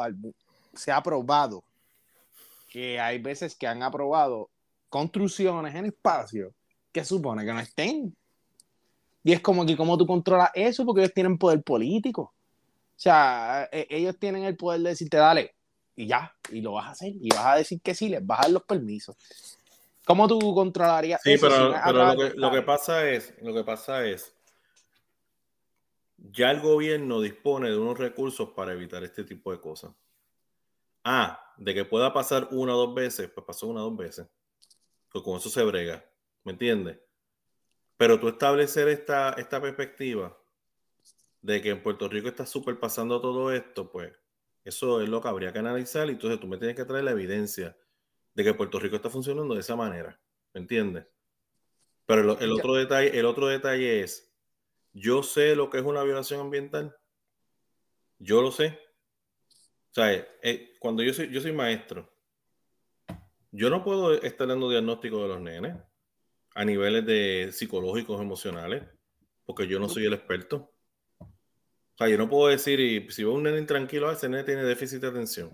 se 0.74 0.92
ha 0.92 0.98
aprobado 0.98 1.64
que 2.70 3.00
hay 3.00 3.20
veces 3.20 3.56
que 3.56 3.68
han 3.68 3.84
aprobado 3.84 4.50
construcciones 4.90 5.76
en 5.76 5.86
espacio 5.86 6.54
que 6.92 7.06
supone 7.06 7.46
que 7.46 7.54
no 7.54 7.60
estén 7.60 8.16
y 9.26 9.34
es 9.34 9.42
como 9.42 9.66
que 9.66 9.76
cómo 9.76 9.98
tú 9.98 10.06
controlas 10.06 10.52
eso 10.54 10.86
porque 10.86 11.02
ellos 11.02 11.14
tienen 11.16 11.40
poder 11.40 11.64
político. 11.64 12.22
O 12.22 13.00
sea, 13.00 13.68
e, 13.72 13.88
ellos 13.90 14.16
tienen 14.20 14.44
el 14.44 14.56
poder 14.56 14.82
de 14.82 14.90
decirte, 14.90 15.18
dale, 15.18 15.56
y 15.96 16.06
ya, 16.06 16.32
y 16.52 16.62
lo 16.62 16.74
vas 16.74 16.86
a 16.86 16.92
hacer, 16.92 17.12
y 17.20 17.30
vas 17.30 17.46
a 17.48 17.56
decir 17.56 17.82
que 17.82 17.96
sí, 17.96 18.08
les 18.08 18.24
vas 18.24 18.38
a 18.38 18.42
dar 18.44 18.52
los 18.52 18.64
permisos. 18.64 19.16
¿Cómo 20.06 20.28
tú 20.28 20.54
controlarías 20.54 21.24
sí, 21.24 21.34
eso? 21.34 21.48
pero, 21.50 21.74
pero 21.84 22.06
lo, 22.06 22.16
que, 22.16 22.34
lo, 22.36 22.52
que, 22.52 22.62
pasa 22.62 23.10
es, 23.10 23.34
lo 23.42 23.52
que 23.52 23.64
pasa 23.64 24.06
es, 24.06 24.32
ya 26.18 26.52
el 26.52 26.62
gobierno 26.62 27.20
dispone 27.20 27.72
de 27.72 27.78
unos 27.80 27.98
recursos 27.98 28.50
para 28.50 28.74
evitar 28.74 29.04
este 29.04 29.24
tipo 29.24 29.52
de 29.52 29.60
cosas. 29.60 29.92
Ah, 31.04 31.52
de 31.58 31.74
que 31.74 31.84
pueda 31.84 32.14
pasar 32.14 32.50
una 32.52 32.76
o 32.76 32.86
dos 32.86 32.94
veces, 32.94 33.32
pues 33.34 33.44
pasó 33.44 33.66
una 33.66 33.82
o 33.82 33.90
dos 33.90 33.98
veces. 33.98 34.28
Pues 35.12 35.24
con 35.24 35.38
eso 35.38 35.50
se 35.50 35.64
brega, 35.64 36.06
¿me 36.44 36.52
entiendes? 36.52 37.00
Pero 37.98 38.20
tú 38.20 38.28
establecer 38.28 38.88
esta, 38.88 39.34
esta 39.34 39.62
perspectiva 39.62 40.38
de 41.42 41.62
que 41.62 41.70
en 41.70 41.84
Puerto 41.84 42.10
Rico 42.10 42.28
está 42.28 42.46
súper 42.46 42.80
pasando 42.80 43.22
todo 43.22 43.52
esto, 43.52 43.92
pues 43.92 44.12
eso 44.64 45.02
es 45.02 45.08
lo 45.08 45.22
que 45.22 45.28
habría 45.28 45.54
que 45.54 45.60
analizar 45.60 46.08
y 46.08 46.12
entonces 46.12 46.40
tú 46.40 46.48
me 46.48 46.58
tienes 46.58 46.76
que 46.76 46.86
traer 46.86 47.04
la 47.04 47.12
evidencia 47.12 47.78
de 48.34 48.44
que 48.44 48.54
Puerto 48.54 48.80
Rico 48.80 48.96
está 48.96 49.10
funcionando 49.10 49.54
de 49.54 49.60
esa 49.60 49.76
manera, 49.76 50.20
¿me 50.54 50.62
entiendes? 50.62 51.06
Pero 52.08 52.38
el, 52.40 52.52
otro, 52.52 52.76
detalle, 52.76 53.18
el 53.18 53.26
otro 53.26 53.48
detalle 53.48 54.02
es, 54.02 54.32
yo 54.92 55.24
sé 55.24 55.56
lo 55.56 55.70
que 55.70 55.78
es 55.78 55.84
una 55.84 56.04
violación 56.04 56.40
ambiental, 56.40 56.96
yo 58.20 58.42
lo 58.42 58.52
sé. 58.52 58.80
O 59.92 59.94
sea, 59.94 60.12
eh, 60.14 60.76
cuando 60.80 61.04
yo 61.04 61.14
soy, 61.14 61.32
yo 61.32 61.42
soy 61.42 61.52
maestro, 61.52 62.12
yo 63.52 63.70
no 63.70 63.84
puedo 63.84 64.14
estar 64.14 64.48
dando 64.48 64.70
diagnóstico 64.70 65.22
de 65.22 65.28
los 65.28 65.42
nenes 65.42 65.78
a 66.56 66.66
niveles 66.66 67.06
de 67.06 67.50
psicológicos, 67.52 68.20
emocionales, 68.20 68.84
porque 69.46 69.68
yo 69.68 69.78
no 69.80 69.90
soy 69.90 70.06
el 70.06 70.14
experto. 70.14 70.72
O 71.20 71.98
sea, 71.98 72.08
yo 72.08 72.18
no 72.18 72.30
puedo 72.30 72.48
decir, 72.48 72.80
y 72.80 73.12
si 73.12 73.24
veo 73.24 73.34
un 73.34 73.44
nene 73.44 73.60
intranquilo, 73.60 74.10
ah, 74.10 74.14
ese 74.14 74.28
nene 74.28 74.44
tiene 74.44 74.64
déficit 74.64 75.02
de 75.02 75.08
atención. 75.08 75.50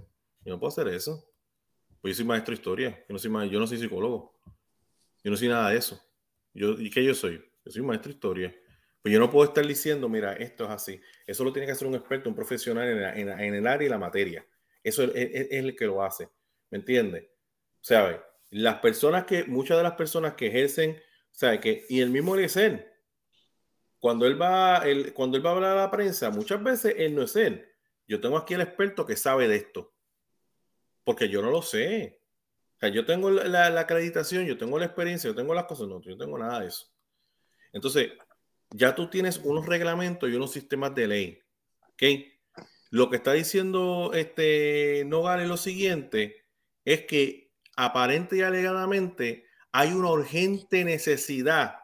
Yo 0.46 0.54
no 0.54 0.60
puedo 0.60 0.70
hacer 0.70 0.88
eso. 0.88 1.28
Pues 2.02 2.16
yo 2.16 2.18
soy 2.18 2.26
maestro 2.26 2.52
de 2.52 2.56
historia, 2.56 3.06
yo 3.08 3.14
no 3.14 3.20
soy, 3.20 3.50
yo 3.50 3.60
no 3.60 3.68
soy 3.68 3.78
psicólogo. 3.78 4.40
Yo 5.24 5.32
no 5.32 5.38
soy 5.38 5.50
nada 5.50 5.70
de 5.70 5.78
eso. 5.78 6.02
Yo, 6.54 6.72
¿Y 6.80 6.90
qué 6.90 7.04
yo 7.04 7.14
soy? 7.14 7.44
Yo 7.66 7.72
soy 7.72 7.82
maestro 7.82 8.10
de 8.10 8.16
historia. 8.16 8.56
Pues 9.02 9.12
yo 9.12 9.20
no 9.20 9.30
puedo 9.30 9.48
estar 9.48 9.66
diciendo, 9.66 10.08
mira, 10.08 10.34
esto 10.34 10.66
es 10.66 10.70
así. 10.70 11.02
Eso 11.26 11.44
lo 11.44 11.52
tiene 11.52 11.66
que 11.66 11.72
hacer 11.72 11.88
un 11.88 11.96
experto, 11.96 12.30
un 12.30 12.36
profesional 12.36 12.88
en, 13.18 13.30
en, 13.30 13.56
el 13.56 13.68
área 13.68 13.88
y 13.88 13.90
la 13.90 13.98
materia. 13.98 14.46
Eso 14.84 15.04
es, 15.04 15.12
es, 15.16 15.48
el 15.52 15.76
que 15.76 15.86
lo 15.86 16.04
hace. 16.04 16.30
¿Me 16.70 16.78
entiendes? 16.78 17.24
O 17.24 17.84
sea, 17.84 18.24
las 18.52 18.80
personas 18.80 19.26
que, 19.26 19.46
muchas 19.46 19.78
de 19.78 19.84
las 19.84 19.94
personas 19.94 20.36
que 20.36 20.48
ejercen, 20.48 20.92
o 20.92 21.34
sea, 21.34 21.60
que, 21.60 21.86
y 21.90 22.02
el 22.02 22.10
mismo 22.10 22.36
Eliezer, 22.36 22.92
cuando 24.00 24.26
él 24.26 24.40
va, 24.40 24.78
él, 24.80 25.14
cuando 25.14 25.38
él 25.38 25.46
va 25.46 25.52
a 25.52 25.54
hablar 25.54 25.78
a 25.78 25.82
la 25.82 25.92
prensa, 25.92 26.30
muchas 26.30 26.62
veces 26.62 26.96
él 26.98 27.16
no 27.16 27.24
es 27.24 27.36
él. 27.36 27.68
Yo 28.08 28.20
tengo 28.20 28.38
aquí 28.38 28.54
el 28.54 28.62
experto 28.62 29.06
que 29.06 29.16
sabe 29.16 29.48
de 29.48 29.56
esto, 29.56 29.94
porque 31.04 31.30
yo 31.30 31.42
no 31.42 31.50
lo 31.50 31.62
sé. 31.62 32.22
O 32.76 32.80
sea, 32.80 32.90
yo 32.90 33.06
tengo 33.06 33.30
la, 33.30 33.70
la 33.70 33.82
acreditación, 33.82 34.46
yo 34.46 34.58
tengo 34.58 34.78
la 34.78 34.86
experiencia, 34.86 35.30
yo 35.30 35.36
tengo 35.36 35.54
las 35.54 35.66
cosas, 35.66 35.88
no, 35.88 36.02
yo 36.02 36.18
tengo 36.18 36.38
nada 36.38 36.60
de 36.62 36.68
eso. 36.68 36.92
Entonces, 37.72 38.12
ya 38.72 38.96
tú 38.96 39.10
tienes 39.10 39.38
unos 39.38 39.66
reglamentos 39.66 40.30
y 40.30 40.34
unos 40.34 40.52
sistemas 40.52 40.94
de 40.96 41.08
ley. 41.08 41.40
¿Ok? 41.92 42.04
Lo 42.90 43.10
que 43.10 43.18
está 43.18 43.34
diciendo 43.34 44.12
este 44.14 45.04
Nogal 45.06 45.42
es 45.42 45.48
lo 45.48 45.58
siguiente, 45.58 46.46
es 46.84 47.06
que 47.06 47.51
aparente 47.76 48.38
y 48.38 48.42
alegadamente 48.42 49.46
hay 49.72 49.94
una 49.94 50.10
urgente 50.10 50.84
necesidad 50.84 51.76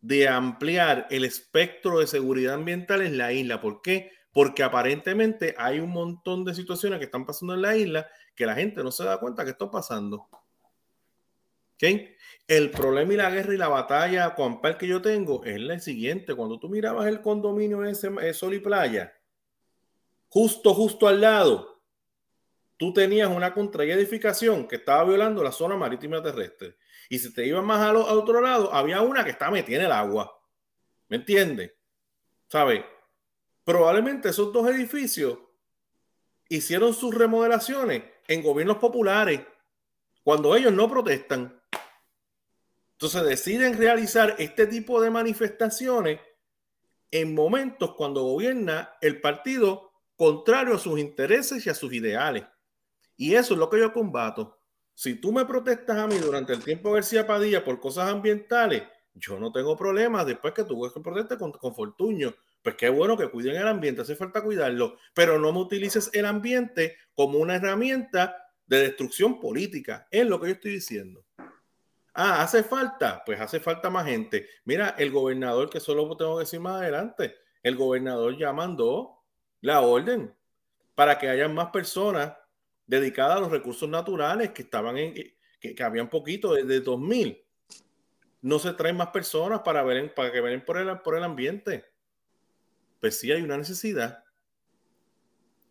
de 0.00 0.28
ampliar 0.28 1.06
el 1.10 1.24
espectro 1.24 2.00
de 2.00 2.06
seguridad 2.06 2.54
ambiental 2.54 3.02
en 3.02 3.18
la 3.18 3.32
isla. 3.32 3.60
¿Por 3.60 3.82
qué? 3.82 4.16
porque 4.36 4.62
aparentemente 4.62 5.54
hay 5.56 5.80
un 5.80 5.88
montón 5.88 6.44
de 6.44 6.54
situaciones 6.54 6.98
que 6.98 7.06
están 7.06 7.24
pasando 7.24 7.54
en 7.54 7.62
la 7.62 7.74
isla 7.74 8.06
que 8.34 8.44
la 8.44 8.54
gente 8.54 8.84
no 8.84 8.92
se 8.92 9.02
da 9.02 9.18
cuenta 9.18 9.44
que 9.44 9.52
está 9.52 9.70
pasando. 9.70 10.28
¿Okay? 11.74 12.14
El 12.46 12.70
problema 12.70 13.14
y 13.14 13.16
la 13.16 13.30
guerra 13.30 13.54
y 13.54 13.56
la 13.56 13.68
batalla 13.68 14.34
con 14.34 14.60
par 14.60 14.76
que 14.76 14.86
yo 14.86 15.00
tengo 15.00 15.42
es 15.42 15.56
el 15.56 15.80
siguiente. 15.80 16.34
Cuando 16.34 16.58
tú 16.58 16.68
mirabas 16.68 17.06
el 17.06 17.22
condominio 17.22 17.82
ese, 17.82 18.10
eh, 18.20 18.34
Sol 18.34 18.52
y 18.52 18.60
Playa, 18.60 19.10
justo, 20.28 20.74
justo 20.74 21.08
al 21.08 21.22
lado, 21.22 21.75
tú 22.76 22.92
tenías 22.92 23.28
una 23.28 23.54
contraedificación 23.54 24.68
que 24.68 24.76
estaba 24.76 25.04
violando 25.04 25.42
la 25.42 25.52
zona 25.52 25.76
marítima 25.76 26.22
terrestre. 26.22 26.76
Y 27.08 27.18
si 27.18 27.32
te 27.32 27.46
ibas 27.46 27.64
más 27.64 27.80
al, 27.80 27.96
otro 27.96 28.40
lado, 28.40 28.72
había 28.72 29.00
una 29.00 29.24
que 29.24 29.30
estaba 29.30 29.52
metida 29.52 29.78
en 29.78 29.86
el 29.86 29.92
agua. 29.92 30.40
¿Me 31.08 31.16
entiendes? 31.16 31.72
¿Sabes? 32.48 32.84
Probablemente 33.64 34.28
esos 34.28 34.52
dos 34.52 34.68
edificios 34.68 35.38
hicieron 36.48 36.94
sus 36.94 37.14
remodelaciones 37.14 38.02
en 38.28 38.42
gobiernos 38.42 38.78
populares 38.78 39.40
cuando 40.22 40.54
ellos 40.56 40.72
no 40.72 40.88
protestan. 40.88 41.60
Entonces 42.92 43.24
deciden 43.24 43.76
realizar 43.76 44.36
este 44.38 44.66
tipo 44.66 45.00
de 45.00 45.10
manifestaciones 45.10 46.20
en 47.10 47.34
momentos 47.34 47.94
cuando 47.94 48.22
gobierna 48.22 48.96
el 49.00 49.20
partido 49.20 49.92
contrario 50.16 50.74
a 50.74 50.78
sus 50.78 50.98
intereses 50.98 51.64
y 51.66 51.70
a 51.70 51.74
sus 51.74 51.92
ideales. 51.92 52.44
Y 53.16 53.34
eso 53.34 53.54
es 53.54 53.60
lo 53.60 53.70
que 53.70 53.78
yo 53.78 53.92
combato. 53.92 54.58
Si 54.94 55.14
tú 55.14 55.32
me 55.32 55.44
protestas 55.44 55.98
a 55.98 56.06
mí 56.06 56.16
durante 56.18 56.52
el 56.52 56.62
tiempo 56.62 56.92
García 56.92 57.26
Padilla 57.26 57.64
por 57.64 57.80
cosas 57.80 58.08
ambientales, 58.08 58.82
yo 59.14 59.38
no 59.38 59.50
tengo 59.52 59.76
problemas 59.76 60.26
después 60.26 60.52
que 60.52 60.64
tú 60.64 60.90
que 60.92 61.00
protestar 61.00 61.38
con, 61.38 61.52
con 61.52 61.74
Fortuño. 61.74 62.34
Pues 62.62 62.76
qué 62.76 62.88
bueno 62.88 63.16
que 63.16 63.30
cuiden 63.30 63.56
el 63.56 63.68
ambiente, 63.68 64.02
hace 64.02 64.16
falta 64.16 64.42
cuidarlo, 64.42 64.96
pero 65.14 65.38
no 65.38 65.52
me 65.52 65.60
utilices 65.60 66.10
el 66.12 66.26
ambiente 66.26 66.96
como 67.14 67.38
una 67.38 67.56
herramienta 67.56 68.36
de 68.66 68.78
destrucción 68.78 69.40
política. 69.40 70.06
Es 70.10 70.26
lo 70.26 70.40
que 70.40 70.48
yo 70.48 70.52
estoy 70.54 70.72
diciendo. 70.72 71.24
Ah, 72.12 72.42
hace 72.42 72.62
falta, 72.62 73.22
pues 73.24 73.40
hace 73.40 73.60
falta 73.60 73.90
más 73.90 74.06
gente. 74.06 74.48
Mira, 74.64 74.94
el 74.98 75.10
gobernador, 75.10 75.68
que 75.68 75.80
solo 75.80 76.16
tengo 76.16 76.36
que 76.36 76.44
decir 76.44 76.60
más 76.60 76.80
adelante, 76.80 77.36
el 77.62 77.76
gobernador 77.76 78.36
ya 78.38 78.52
mandó 78.52 79.22
la 79.60 79.82
orden 79.82 80.34
para 80.94 81.18
que 81.18 81.28
haya 81.28 81.48
más 81.48 81.68
personas 81.68 82.32
dedicadas 82.86 83.36
a 83.36 83.40
los 83.40 83.50
recursos 83.50 83.88
naturales 83.88 84.50
que 84.50 84.62
estaban 84.62 84.96
en, 84.96 85.14
que, 85.14 85.74
que 85.74 85.82
habían 85.82 86.08
poquito 86.08 86.54
desde 86.54 86.80
2000. 86.80 87.42
No 88.42 88.58
se 88.58 88.72
traen 88.74 88.96
más 88.96 89.08
personas 89.08 89.60
para 89.60 89.82
ver 89.82 90.14
para 90.14 90.30
que 90.30 90.40
ven 90.40 90.64
por 90.64 90.78
el, 90.78 91.00
por 91.00 91.16
el 91.16 91.24
ambiente. 91.24 91.84
Pues 93.00 93.18
sí 93.18 93.32
hay 93.32 93.42
una 93.42 93.56
necesidad. 93.56 94.24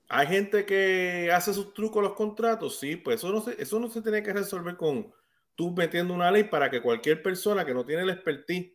Hay 0.08 0.28
gente 0.28 0.66
que 0.66 1.32
hace 1.34 1.54
sus 1.54 1.74
trucos 1.74 2.04
los 2.04 2.14
contratos, 2.14 2.80
sí, 2.80 2.96
pues 2.96 3.18
eso 3.18 3.32
no 3.32 3.42
se, 3.42 3.60
eso 3.60 3.80
no 3.80 3.90
se 3.90 4.02
tiene 4.02 4.22
que 4.22 4.34
resolver 4.34 4.78
con 4.78 5.12
tú 5.56 5.72
metiendo 5.72 6.14
una 6.14 6.30
ley 6.30 6.44
para 6.44 6.70
que 6.70 6.82
cualquier 6.82 7.24
persona 7.24 7.66
que 7.66 7.74
no 7.74 7.86
tiene 7.86 8.04
el 8.04 8.10
expertise 8.12 8.74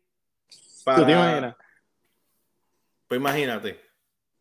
para... 0.85 1.57
Pues 3.07 3.21
imagínate. 3.21 3.90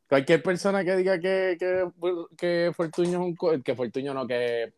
Cualquier 0.10 0.41
persona 0.41 0.84
que 0.84 0.95
diga 0.95 1.19
que, 1.19 1.56
que, 1.60 1.88
que 2.36 2.72
Fortuño 2.76 3.12
es 3.12 3.38
un 3.39 3.62
que 3.62 3.76
Fortuño 3.76 4.12
no, 4.12 4.26
que 4.26 4.74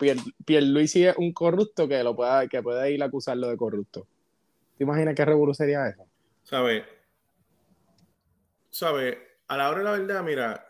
Pierluisi 0.46 1.06
es 1.06 1.16
un 1.16 1.32
corrupto, 1.32 1.88
que 1.88 2.04
lo 2.04 2.14
pueda, 2.14 2.48
que 2.48 2.62
puede 2.62 2.92
ir 2.92 3.02
a 3.02 3.06
acusarlo 3.06 3.48
de 3.48 3.56
corrupto. 3.56 4.06
¿Te 4.78 4.84
imaginas 4.84 5.16
qué 5.16 5.24
revolución 5.24 5.56
sería 5.68 5.88
eso? 5.88 6.06
¿Sabe? 6.44 6.84
¿Sabe? 8.72 9.20
A 9.48 9.56
la 9.56 9.70
hora 9.70 9.78
de 9.80 9.84
la 9.86 9.92
verdad, 9.92 10.24
mira, 10.24 10.70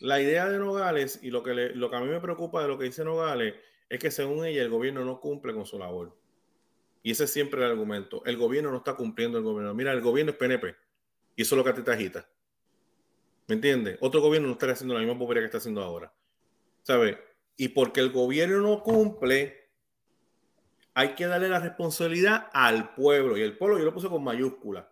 la 0.00 0.20
idea 0.20 0.48
de 0.48 0.58
Nogales 0.58 1.20
y 1.22 1.30
lo 1.30 1.44
que, 1.44 1.54
lo 1.54 1.88
que 1.88 1.96
a 1.96 2.00
mí 2.00 2.08
me 2.08 2.20
preocupa 2.20 2.62
de 2.62 2.68
lo 2.68 2.78
que 2.78 2.86
dice 2.86 3.04
Nogales 3.04 3.54
es 3.88 4.00
que 4.00 4.10
según 4.10 4.44
ella 4.44 4.62
el 4.62 4.70
gobierno 4.70 5.04
no 5.04 5.20
cumple 5.20 5.54
con 5.54 5.66
su 5.66 5.78
labor. 5.78 6.16
Y 7.04 7.12
ese 7.12 7.24
es 7.24 7.32
siempre 7.32 7.64
el 7.64 7.70
argumento. 7.70 8.24
El 8.24 8.36
gobierno 8.36 8.72
no 8.72 8.78
está 8.78 8.94
cumpliendo 8.94 9.38
el 9.38 9.44
gobierno. 9.44 9.72
Mira, 9.72 9.92
el 9.92 10.00
gobierno 10.00 10.32
es 10.32 10.38
PNP. 10.38 10.74
Y 11.36 11.42
eso 11.42 11.54
es 11.54 11.64
lo 11.64 11.64
que 11.64 11.80
te 11.80 11.92
agita. 11.92 12.26
¿Me 13.52 13.56
entiendes? 13.56 13.98
Otro 14.00 14.22
gobierno 14.22 14.48
no 14.48 14.54
está 14.54 14.72
haciendo 14.72 14.94
la 14.94 15.00
misma 15.00 15.18
pobreza 15.18 15.42
que 15.42 15.44
está 15.44 15.58
haciendo 15.58 15.82
ahora. 15.82 16.10
¿Sabes? 16.84 17.18
Y 17.58 17.68
porque 17.68 18.00
el 18.00 18.10
gobierno 18.10 18.60
no 18.60 18.82
cumple, 18.82 19.68
hay 20.94 21.10
que 21.10 21.26
darle 21.26 21.50
la 21.50 21.58
responsabilidad 21.58 22.46
al 22.54 22.94
pueblo. 22.94 23.36
Y 23.36 23.42
el 23.42 23.58
pueblo 23.58 23.78
yo 23.78 23.84
lo 23.84 23.92
puse 23.92 24.08
con 24.08 24.24
mayúscula. 24.24 24.88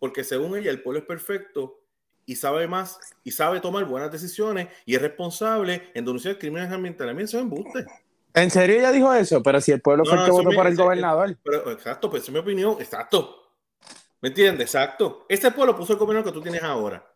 Porque 0.00 0.24
según 0.24 0.58
ella, 0.58 0.72
el 0.72 0.82
pueblo 0.82 0.98
es 0.98 1.06
perfecto 1.06 1.84
y 2.26 2.34
sabe 2.34 2.66
más 2.66 2.98
y 3.22 3.30
sabe 3.30 3.60
tomar 3.60 3.84
buenas 3.84 4.10
decisiones 4.10 4.66
y 4.84 4.96
es 4.96 5.00
responsable 5.00 5.92
en 5.94 6.04
denunciar 6.04 6.36
crímenes 6.36 6.72
ambientales. 6.72 7.12
A 7.12 7.16
mí 7.16 7.22
eso 7.22 7.36
es 7.36 7.44
embuste. 7.44 7.86
¿En 8.34 8.50
serio 8.50 8.80
ella 8.80 8.90
dijo 8.90 9.14
eso? 9.14 9.40
Pero 9.40 9.60
si 9.60 9.70
el 9.70 9.80
pueblo 9.80 10.04
fue 10.04 10.18
el 10.18 10.24
que 10.24 10.32
votó 10.32 10.50
por 10.50 10.66
el 10.66 10.74
gobernador. 10.74 11.38
Pero, 11.44 11.70
exacto, 11.70 12.10
pues 12.10 12.24
esa 12.24 12.32
es 12.32 12.34
mi 12.34 12.40
opinión. 12.40 12.76
Exacto. 12.80 13.52
¿Me 14.20 14.30
entiendes? 14.30 14.66
Exacto. 14.66 15.26
Este 15.28 15.52
pueblo 15.52 15.76
puso 15.76 15.92
el 15.92 15.98
gobierno 16.00 16.24
que 16.24 16.32
tú 16.32 16.42
tienes 16.42 16.64
ahora. 16.64 17.06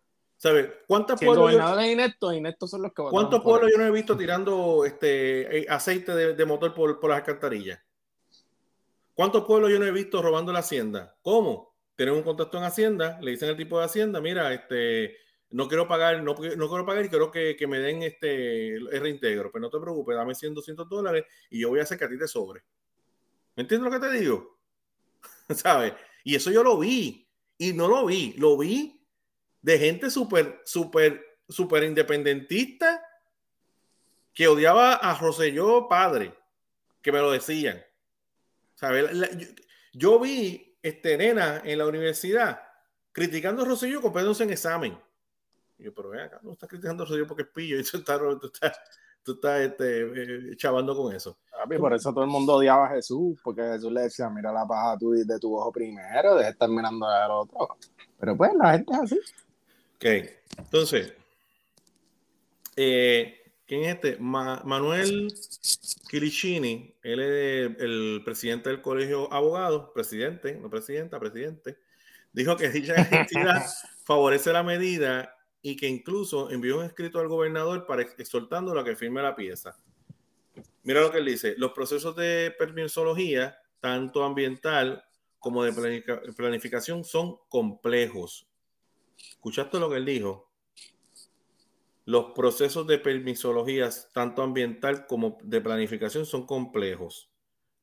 ¿Sabes? 0.45 0.69
¿Cuántos 0.87 1.19
pueblos? 1.19 1.37
El 1.37 1.57
gobernador 1.57 1.81
es 1.85 1.93
inepto, 1.93 2.31
ineptos 2.35 2.71
son 2.71 2.83
los 2.83 2.93
que 2.93 3.03
¿Cuántos 3.03 3.41
pueblos 3.41 3.71
yo 3.73 3.79
no 3.79 3.87
he 3.87 3.91
visto 3.91 4.15
tirando 4.15 4.85
este 4.85 5.61
eh, 5.61 5.67
aceite 5.71 6.15
de, 6.15 6.35
de 6.35 6.45
motor 6.45 6.75
por, 6.75 7.01
por 7.01 7.09
las 7.09 7.21
alcantarillas? 7.21 7.81
¿Cuántos 9.15 9.45
pueblos 9.47 9.71
yo 9.71 9.79
no 9.79 9.87
he 9.87 9.91
visto 9.91 10.21
robando 10.21 10.53
la 10.53 10.59
hacienda? 10.59 11.17
¿Cómo? 11.23 11.75
tienen 11.97 12.15
un 12.15 12.23
contacto 12.23 12.59
en 12.59 12.65
Hacienda, 12.65 13.19
le 13.23 13.31
dicen 13.31 13.49
al 13.49 13.57
tipo 13.57 13.79
de 13.79 13.87
Hacienda, 13.87 14.21
mira, 14.21 14.53
este, 14.53 15.17
no 15.49 15.67
quiero 15.67 15.89
pagar, 15.89 16.23
no, 16.23 16.35
no 16.35 16.69
quiero 16.69 16.85
pagar 16.85 17.07
y 17.07 17.09
quiero 17.09 17.31
que, 17.31 17.57
que, 17.57 17.67
me 17.67 17.79
den 17.79 18.03
este 18.03 18.75
el 18.75 19.01
reintegro. 19.01 19.51
Pero 19.51 19.63
no 19.63 19.71
te 19.71 19.81
preocupes, 19.81 20.15
dame 20.15 20.35
100, 20.35 20.57
200 20.57 20.87
dólares 20.91 21.25
y 21.49 21.61
yo 21.61 21.71
voy 21.71 21.81
a 21.81 21.85
hacer 21.85 21.99
que 21.99 22.05
a 22.05 22.09
ti 22.11 22.19
te 22.19 22.29
sobre. 22.29 22.65
¿Me 23.57 23.63
entiendes 23.63 23.91
lo 23.91 23.99
que 23.99 24.07
te 24.07 24.13
digo? 24.13 24.59
¿Sabes? 25.55 25.95
Y 26.23 26.35
eso 26.35 26.51
yo 26.51 26.63
lo 26.63 26.79
vi. 26.79 27.27
Y 27.57 27.73
no 27.73 27.89
lo 27.89 28.05
vi, 28.05 28.35
lo 28.37 28.59
vi 28.59 29.04
de 29.65 29.79
gente 29.79 30.11
súper, 30.11 30.61
súper, 30.67 31.39
súper 31.49 31.85
independentista 31.85 33.03
que 34.35 34.47
odiaba 34.47 34.93
a 34.93 35.19
Roselló 35.19 35.89
padre, 35.89 36.35
que 37.01 37.11
me 37.11 37.19
lo 37.19 37.31
decían. 37.31 37.83
¿Sabes? 38.75 39.11
yo, 39.39 39.47
yo 39.95 40.21
vi 40.21 40.77
este, 40.83 41.17
nena 41.17 41.63
en 41.65 41.79
la 41.79 41.87
universidad 41.87 42.61
criticando 43.11 43.63
a 43.63 43.65
Rosselló 43.65 44.03
comprándose 44.03 44.45
en 44.45 44.51
examen. 44.51 44.99
Y 45.79 45.85
yo, 45.85 45.95
pero 45.95 46.11
ven 46.11 46.21
acá, 46.21 46.41
no 46.43 46.53
estás 46.53 46.69
criticando 46.69 47.05
a 47.05 47.07
Rosselló 47.07 47.27
porque 47.27 47.45
es 47.45 47.49
pillo 47.49 47.79
y 47.79 47.85
tú 47.85 47.97
estás, 47.97 48.19
tú 48.19 48.47
estás, 48.53 48.81
tú 49.23 49.33
estás 49.33 49.61
este, 49.63 50.51
eh, 50.51 50.57
chavando 50.57 50.95
con 50.95 51.15
eso. 51.15 51.39
por 51.79 51.95
eso 51.95 52.13
todo 52.13 52.25
el 52.25 52.31
mundo 52.31 52.57
odiaba 52.57 52.89
a 52.89 52.97
Jesús, 52.97 53.41
porque 53.43 53.63
Jesús 53.63 53.91
le 53.91 54.03
decía, 54.03 54.29
mira 54.29 54.53
la 54.53 54.67
paja 54.67 54.99
tu, 54.99 55.13
de 55.13 55.39
tu 55.39 55.57
ojo 55.57 55.73
primero, 55.73 56.35
deja 56.35 56.49
de 56.49 56.53
estar 56.53 56.69
mirando 56.69 57.07
al 57.07 57.31
otro. 57.31 57.79
Pero 58.21 58.37
pues 58.37 58.53
la 58.57 58.73
gente 58.73 58.93
es 58.93 58.99
así. 59.01 59.21
Ok, 59.97 60.05
entonces, 60.59 61.13
eh, 62.77 63.53
¿quién 63.67 63.85
es 63.85 63.95
este? 63.95 64.17
Manuel 64.19 65.33
Kilicini, 66.11 66.95
él 67.03 67.21
es 67.21 67.81
el 67.81 68.23
presidente 68.25 68.71
del 68.71 68.83
colegio 68.83 69.33
abogado, 69.33 69.93
presidente, 69.93 70.57
no 70.57 70.69
presidenta, 70.69 71.19
presidente, 71.19 71.79
dijo 72.33 72.57
que 72.57 72.71
dicha 72.71 72.95
entidad 73.11 73.65
favorece 74.05 74.53
la 74.53 74.63
medida 74.63 75.35
y 75.63 75.77
que 75.77 75.89
incluso 75.89 76.51
envió 76.51 76.79
un 76.79 76.85
escrito 76.85 77.21
al 77.21 77.29
gobernador 77.29 77.87
para 77.87 78.03
exhortándolo 78.03 78.81
a 78.81 78.85
que 78.85 78.97
firme 78.97 79.23
la 79.23 79.35
pieza. 79.35 79.79
Mira 80.83 81.01
lo 81.01 81.11
que 81.11 81.19
él 81.19 81.25
dice, 81.25 81.55
los 81.57 81.73
procesos 81.73 82.15
de 82.17 82.55
permisología, 82.59 83.59
tanto 83.81 84.23
ambiental 84.25 85.03
como 85.39 85.65
de 85.65 85.73
planificación, 86.37 87.05
son 87.05 87.39
complejos. 87.49 88.47
¿Escuchaste 89.19 89.79
lo 89.79 89.91
que 89.91 89.97
él 89.97 90.05
dijo? 90.05 90.55
los 92.07 92.33
procesos 92.33 92.87
de 92.87 92.99
permisología, 92.99 93.89
tanto 94.13 94.43
ambiental 94.43 95.07
como 95.07 95.39
de 95.43 95.61
planificación, 95.61 96.27
son 96.27 96.47
complejos. 96.47 97.31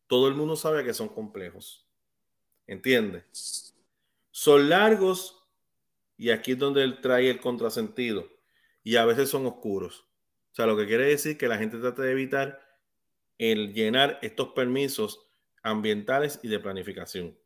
Todo 0.08 0.28
el 0.28 0.36
mundo 0.36 0.56
sabe 0.56 0.84
que 0.84 0.94
son 0.94 1.10
complejos. 1.10 1.88
¿Entiende? 2.68 3.26
Son 4.32 4.70
largos 4.70 5.44
y 6.18 6.30
aquí 6.30 6.52
es 6.52 6.60
donde 6.60 6.84
él 6.84 7.02
trae 7.02 7.30
el 7.30 7.40
contrasentido. 7.40 8.28
Y 8.84 8.96
a 8.96 9.06
veces 9.06 9.30
son 9.30 9.46
oscuros. 9.46 10.06
O 10.52 10.56
sea, 10.56 10.66
lo 10.66 10.78
que 10.78 10.86
quiere 10.86 11.06
decir 11.06 11.38
que 11.38 11.48
la 11.48 11.58
gente 11.58 11.78
trata 11.78 12.04
de 12.04 12.12
evitar 12.12 12.60
el 13.38 13.74
llenar 13.74 14.20
estos 14.22 14.50
permisos 14.50 15.28
ambientales 15.64 16.40
y 16.44 16.48
de 16.48 16.60
planificación. 16.60 17.38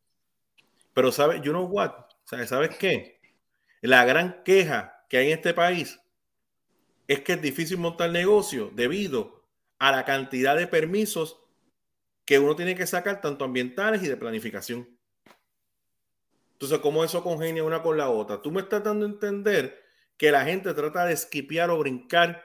Pero, 0.94 1.12
¿sabes? 1.12 1.42
You 1.42 1.52
know 1.52 1.66
what? 1.66 1.92
¿Sabes 2.26 2.78
qué? 2.78 3.15
La 3.82 4.06
gran 4.06 4.44
queja 4.44 5.06
que 5.10 5.18
hay 5.18 5.28
en 5.28 5.38
este 5.38 5.54
país 5.54 6.00
es 7.08 7.22
que 7.22 7.34
es 7.34 7.42
difícil 7.42 7.78
montar 7.78 8.10
negocio 8.10 8.72
debido 8.74 9.44
a 9.80 9.92
la 9.92 10.06
cantidad 10.06 10.56
de 10.56 10.68
permisos 10.68 11.40
que 12.26 12.40
uno 12.40 12.56
tiene 12.56 12.76
que 12.76 12.88
sacar, 12.88 13.22
tanto 13.22 13.46
ambientales 13.46 14.02
y 14.04 14.08
de 14.08 14.18
planificación. 14.18 14.90
Entonces, 16.54 16.80
¿cómo 16.80 17.04
eso 17.04 17.24
congenia 17.24 17.64
una 17.64 17.84
con 17.84 17.98
la 17.98 18.10
otra? 18.10 18.42
Tú 18.42 18.52
me 18.52 18.62
estás 18.62 18.84
dando 18.84 19.06
a 19.06 19.10
entender 19.10 19.84
que 20.18 20.32
la 20.32 20.46
gente 20.46 20.74
trata 20.74 21.06
de 21.06 21.14
esquipear 21.14 21.70
o 21.70 21.78
brincar 21.78 22.44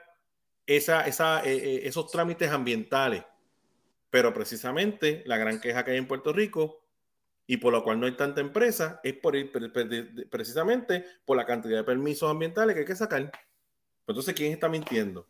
eh, 0.67 0.83
eh, 1.45 1.81
esos 1.85 2.11
trámites 2.11 2.51
ambientales. 2.51 3.23
Pero 4.09 4.33
precisamente 4.33 5.23
la 5.25 5.37
gran 5.37 5.59
queja 5.59 5.83
que 5.83 5.91
hay 5.91 5.97
en 5.97 6.07
Puerto 6.07 6.33
Rico 6.33 6.80
y 7.51 7.57
por 7.57 7.73
lo 7.73 7.83
cual 7.83 7.99
no 7.99 8.05
hay 8.05 8.13
tanta 8.13 8.39
empresa 8.39 9.01
es 9.03 9.11
por 9.15 9.35
ir 9.35 9.51
precisamente 10.29 11.03
por 11.25 11.35
la 11.35 11.45
cantidad 11.45 11.79
de 11.79 11.83
permisos 11.83 12.31
ambientales 12.31 12.73
que 12.73 12.79
hay 12.79 12.85
que 12.85 12.95
sacar. 12.95 13.29
Entonces, 14.07 14.33
¿quién 14.33 14.53
está 14.53 14.69
mintiendo? 14.69 15.27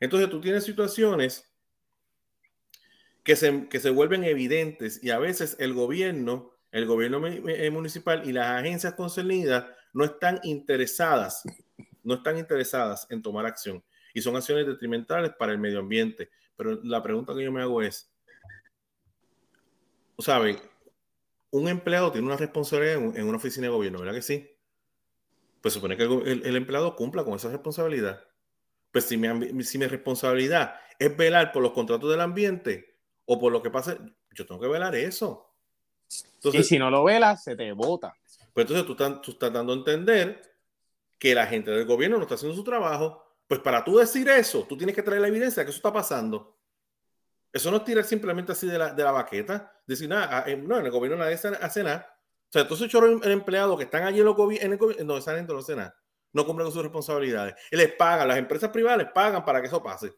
Entonces, 0.00 0.30
tú 0.30 0.40
tienes 0.40 0.64
situaciones 0.64 1.52
que 3.22 3.36
se, 3.36 3.68
que 3.68 3.80
se 3.80 3.90
vuelven 3.90 4.24
evidentes 4.24 5.04
y 5.04 5.10
a 5.10 5.18
veces 5.18 5.58
el 5.60 5.74
gobierno, 5.74 6.54
el 6.70 6.86
gobierno 6.86 7.20
eh, 7.26 7.70
municipal 7.70 8.26
y 8.26 8.32
las 8.32 8.58
agencias 8.58 8.94
concernidas 8.94 9.66
no 9.92 10.06
están 10.06 10.40
interesadas, 10.44 11.42
no 12.02 12.14
están 12.14 12.38
interesadas 12.38 13.06
en 13.10 13.20
tomar 13.20 13.44
acción 13.44 13.84
y 14.14 14.22
son 14.22 14.36
acciones 14.36 14.66
detrimentales 14.66 15.32
para 15.38 15.52
el 15.52 15.58
medio 15.58 15.80
ambiente. 15.80 16.30
Pero 16.56 16.80
la 16.82 17.02
pregunta 17.02 17.34
que 17.34 17.44
yo 17.44 17.52
me 17.52 17.60
hago 17.60 17.82
es, 17.82 18.10
¿sabe? 20.18 20.71
Un 21.52 21.68
empleado 21.68 22.10
tiene 22.10 22.26
una 22.26 22.36
responsabilidad 22.36 22.96
en, 23.16 23.28
una 23.28 23.36
oficina 23.36 23.66
de 23.66 23.72
gobierno, 23.72 24.00
¿verdad 24.00 24.14
que 24.14 24.22
sí? 24.22 24.50
Pues 25.60 25.74
supone 25.74 25.96
que 25.96 26.04
el, 26.04 26.56
empleado 26.56 26.96
cumpla 26.96 27.24
con 27.24 27.34
esa 27.34 27.50
responsabilidad. 27.50 28.24
Pues 28.90 29.04
si 29.04 29.16
mi, 29.16 29.62
si 29.62 29.78
mi 29.78 29.86
responsabilidad 29.86 30.74
es 30.98 31.16
velar 31.16 31.52
por 31.52 31.62
los 31.62 31.72
contratos 31.72 32.10
del 32.10 32.20
ambiente 32.20 32.96
o 33.26 33.38
por 33.38 33.52
lo 33.52 33.62
que 33.62 33.70
pase, 33.70 33.96
yo 34.32 34.46
tengo 34.46 34.60
que 34.60 34.66
velar 34.66 34.94
eso. 34.96 35.54
y 36.52 36.62
si 36.64 36.78
no 36.78 36.90
lo 36.90 37.04
velas, 37.04 37.44
se 37.44 37.54
te 37.54 37.70
vota. 37.72 38.14
Pues 38.52 38.64
entonces 38.64 38.86
tú 38.86 38.92
estás, 38.92 39.22
tú 39.22 39.30
estás 39.32 39.52
dando 39.52 39.72
a 39.72 39.76
entender 39.76 40.42
que 41.18 41.34
la 41.34 41.46
gente 41.46 41.70
del 41.70 41.86
gobierno 41.86 42.16
no 42.16 42.22
está 42.22 42.34
haciendo 42.34 42.56
su 42.56 42.64
trabajo. 42.64 43.22
Pues 43.46 43.60
para 43.60 43.84
tú 43.84 43.98
decir 43.98 44.28
eso, 44.28 44.64
tú 44.66 44.76
tienes 44.76 44.96
que 44.96 45.02
traer 45.02 45.20
la 45.20 45.28
evidencia 45.28 45.60
de 45.60 45.66
que 45.66 45.70
eso 45.70 45.78
está 45.78 45.92
pasando. 45.92 46.56
Eso 47.52 47.70
no 47.70 47.78
es 47.78 47.84
tirar 47.84 48.04
simplemente 48.04 48.52
así 48.52 48.66
de 48.66 48.78
la, 48.78 48.94
de 48.94 49.02
la 49.02 49.12
baqueta. 49.12 49.72
Decir, 49.86 50.08
nada, 50.08 50.38
ah, 50.38 50.44
eh, 50.46 50.56
no, 50.56 50.78
en 50.78 50.86
el 50.86 50.90
gobierno 50.90 51.18
nadie 51.18 51.34
hace 51.34 51.82
nada. 51.84 52.18
O 52.48 52.52
sea, 52.52 52.62
entonces 52.62 52.92
el 52.94 53.30
empleado 53.30 53.76
que 53.76 53.84
están 53.84 54.04
allí 54.04 54.20
en, 54.20 54.26
en 54.26 54.72
el 54.72 54.78
gobierno, 54.78 55.04
no, 55.04 55.18
esa 55.18 55.34
gente 55.36 55.52
no 55.52 55.58
hace 55.58 55.76
nada. 55.76 55.94
No 56.32 56.46
cumplen 56.46 56.66
con 56.66 56.72
sus 56.72 56.82
responsabilidades. 56.82 57.54
Y 57.70 57.76
les 57.76 57.92
pagan, 57.92 58.28
las 58.28 58.38
empresas 58.38 58.70
privadas 58.70 58.98
les 58.98 59.12
pagan 59.12 59.44
para 59.44 59.60
que 59.60 59.66
eso 59.66 59.82
pase. 59.82 60.14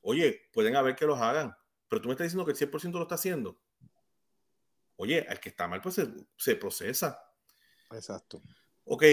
Oye, 0.00 0.48
pueden 0.52 0.74
haber 0.74 0.96
que 0.96 1.06
los 1.06 1.20
hagan, 1.20 1.56
pero 1.88 2.02
tú 2.02 2.08
me 2.08 2.14
estás 2.14 2.24
diciendo 2.26 2.44
que 2.44 2.52
el 2.52 2.58
100% 2.58 2.92
lo 2.92 3.02
está 3.02 3.14
haciendo. 3.14 3.56
Oye, 4.96 5.24
el 5.28 5.38
que 5.38 5.48
está 5.50 5.68
mal, 5.68 5.80
pues 5.80 5.94
se, 5.94 6.08
se 6.36 6.56
procesa. 6.56 7.22
Exacto. 7.92 8.42
Ok, 8.84 9.04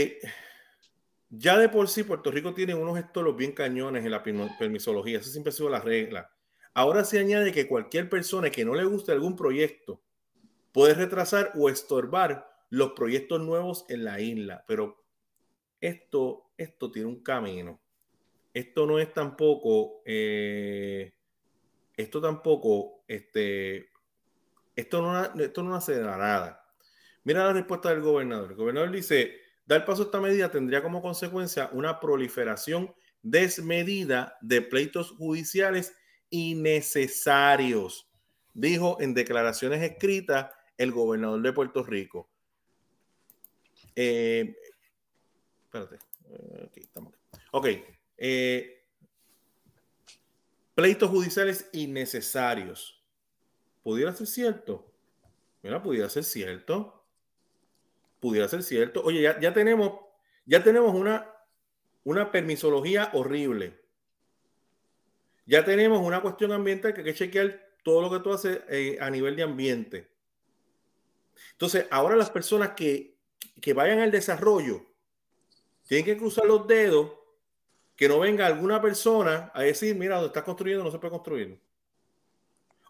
ya 1.30 1.60
de 1.60 1.70
por 1.70 1.88
sí 1.88 2.04
Puerto 2.04 2.32
Rico 2.32 2.54
tiene 2.56 2.74
unos 2.74 2.98
estolos 2.98 3.36
bien 3.36 3.52
cañones 3.52 4.04
en 4.04 4.12
la 4.12 4.24
permisología. 4.24 5.20
Esa 5.20 5.30
siempre 5.30 5.50
ha 5.50 5.54
sido 5.54 5.70
la 5.70 5.80
regla. 5.80 6.32
Ahora 6.74 7.04
se 7.04 7.20
añade 7.20 7.52
que 7.52 7.68
cualquier 7.68 8.10
persona 8.10 8.50
que 8.50 8.66
no 8.66 8.76
le 8.76 8.86
guste 8.86 9.12
algún 9.12 9.36
proyecto 9.36 10.02
puede 10.72 10.94
retrasar 10.94 11.52
o 11.56 11.70
estorbar 11.70 12.50
los 12.70 12.92
proyectos 12.92 13.42
nuevos 13.42 13.86
en 13.90 14.04
la 14.04 14.20
isla. 14.20 14.64
Pero 14.68 15.04
esto, 15.82 16.52
esto 16.58 16.92
tiene 16.92 17.08
un 17.08 17.24
camino. 17.24 17.80
Esto 18.54 18.86
no 18.86 19.00
es 19.00 19.14
tampoco, 19.14 20.02
eh, 20.06 21.14
esto 21.96 22.22
tampoco, 22.22 23.04
este, 23.08 23.90
esto 24.76 25.02
no, 25.02 25.42
esto 25.42 25.64
no 25.64 25.76
hace 25.76 26.00
nada. 26.00 26.66
Mira 27.24 27.46
la 27.46 27.54
respuesta 27.54 27.90
del 27.90 28.02
gobernador. 28.02 28.52
El 28.52 28.58
gobernador 28.58 28.92
dice, 28.92 29.36
dar 29.66 29.86
paso 29.86 30.04
a 30.04 30.06
esta 30.06 30.20
medida 30.20 30.50
tendría 30.50 30.82
como 30.82 31.02
consecuencia 31.02 31.70
una 31.74 32.00
proliferación 32.00 32.94
desmedida 33.22 34.38
de 34.42 34.62
pleitos 34.62 35.12
judiciales 35.12 35.96
innecesarios, 36.30 38.10
dijo 38.54 38.98
en 39.02 39.13
declaraciones 39.13 39.82
escritas 39.82 40.52
el 40.78 40.92
gobernador 40.92 41.42
de 41.42 41.54
Puerto 41.54 41.84
Rico. 41.84 42.30
Eh, 43.96 44.56
espérate. 45.65 45.98
Aquí 46.65 46.82
estamos. 46.82 47.13
Ok. 47.52 47.68
Eh, 48.18 48.86
pleitos 50.76 51.10
judiciales 51.10 51.70
innecesarios. 51.74 53.04
¿Pudiera 53.84 54.13
ser 54.13 54.28
cierto? 54.28 54.92
Mira, 55.62 55.82
pudiera 55.82 56.10
ser 56.10 56.24
cierto. 56.24 57.04
Pudiera 58.20 58.48
ser 58.48 58.63
cierto. 58.63 59.02
Oye, 59.04 59.22
ya, 59.22 59.39
ya 59.39 59.54
tenemos, 59.54 60.00
ya 60.46 60.63
tenemos 60.63 60.94
una, 60.94 61.34
una 62.04 62.32
permisología 62.32 63.10
horrible 63.13 63.79
ya 65.50 65.66
tenemos 65.66 66.00
una 66.06 66.22
cuestión 66.22 66.52
ambiental 66.52 66.94
que 66.94 67.00
hay 67.00 67.06
que 67.06 67.16
chequear 67.16 67.70
todo 67.84 68.04
lo 68.04 68.12
que 68.12 68.20
tú 68.20 68.32
haces 68.32 68.62
eh, 68.70 69.00
a 69.02 69.10
nivel 69.10 69.36
de 69.36 69.42
ambiente. 69.42 70.12
Entonces, 71.54 71.88
ahora 71.90 72.16
las 72.16 72.30
personas 72.30 72.74
que, 72.76 73.18
que 73.60 73.74
vayan 73.74 73.98
al 73.98 74.12
desarrollo 74.12 74.86
tienen 75.88 76.06
que 76.06 76.18
cruzar 76.18 76.46
los 76.46 76.68
dedos 76.68 77.14
que 77.96 78.08
no 78.08 78.20
venga 78.20 78.46
alguna 78.46 78.80
persona 78.80 79.52
a 79.56 79.64
decir, 79.64 79.96
mira, 79.96 80.18
donde 80.18 80.28
estás 80.28 80.44
construyendo 80.44 80.84
no 80.84 80.92
se 80.92 81.00
puede 81.00 81.14
construir. 81.14 81.60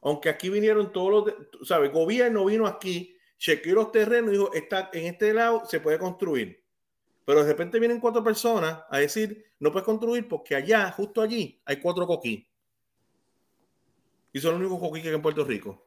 Aunque 0.01 0.27
aquí 0.27 0.49
vinieron 0.49 0.91
todos 0.91 1.11
los, 1.11 1.65
¿sabes? 1.65 1.93
Gobierno 1.93 2.43
vino 2.43 2.67
aquí, 2.67 3.17
chequeó 3.37 3.75
los 3.75 3.93
terrenos 3.93 4.31
y 4.31 4.37
dijo, 4.37 4.53
está, 4.53 4.89
en 4.91 5.05
este 5.05 5.33
lado 5.33 5.63
se 5.65 5.79
puede 5.79 5.97
construir. 5.97 6.61
Pero 7.23 7.41
de 7.41 7.47
repente 7.47 7.79
vienen 7.79 8.01
cuatro 8.01 8.21
personas 8.21 8.83
a 8.89 8.99
decir, 8.99 9.45
no 9.59 9.71
puedes 9.71 9.85
construir 9.85 10.27
porque 10.27 10.55
allá, 10.55 10.91
justo 10.91 11.21
allí, 11.21 11.61
hay 11.63 11.77
cuatro 11.77 12.05
coquí. 12.05 12.48
Y 14.31 14.39
son 14.39 14.51
los 14.51 14.61
únicos 14.61 14.79
coquí 14.79 15.01
que 15.01 15.09
hay 15.09 15.15
en 15.15 15.21
Puerto 15.21 15.43
Rico. 15.43 15.85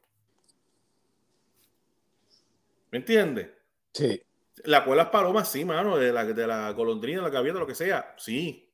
¿Me 2.91 2.99
entiendes? 2.99 3.49
Sí. 3.93 4.21
La 4.65 4.85
cual 4.85 4.97
las 4.97 5.09
palomas, 5.09 5.51
sí, 5.51 5.65
mano, 5.65 5.97
de 5.97 6.13
la, 6.13 6.25
de 6.25 6.47
la 6.47 6.71
golondrina, 6.71 7.21
la 7.21 7.29
gaviota, 7.29 7.59
lo 7.59 7.67
que 7.67 7.75
sea, 7.75 8.13
sí. 8.17 8.69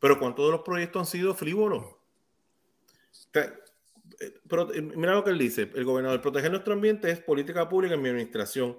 Pero 0.00 0.18
¿cuántos 0.18 0.46
de 0.46 0.52
los 0.52 0.60
proyectos 0.62 1.00
han 1.00 1.06
sido 1.06 1.34
frívolos? 1.34 1.84
Pero 3.32 4.72
eh, 4.72 4.80
mira 4.80 5.14
lo 5.14 5.24
que 5.24 5.30
él 5.30 5.38
dice, 5.38 5.70
el 5.74 5.84
gobernador, 5.84 6.20
proteger 6.20 6.50
nuestro 6.50 6.72
ambiente 6.72 7.10
es 7.10 7.20
política 7.20 7.68
pública 7.68 7.94
en 7.94 8.02
mi 8.02 8.08
administración 8.08 8.78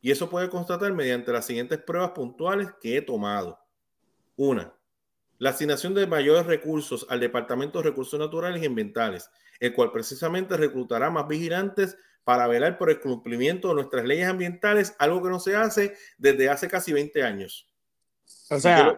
y 0.00 0.10
eso 0.10 0.28
puede 0.28 0.48
constatar 0.48 0.92
mediante 0.92 1.32
las 1.32 1.46
siguientes 1.46 1.78
pruebas 1.78 2.10
puntuales 2.10 2.68
que 2.80 2.96
he 2.96 3.02
tomado. 3.02 3.58
Una, 4.36 4.74
la 5.42 5.50
asignación 5.50 5.92
de 5.92 6.06
mayores 6.06 6.46
recursos 6.46 7.04
al 7.10 7.18
Departamento 7.18 7.80
de 7.80 7.90
Recursos 7.90 8.16
Naturales 8.16 8.62
y 8.62 8.66
Ambientales, 8.66 9.28
el 9.58 9.74
cual 9.74 9.90
precisamente 9.90 10.56
reclutará 10.56 11.10
más 11.10 11.26
vigilantes 11.26 11.98
para 12.22 12.46
velar 12.46 12.78
por 12.78 12.90
el 12.90 13.00
cumplimiento 13.00 13.66
de 13.66 13.74
nuestras 13.74 14.04
leyes 14.04 14.28
ambientales, 14.28 14.94
algo 15.00 15.20
que 15.20 15.30
no 15.30 15.40
se 15.40 15.56
hace 15.56 15.96
desde 16.16 16.48
hace 16.48 16.68
casi 16.68 16.92
20 16.92 17.24
años. 17.24 17.68
O 18.50 18.60
sea, 18.60 18.96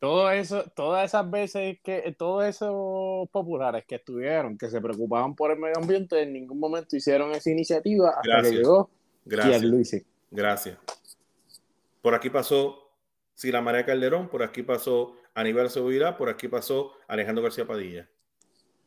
todo 0.00 0.28
eso, 0.32 0.64
todas 0.74 1.04
esas 1.04 1.30
veces 1.30 1.78
que 1.84 2.12
todos 2.18 2.44
esos 2.44 3.28
populares 3.30 3.84
que 3.86 3.94
estuvieron, 3.94 4.58
que 4.58 4.70
se 4.70 4.80
preocupaban 4.80 5.36
por 5.36 5.52
el 5.52 5.60
medio 5.60 5.78
ambiente, 5.78 6.20
en 6.20 6.32
ningún 6.32 6.58
momento 6.58 6.96
hicieron 6.96 7.30
esa 7.30 7.50
iniciativa 7.50 8.16
hasta 8.16 8.42
que 8.42 8.56
llegó 8.56 8.90
Gracias. 9.24 10.04
Gracias. 10.32 10.76
Por 12.02 12.16
aquí 12.16 12.30
pasó 12.30 12.88
Sila 13.38 13.60
María 13.60 13.86
Calderón, 13.86 14.28
por 14.28 14.42
aquí 14.42 14.64
pasó 14.64 15.14
Aníbal 15.38 15.70
Seguridad, 15.70 16.16
por 16.16 16.28
aquí 16.28 16.48
pasó 16.48 16.94
Alejandro 17.06 17.44
García 17.44 17.64
Padilla. 17.64 18.10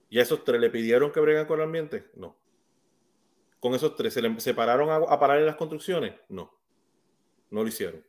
¿Y 0.09 0.19
a 0.19 0.21
esos 0.21 0.43
tres 0.43 0.59
le 0.59 0.69
pidieron 0.69 1.09
que 1.13 1.21
bregan 1.21 1.45
con 1.45 1.59
el 1.59 1.63
ambiente? 1.63 2.09
No. 2.13 2.37
¿Con 3.61 3.73
esos 3.73 3.95
tres 3.95 4.13
se 4.13 4.21
le 4.21 4.37
separaron 4.41 4.89
a, 4.89 5.17
parar 5.17 5.39
en 5.39 5.45
las 5.45 5.55
construcciones? 5.55 6.13
No. 6.27 6.53
No 7.51 7.61
lo 7.61 7.69
hicieron. 7.69 8.05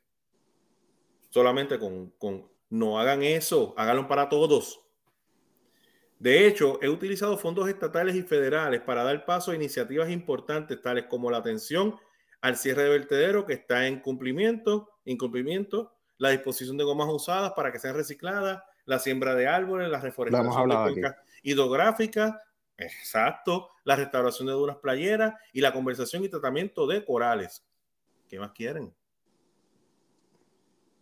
Solamente 1.31 1.79
con, 1.79 2.11
con 2.19 2.51
no 2.69 2.99
hagan 2.99 3.23
eso, 3.23 3.75
háganlo 3.77 4.09
para 4.09 4.29
todos. 4.29 4.81
De 6.19 6.49
hecho, 6.49 6.81
he 6.83 6.89
utilizado 6.89 7.39
fondos 7.39 7.69
estatales 7.69 8.17
y 8.17 8.23
federales 8.23 8.81
para 8.81 9.05
dar 9.05 9.25
paso 9.25 9.53
a 9.53 9.55
iniciativas 9.55 10.11
importantes 10.11 10.83
tales 10.83 11.05
como 11.05 11.31
la 11.31 11.39
atención 11.39 11.97
al 12.41 12.57
cierre 12.57 12.83
de 12.83 12.89
vertedero 12.89 13.47
que 13.47 13.53
está 13.53 13.87
en 13.87 14.01
cumplimiento, 14.01 14.91
incumplimiento, 15.05 15.95
la 16.23 16.31
disposición 16.31 16.77
de 16.77 16.85
gomas 16.85 17.09
usadas 17.09 17.53
para 17.57 17.73
que 17.73 17.81
sean 17.81 17.97
recicladas, 17.97 18.63
la 18.85 19.01
siembra 19.01 19.35
de 19.35 19.49
árboles, 19.49 19.91
la 19.91 19.99
reforestación 19.99 20.69
de 20.95 21.15
hidrográfica, 21.43 22.41
exacto, 22.77 23.71
la 23.83 23.97
restauración 23.97 24.47
de 24.47 24.53
dunas 24.53 24.77
playeras 24.77 25.35
y 25.53 25.61
la 25.61 25.73
conversación 25.73 26.23
y 26.23 26.29
tratamiento 26.29 26.87
de 26.87 27.05
corales. 27.05 27.67
¿Qué 28.29 28.39
más 28.39 28.53
quieren? 28.53 28.95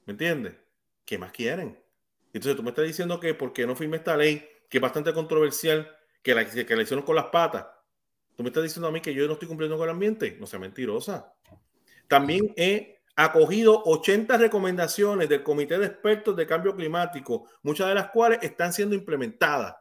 ¿Me 0.07 0.13
entiendes? 0.13 0.55
¿Qué 1.05 1.19
más 1.19 1.33
quieren? 1.33 1.79
Entonces 2.33 2.57
tú 2.57 2.63
me 2.63 2.71
estás 2.71 2.87
diciendo 2.87 3.21
que 3.21 3.35
porque 3.35 3.67
no 3.67 3.77
firme 3.77 3.99
esta 3.99 4.17
ley, 4.17 4.49
que 4.71 4.79
es 4.79 4.83
bastante 4.83 5.13
controversial, 5.13 5.95
que 6.23 6.35
la, 6.35 6.47
que 6.47 6.77
la 6.77 6.83
hicieron 6.83 7.05
con 7.05 7.15
las 7.15 7.27
patas, 7.27 7.67
tú 8.37 8.43
me 8.43 8.49
estás 8.49 8.63
diciendo 8.63 8.89
a 8.89 8.91
mí 8.91 9.03
que 9.03 9.13
yo 9.13 9.27
no 9.27 9.35
estoy 9.35 9.49
cumpliendo 9.49 9.77
con 9.77 9.85
el 9.85 9.91
ambiente. 9.91 10.39
No 10.41 10.47
sea 10.47 10.59
mentirosa. 10.59 11.35
También 12.09 12.55
he 12.57 13.00
ha 13.23 13.33
cogido 13.33 13.83
80 13.85 14.39
recomendaciones 14.39 15.29
del 15.29 15.43
Comité 15.43 15.79
de 15.79 15.85
Expertos 15.85 16.35
de 16.35 16.47
Cambio 16.47 16.75
Climático, 16.75 17.47
muchas 17.63 17.89
de 17.89 17.95
las 17.95 18.09
cuales 18.09 18.39
están 18.41 18.73
siendo 18.73 18.95
implementadas. 18.95 19.77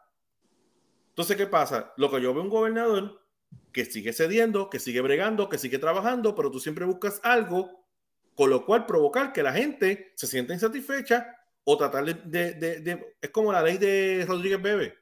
Entonces, 1.07 1.37
¿qué 1.37 1.47
pasa? 1.47 1.93
Lo 1.95 2.11
que 2.11 2.21
yo 2.21 2.33
veo 2.33 2.43
un 2.43 2.49
gobernador 2.49 3.23
que 3.71 3.85
sigue 3.85 4.11
cediendo, 4.11 4.69
que 4.69 4.77
sigue 4.77 4.99
bregando, 4.99 5.47
que 5.47 5.57
sigue 5.57 5.79
trabajando, 5.79 6.35
pero 6.35 6.51
tú 6.51 6.59
siempre 6.59 6.83
buscas 6.83 7.21
algo 7.23 7.85
con 8.35 8.49
lo 8.49 8.65
cual 8.65 8.85
provocar 8.85 9.31
que 9.31 9.41
la 9.41 9.53
gente 9.53 10.11
se 10.15 10.27
sienta 10.27 10.53
insatisfecha 10.53 11.33
o 11.63 11.77
tratar 11.77 12.03
de, 12.03 12.53
de, 12.55 13.15
es 13.21 13.29
como 13.29 13.53
la 13.53 13.63
ley 13.63 13.77
de 13.77 14.25
Rodríguez 14.27 14.61
Bebe. 14.61 14.97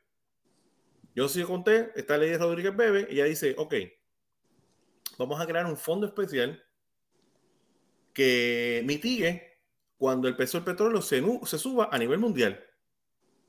Yo 1.15 1.28
sí 1.28 1.41
conté 1.41 1.91
esta 1.95 2.15
ley 2.19 2.30
de 2.30 2.38
Rodríguez 2.38 2.76
Bebe, 2.76 3.08
ella 3.10 3.26
dice, 3.26 3.56
ok, 3.58 3.73
vamos 5.17 5.41
a 5.41 5.47
crear 5.47 5.65
un 5.65 5.76
fondo 5.78 6.06
especial 6.06 6.63
que 8.17 8.82
mitigue 8.84 9.60
cuando 9.95 10.27
el 10.27 10.36
peso 10.36 10.58
del 10.58 10.65
petróleo 10.65 11.03
se, 11.03 11.23
se 11.45 11.60
suba 11.60 11.89
a 11.91 11.99
nivel 11.99 12.17
mundial. 12.17 12.60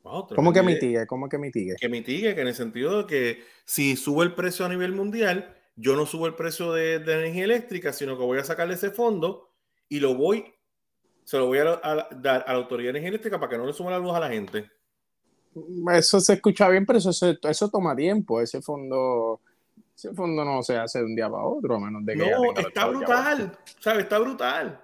¿Cómo 0.03 0.53
que 0.53 0.63
mitigue? 0.63 1.07
¿Cómo 1.07 1.27
que 1.27 1.39
mitigue? 1.39 1.77
Que 1.81 1.89
mitigue, 1.89 2.35
que 2.35 2.43
en 2.43 2.49
el 2.49 2.55
sentido 2.55 2.99
de 2.99 3.07
que 3.07 3.45
si 3.65 3.97
sube 3.97 4.27
el 4.27 4.35
precio 4.35 4.67
a 4.67 4.69
nivel 4.69 4.93
mundial, 4.93 5.57
yo 5.75 5.97
no 5.97 6.05
subo 6.05 6.27
el 6.27 6.35
precio 6.35 6.75
de, 6.75 6.99
de 6.99 7.15
energía 7.15 7.45
eléctrica, 7.45 7.95
sino 7.95 8.19
que 8.19 8.25
voy 8.25 8.41
a 8.41 8.45
sacarle 8.45 8.75
ese 8.75 8.91
fondo 8.91 9.55
y 9.89 10.01
lo 10.01 10.15
voy, 10.15 10.45
se 11.25 11.39
lo 11.39 11.47
voy 11.47 11.61
a, 11.61 11.65
dar 11.65 12.45
a 12.47 12.53
la 12.53 12.59
autoridad 12.59 12.95
energética 12.95 13.41
para 13.41 13.49
que 13.49 13.57
no 13.57 13.65
le 13.65 13.73
suba 13.73 13.93
la 13.93 13.99
luz 13.99 14.13
a 14.13 14.21
la 14.21 14.29
gente. 14.29 14.71
Eso 15.95 16.21
se 16.21 16.35
escucha 16.35 16.69
bien, 16.69 16.85
pero 16.85 16.99
eso, 16.99 17.11
eso 17.11 17.71
toma 17.71 17.97
tiempo. 17.97 18.43
Ese 18.43 18.61
fondo, 18.61 19.41
ese 19.99 20.15
fondo 20.15 20.45
no 20.45 20.63
se 20.63 20.77
hace 20.77 21.01
de 21.01 21.07
un 21.07 21.17
día 21.17 21.29
para 21.29 21.43
otro, 21.43 21.75
a 21.75 21.81
menos 21.81 22.07
de 22.07 22.15
que. 22.15 22.31
No, 22.31 22.55
está 22.57 22.87
brutal, 22.87 23.59
¿sabes? 23.81 24.05
Está 24.05 24.21
brutal. 24.21 24.81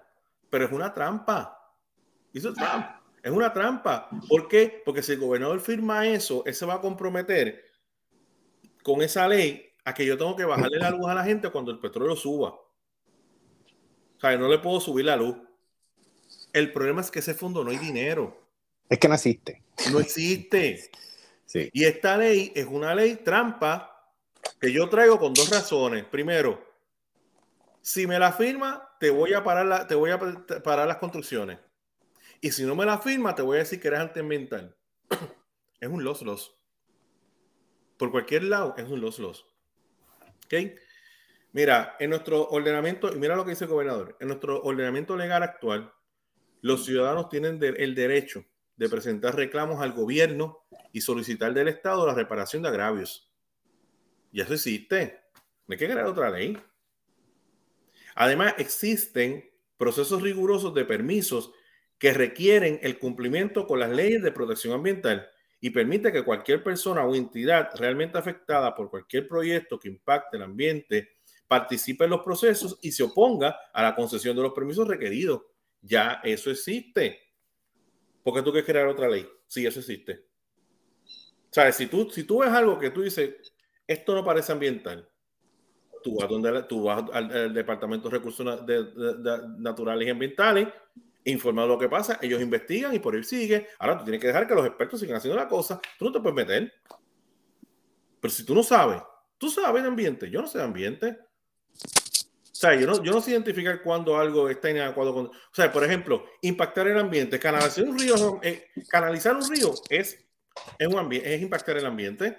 Pero 0.51 0.65
es 0.65 0.73
una 0.73 0.93
trampa. 0.93 1.73
Hizo 2.33 2.53
trampa. 2.53 3.01
Es 3.23 3.31
una 3.31 3.53
trampa. 3.53 4.11
¿Por 4.29 4.49
qué? 4.49 4.83
Porque 4.85 5.05
si 5.05 5.13
el 5.13 5.21
gobernador 5.21 5.61
firma 5.61 6.05
eso, 6.09 6.43
él 6.47 6.53
se 6.53 6.67
va 6.67 6.75
a 6.75 6.81
comprometer 6.81 7.65
con 8.83 9.03
esa 9.03 9.29
ley 9.29 9.65
a 9.85 9.95
que 9.95 10.05
yo 10.05 10.19
tengo 10.19 10.35
que 10.35 10.45
bajarle 10.45 10.81
la 10.81 10.91
luz 10.91 11.07
a 11.07 11.15
la 11.15 11.23
gente 11.23 11.49
cuando 11.49 11.71
el 11.71 11.79
petróleo 11.79 12.17
suba. 12.17 12.49
O 12.49 14.21
sea, 14.21 14.37
no 14.37 14.49
le 14.49 14.59
puedo 14.59 14.81
subir 14.81 15.05
la 15.05 15.15
luz. 15.15 15.37
El 16.53 16.73
problema 16.73 17.03
es 17.03 17.13
que 17.13 17.21
ese 17.21 17.35
fondo 17.35 17.63
no 17.63 17.71
hay 17.71 17.79
dinero. 17.79 18.37
Es 18.89 18.99
que 18.99 19.07
no 19.07 19.15
existe. 19.15 19.63
No 19.93 20.01
existe. 20.01 20.91
Sí. 21.47 21.71
Y 21.73 21.85
esta 21.85 22.17
ley 22.17 22.51
es 22.57 22.67
una 22.67 22.97
ley 22.97 23.15
trampa 23.15 23.94
que 24.61 24.73
yo 24.73 24.89
traigo 24.89 25.19
con 25.19 25.35
dos 25.35 25.51
razones. 25.51 26.05
Primero, 26.05 26.65
si 27.81 28.07
me 28.07 28.19
la 28.19 28.33
firma, 28.33 28.97
te 28.99 29.11
voy 29.11 29.35
a 29.35 29.45
parar, 29.45 29.67
la, 29.67 29.87
te 29.87 29.95
voy 29.95 30.11
a 30.11 30.19
parar 30.63 30.89
las 30.89 30.99
construcciones. 30.99 31.59
Y 32.41 32.51
si 32.53 32.65
no 32.65 32.75
me 32.75 32.85
la 32.85 32.99
firma, 32.99 33.35
te 33.35 33.43
voy 33.43 33.57
a 33.57 33.61
decir 33.61 33.81
que 33.81 33.89
eres 33.89 34.01
antiambiental. 34.01 34.77
es 35.81 35.89
un 35.89 36.05
loss-loss. 36.05 36.57
Por 37.97 38.11
cualquier 38.11 38.45
lado, 38.45 38.75
es 38.77 38.89
un 38.89 39.01
loss-loss. 39.01 39.47
¿Ok? 40.47 40.55
Mira, 41.53 41.97
en 42.01 42.11
nuestro 42.11 42.49
ordenamiento, 42.49 43.15
y 43.15 43.19
mira 43.19 43.37
lo 43.37 43.45
que 43.45 43.51
dice 43.51 43.65
el 43.65 43.71
gobernador, 43.71 44.17
en 44.19 44.29
nuestro 44.29 44.61
ordenamiento 44.63 45.17
legal 45.17 45.43
actual, 45.43 45.93
los 46.63 46.85
ciudadanos 46.85 47.29
tienen 47.29 47.61
el 47.63 47.95
derecho 47.95 48.45
de 48.77 48.89
presentar 48.89 49.37
reclamos 49.37 49.81
al 49.81 49.93
gobierno 49.93 50.65
y 50.93 51.01
solicitar 51.01 51.55
del 51.55 51.69
Estado 51.69 52.07
la 52.07 52.15
reparación 52.15 52.63
de 52.63 52.71
agravios. 52.71 53.31
Y 54.35 54.41
eso 54.41 54.53
existe. 54.53 55.21
No 55.69 55.75
hay 55.75 55.79
que 55.79 55.87
crear 55.87 56.07
otra 56.07 56.29
ley. 56.29 56.59
Además, 58.17 58.55
existen 58.59 59.49
procesos 59.77 60.23
rigurosos 60.23 60.75
de 60.75 60.85
permisos 60.85 61.53
que 61.99 62.13
requieren 62.13 62.81
el 62.83 62.99
cumplimiento 62.99 63.65
con 63.65 63.79
las 63.79 63.91
leyes 63.91 64.25
de 64.25 64.33
protección 64.33 64.75
ambiental 64.75 65.31
y 65.61 65.71
permite 65.71 66.11
que 66.11 66.25
cualquier 66.25 66.65
persona 66.65 67.05
o 67.05 67.15
entidad 67.15 67.71
realmente 67.77 68.19
afectada 68.19 68.75
por 68.75 68.91
cualquier 68.91 69.29
proyecto 69.29 69.79
que 69.79 69.89
impacte 69.89 70.37
el 70.37 70.43
ambiente 70.43 71.11
participe 71.47 72.03
en 72.03 72.11
los 72.11 72.23
procesos 72.23 72.81
y 72.83 72.91
se 72.91 73.05
oponga 73.05 73.57
a 73.73 73.85
la 73.85 73.95
concesión 73.95 74.35
de 74.35 74.43
los 74.43 74.53
permisos 74.53 74.89
requeridos. 74.89 75.43
Ya 75.81 76.21
eso 76.25 76.51
existe. 76.51 77.21
¿Por 78.25 78.35
qué 78.35 78.43
tú 78.43 78.51
quieres 78.51 78.69
crear 78.69 78.89
otra 78.89 79.09
ley? 79.09 79.29
Sí, 79.47 79.65
eso 79.65 79.79
existe. 79.79 80.27
¿Sabes? 81.53 81.77
Si 81.77 81.87
tú, 81.87 82.11
si 82.11 82.25
tú 82.25 82.41
ves 82.41 82.51
algo 82.51 82.77
que 82.81 82.91
tú 82.91 83.03
dices, 83.03 83.54
esto 83.87 84.15
no 84.15 84.25
parece 84.25 84.53
ambiental, 84.53 85.09
tú 86.03 86.17
vas, 86.19 86.29
donde, 86.29 86.63
tú 86.65 86.85
vas 86.85 87.05
al, 87.13 87.53
Departamento 87.53 88.09
de 88.09 88.17
Recursos 88.17 88.47
Naturales 89.59 90.07
y 90.07 90.11
Ambientales, 90.11 90.69
informa 91.25 91.65
lo 91.65 91.79
que 91.79 91.89
pasa, 91.89 92.19
ellos 92.21 92.43
investigan 92.43 92.95
y 92.95 92.99
por 92.99 93.15
ahí 93.15 93.25
sigue. 93.25 93.69
Ahora 93.79 93.99
tú 93.99 94.05
tienes 94.05 94.21
que 94.21 94.27
dejar 94.27 94.47
que 94.47 94.55
los 94.55 94.67
expertos 94.67 95.01
sigan 95.01 95.17
haciendo 95.17 95.41
la 95.41 95.49
cosa, 95.49 95.81
tú 95.99 96.05
no 96.05 96.13
te 96.13 96.21
puedes 96.21 96.37
meter. 96.37 96.73
Pero 98.21 98.33
si 98.33 98.45
tú 98.45 98.55
no 98.55 98.63
sabes, 98.63 99.03
tú 99.39 99.49
sabes 99.49 99.83
de 99.83 99.89
ambiente, 99.89 100.31
yo 100.31 100.43
no 100.43 100.49
sé 100.49 100.59
de 100.59 100.65
ambiente, 100.65 101.19
o 102.55 102.57
sea, 102.57 102.75
yo 102.77 102.87
no, 102.87 103.03
yo 103.03 103.13
no 103.13 103.21
sé 103.21 103.33
identificar 103.33 103.83
cuando 103.83 104.17
algo 104.17 104.49
está 104.49 104.71
inadecuado. 104.71 105.13
Con, 105.13 105.27
o 105.27 105.33
sea, 105.53 105.73
por 105.73 105.85
ejemplo, 105.85 106.25
impactar 106.41 106.87
el 106.87 106.99
ambiente. 106.99 107.39
Canalizar 107.39 107.85
un 107.85 107.99
río, 107.99 108.41
eh, 108.43 108.71
canalizar 108.89 109.35
un 109.35 109.51
río 109.51 109.75
es, 109.91 110.25
es, 110.79 110.89
un 110.89 111.13
es 111.13 111.43
impactar 111.43 111.77
el 111.77 111.85
ambiente. 111.85 112.39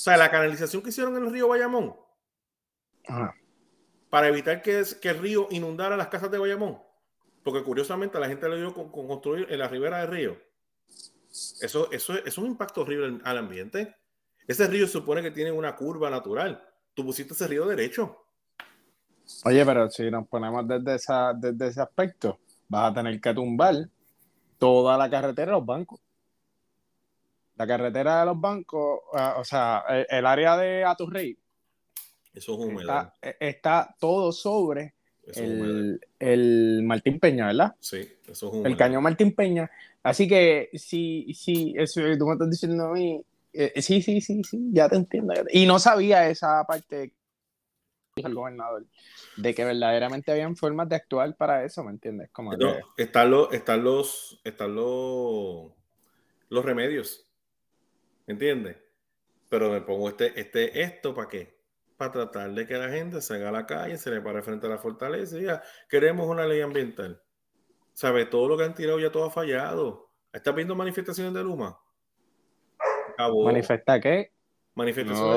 O 0.00 0.02
sea, 0.02 0.16
la 0.16 0.30
canalización 0.30 0.82
que 0.82 0.88
hicieron 0.88 1.14
en 1.14 1.24
el 1.24 1.30
río 1.30 1.48
Bayamón. 1.48 1.94
Para 4.08 4.28
evitar 4.28 4.62
que, 4.62 4.82
que, 4.98 5.10
el 5.10 5.18
río 5.18 5.46
inundara 5.50 5.94
las 5.94 6.08
casas 6.08 6.30
de 6.30 6.38
Bayamón. 6.38 6.78
Porque 7.42 7.62
curiosamente 7.62 8.18
la 8.18 8.26
gente 8.26 8.48
le 8.48 8.56
dio 8.56 8.72
con, 8.72 8.90
construir 8.90 9.46
en 9.50 9.58
la 9.58 9.68
ribera 9.68 9.98
del 9.98 10.08
río. 10.08 10.38
Eso, 11.60 11.92
eso, 11.92 12.14
es 12.14 12.38
un 12.38 12.46
impacto 12.46 12.80
horrible 12.80 13.20
al 13.24 13.36
ambiente. 13.36 13.94
Ese 14.48 14.66
río 14.68 14.88
supone 14.88 15.20
que 15.20 15.32
tiene 15.32 15.52
una 15.52 15.76
curva 15.76 16.08
natural 16.08 16.66
tú 16.94 17.04
pusiste 17.04 17.34
ese 17.34 17.46
río 17.46 17.66
derecho. 17.66 18.24
Oye, 19.44 19.64
pero 19.66 19.90
si 19.90 20.10
nos 20.10 20.26
ponemos 20.26 20.66
desde, 20.66 20.94
esa, 20.94 21.32
desde 21.34 21.68
ese 21.68 21.80
aspecto, 21.82 22.38
vas 22.68 22.90
a 22.90 22.94
tener 22.94 23.20
que 23.20 23.34
tumbar 23.34 23.88
toda 24.58 24.96
la 24.96 25.08
carretera 25.08 25.52
de 25.52 25.58
los 25.58 25.66
bancos. 25.66 26.00
La 27.60 27.66
carretera 27.66 28.20
de 28.20 28.24
los 28.24 28.40
bancos, 28.40 29.00
ah, 29.12 29.36
o 29.38 29.44
sea, 29.44 29.84
el, 30.08 30.24
área 30.24 30.56
de 30.56 30.82
Aturrey. 30.82 31.38
Eso 32.32 32.54
es 32.54 32.58
humedad. 32.58 33.12
E, 33.20 33.36
está, 33.38 33.94
todo 34.00 34.32
sobre 34.32 34.94
el, 35.34 36.00
el, 36.18 36.80
Martín 36.84 37.20
Peña, 37.20 37.48
¿verdad? 37.48 37.76
Sí, 37.78 37.98
eso 38.26 38.32
es 38.32 38.42
humedad. 38.54 38.66
El 38.66 38.76
cañón 38.78 39.02
Martín 39.02 39.34
Peña. 39.34 39.70
Así 40.02 40.26
que 40.26 40.70
si, 40.72 41.34
si 41.34 41.74
eso 41.76 42.00
tú 42.18 42.28
me 42.28 42.32
estás 42.32 42.48
diciendo 42.48 42.86
a 42.86 42.92
mí, 42.94 43.22
eh, 43.52 43.82
sí, 43.82 44.00
sí, 44.00 44.22
sí, 44.22 44.42
sí, 44.42 44.70
ya 44.72 44.88
te 44.88 44.96
entiendo. 44.96 45.34
Y 45.52 45.66
no 45.66 45.78
sabía 45.78 46.30
esa 46.30 46.64
parte 46.64 47.12
del 48.16 48.34
gobernador, 48.34 48.86
de 49.36 49.54
que 49.54 49.66
verdaderamente 49.66 50.32
habían 50.32 50.56
formas 50.56 50.88
de 50.88 50.96
actuar 50.96 51.36
para 51.36 51.62
eso, 51.62 51.84
¿me 51.84 51.90
entiendes? 51.90 52.30
Como 52.32 52.54
están, 52.54 53.30
los, 53.30 53.52
están, 53.52 53.84
los, 53.84 54.40
están 54.44 54.74
los, 54.74 55.72
los 56.48 56.64
remedios, 56.64 57.29
¿entiendes? 58.30 58.76
Pero 59.48 59.70
me 59.70 59.80
pongo 59.80 60.08
este, 60.08 60.38
este, 60.40 60.82
esto, 60.82 61.14
¿para 61.14 61.28
qué? 61.28 61.58
Para 61.96 62.12
tratar 62.12 62.52
de 62.52 62.66
que 62.66 62.74
la 62.74 62.88
gente 62.88 63.20
salga 63.20 63.48
a 63.48 63.52
la 63.52 63.66
calle, 63.66 63.98
se 63.98 64.10
le 64.10 64.20
pare 64.20 64.42
frente 64.42 64.66
a 64.66 64.70
la 64.70 64.78
fortaleza 64.78 65.36
y 65.36 65.40
diga, 65.40 65.62
queremos 65.88 66.26
una 66.26 66.46
ley 66.46 66.60
ambiental. 66.60 67.20
¿Sabe? 67.92 68.26
Todo 68.26 68.48
lo 68.48 68.56
que 68.56 68.64
han 68.64 68.74
tirado 68.74 68.98
ya 68.98 69.10
todo 69.10 69.26
ha 69.26 69.30
fallado. 69.30 70.10
¿Estás 70.32 70.54
viendo 70.54 70.74
manifestaciones 70.74 71.34
de 71.34 71.42
Luma? 71.42 71.78
¿Manifesta 73.44 74.00
qué? 74.00 74.32
Manifestación 74.74 75.28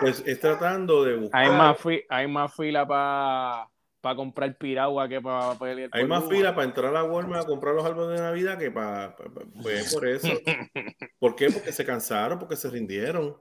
Pues 0.00 0.22
es 0.26 0.40
tratando 0.40 1.04
de 1.04 1.16
buscar. 1.16 1.40
Hay 1.40 1.50
más, 1.50 1.78
hay 2.08 2.26
más 2.26 2.54
fila 2.54 2.86
para 2.86 3.68
comprar 4.00 4.56
piragua 4.56 5.08
que 5.08 5.20
para 5.20 5.54
pelear. 5.58 5.90
Hay 5.92 6.06
más 6.06 6.28
fila 6.28 6.54
para 6.54 6.66
entrar 6.66 6.86
a 6.94 7.02
la 7.02 7.04
Walmart 7.04 7.44
a 7.44 7.46
comprar 7.46 7.74
los 7.74 7.84
árboles 7.84 8.18
de 8.18 8.24
Navidad 8.24 8.58
que 8.58 8.70
para. 8.70 9.14
Pues 9.62 9.94
por 9.94 10.06
eso. 10.06 10.28
¿Por 11.18 11.36
qué? 11.36 11.50
Porque 11.50 11.72
se 11.72 11.84
cansaron, 11.84 12.38
porque 12.38 12.56
se 12.56 12.70
rindieron. 12.70 13.36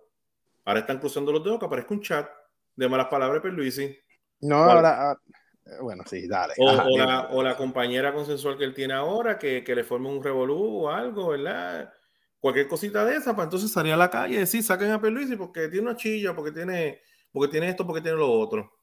Ahora 0.65 0.81
están 0.81 0.99
cruzando 0.99 1.31
los 1.31 1.43
dedos 1.43 1.59
que 1.59 1.65
aparezca 1.65 1.93
un 1.93 2.01
chat 2.01 2.29
de 2.75 2.89
malas 2.89 3.07
palabras 3.07 3.41
por 3.41 3.51
Luisi. 3.51 3.97
No, 4.41 4.57
ahora. 4.57 5.11
Ah, 5.11 5.17
bueno, 5.81 6.03
sí, 6.05 6.27
dale. 6.27 6.53
O, 6.57 7.43
la, 7.43 7.55
compañera 7.55 8.13
consensual 8.13 8.57
que 8.57 8.63
él 8.63 8.73
tiene 8.73 8.93
ahora, 8.93 9.37
que, 9.37 9.63
que 9.63 9.75
le 9.75 9.83
forme 9.83 10.09
un 10.09 10.23
revolú 10.23 10.85
o 10.85 10.89
algo, 10.89 11.29
¿verdad? 11.29 11.93
cualquier 12.39 12.67
cosita 12.67 13.05
de 13.05 13.15
esa, 13.15 13.35
para 13.35 13.35
pues 13.35 13.45
entonces 13.45 13.71
salir 13.71 13.93
a 13.93 13.97
la 13.97 14.09
calle 14.09 14.35
y 14.35 14.37
decir, 14.37 14.63
saquen 14.63 14.91
a 14.91 15.01
Pierluisi 15.01 15.35
porque 15.35 15.67
tiene 15.67 15.87
una 15.87 15.95
chilla, 15.95 16.33
porque 16.35 16.51
tiene, 16.51 17.01
porque 17.31 17.51
tiene 17.51 17.69
esto, 17.69 17.85
porque 17.85 18.01
tiene 18.01 18.17
lo 18.17 18.31
otro. 18.31 18.78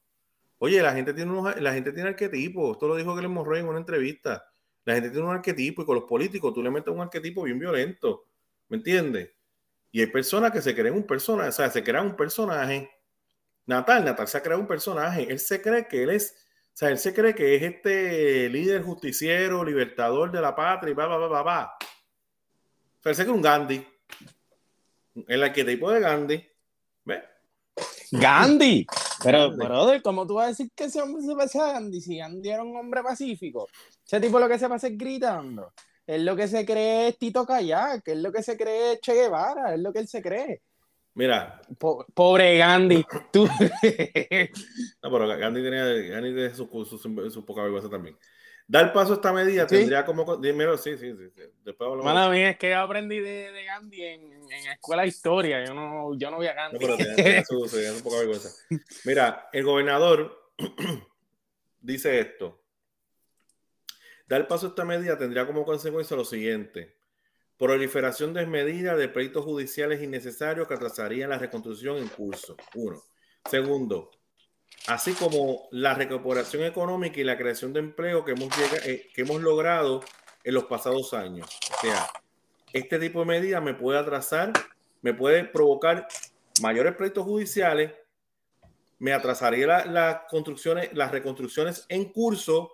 Oye, 0.59 0.81
la 0.81 0.93
gente 0.93 1.13
tiene 1.13 1.31
unos, 1.31 1.59
la 1.61 1.73
gente 1.73 1.91
tiene 1.91 2.09
arquetipos. 2.09 2.73
Esto 2.73 2.87
lo 2.87 2.95
dijo 2.95 3.15
Glenn 3.15 3.31
Morroy 3.31 3.59
en 3.59 3.67
una 3.67 3.79
entrevista. 3.79 4.45
La 4.85 4.95
gente 4.95 5.09
tiene 5.09 5.25
un 5.25 5.33
arquetipo 5.33 5.81
y 5.81 5.85
con 5.85 5.95
los 5.95 6.05
políticos 6.05 6.53
tú 6.53 6.63
le 6.63 6.71
metes 6.71 6.93
un 6.93 7.01
arquetipo 7.01 7.43
bien 7.43 7.59
violento. 7.59 8.25
¿Me 8.69 8.77
entiendes? 8.77 9.31
Y 9.91 10.01
hay 10.01 10.07
personas 10.07 10.51
que 10.51 10.61
se 10.61 10.75
creen 10.75 10.93
un 10.95 11.05
personaje, 11.05 11.49
o 11.49 11.51
sea, 11.51 11.69
se 11.69 11.83
crean 11.83 12.07
un 12.07 12.15
personaje. 12.15 12.89
Natal, 13.65 14.03
Natal 14.03 14.27
se 14.27 14.37
ha 14.37 14.43
creado 14.43 14.61
un 14.61 14.67
personaje. 14.67 15.29
Él 15.29 15.39
se 15.39 15.61
cree 15.61 15.87
que 15.87 16.03
él 16.03 16.09
es 16.11 16.47
sea, 16.77 16.89
él 16.89 16.99
se 16.99 17.11
cree 17.11 17.33
que 17.33 17.55
es 17.55 17.63
este 17.63 18.49
líder 18.49 18.83
justiciero, 18.83 19.65
libertador 19.65 20.31
de 20.31 20.39
la 20.39 20.55
patria 20.55 20.91
y 20.91 20.93
va, 20.93 21.07
va, 21.07 21.17
va, 21.17 21.27
va, 21.27 21.41
va. 21.41 21.77
O 21.79 23.01
sea, 23.01 23.09
él 23.09 23.15
se 23.15 23.23
cree 23.23 23.33
un 23.33 23.41
Gandhi. 23.41 23.83
El 25.27 25.41
arquetipo 25.41 25.89
de 25.89 25.99
Gandhi. 26.01 26.47
Gandhi. 28.11 28.85
Pero, 29.23 29.55
brother, 29.55 30.01
¿cómo 30.01 30.25
tú 30.25 30.35
vas 30.35 30.45
a 30.45 30.49
decir 30.49 30.71
que 30.75 30.85
ese 30.85 31.01
hombre 31.01 31.23
se 31.23 31.35
parece 31.35 31.59
a 31.59 31.73
Gandhi? 31.73 32.01
Si 32.01 32.17
Gandhi 32.17 32.49
era 32.49 32.63
un 32.63 32.75
hombre 32.75 33.03
pacífico. 33.03 33.67
Ese 34.05 34.19
tipo 34.19 34.39
lo 34.39 34.47
que 34.47 34.59
se 34.59 34.69
pasa 34.69 34.87
es 34.87 34.97
gritando. 34.97 35.73
Es 36.05 36.21
lo 36.21 36.35
que 36.35 36.47
se 36.47 36.65
cree 36.65 37.09
es 37.09 37.17
Tito 37.17 37.45
Kayak, 37.45 38.07
es 38.07 38.17
lo 38.17 38.31
que 38.31 38.41
se 38.41 38.55
cree 38.55 38.93
es 38.93 39.01
Che 39.01 39.13
Guevara, 39.13 39.73
es 39.73 39.79
lo 39.81 39.91
que 39.91 39.99
él 39.99 40.07
se 40.07 40.21
cree. 40.21 40.61
Mira. 41.15 41.59
pobre 42.13 42.57
Gandhi. 42.57 43.03
Tú. 43.33 43.45
no, 45.03 45.11
pero 45.11 45.27
Gandhi 45.27 45.63
tenía, 45.63 45.85
Gandhi 45.85 46.29
tenía 46.29 46.53
su, 46.53 46.67
su, 46.85 47.31
su, 47.31 47.45
poca 47.45 47.63
vergüenza 47.63 47.89
también. 47.89 48.15
Dar 48.67 48.91
paso 48.91 49.13
a 49.13 49.15
esta 49.15 49.31
medida 49.31 49.65
tendría 49.65 50.03
como. 50.03 50.35
Dímelo, 50.37 50.77
sí, 50.77 50.97
sí, 50.97 51.13
sí. 51.15 51.41
Después 51.63 52.03
Mala 52.03 52.29
mía, 52.29 52.49
es 52.49 52.57
que 52.57 52.71
yo 52.71 52.79
aprendí 52.79 53.19
de, 53.19 53.51
de 53.51 53.63
Gandhi 53.63 54.03
en, 54.03 54.33
en, 54.33 54.71
escuela 54.71 55.03
de 55.03 55.07
historia. 55.07 55.65
Yo 55.65 55.73
no, 55.73 56.17
yo 56.17 56.29
no 56.29 56.39
vi 56.39 56.47
a 56.47 56.53
Gandhi. 56.53 56.77
No, 56.77 56.97
pero 56.97 56.97
tenía, 56.97 57.43
su, 57.45 57.67
su 57.67 58.03
poca 58.03 58.17
vergüenza. 58.17 58.49
Mira, 59.05 59.49
el 59.53 59.63
gobernador 59.63 60.51
dice 61.79 62.19
esto. 62.19 62.61
Dar 64.27 64.45
paso 64.47 64.65
a 64.65 64.69
esta 64.69 64.83
medida 64.83 65.17
tendría 65.17 65.47
como 65.47 65.63
consecuencia 65.63 66.17
lo 66.17 66.25
siguiente 66.25 66.97
proliferación 67.57 68.33
desmedida 68.33 68.95
de 68.95 69.09
pleitos 69.09 69.43
judiciales 69.43 70.01
innecesarios 70.01 70.67
que 70.67 70.75
atrasarían 70.75 71.31
la 71.31 71.39
reconstrucción 71.39 71.97
en 71.97 72.07
curso. 72.07 72.55
Uno. 72.75 73.01
Segundo, 73.49 74.11
así 74.87 75.13
como 75.13 75.67
la 75.71 75.93
recuperación 75.93 76.63
económica 76.63 77.19
y 77.19 77.23
la 77.23 77.37
creación 77.37 77.73
de 77.73 77.79
empleo 77.79 78.23
que 78.23 78.31
hemos, 78.31 78.49
eh, 78.85 79.09
que 79.13 79.21
hemos 79.21 79.41
logrado 79.41 80.01
en 80.43 80.53
los 80.53 80.65
pasados 80.65 81.13
años. 81.13 81.59
O 81.77 81.81
sea, 81.81 82.07
este 82.73 82.97
tipo 82.99 83.19
de 83.19 83.25
medidas 83.25 83.61
me 83.61 83.73
puede 83.73 83.99
atrasar, 83.99 84.53
me 85.01 85.13
puede 85.13 85.43
provocar 85.43 86.07
mayores 86.61 86.95
pleitos 86.95 87.25
judiciales, 87.25 87.93
me 88.99 89.13
atrasaría 89.13 89.85
las 89.85 90.21
construcciones, 90.29 90.89
las 90.93 91.11
reconstrucciones 91.11 91.85
en 91.89 92.05
curso, 92.11 92.71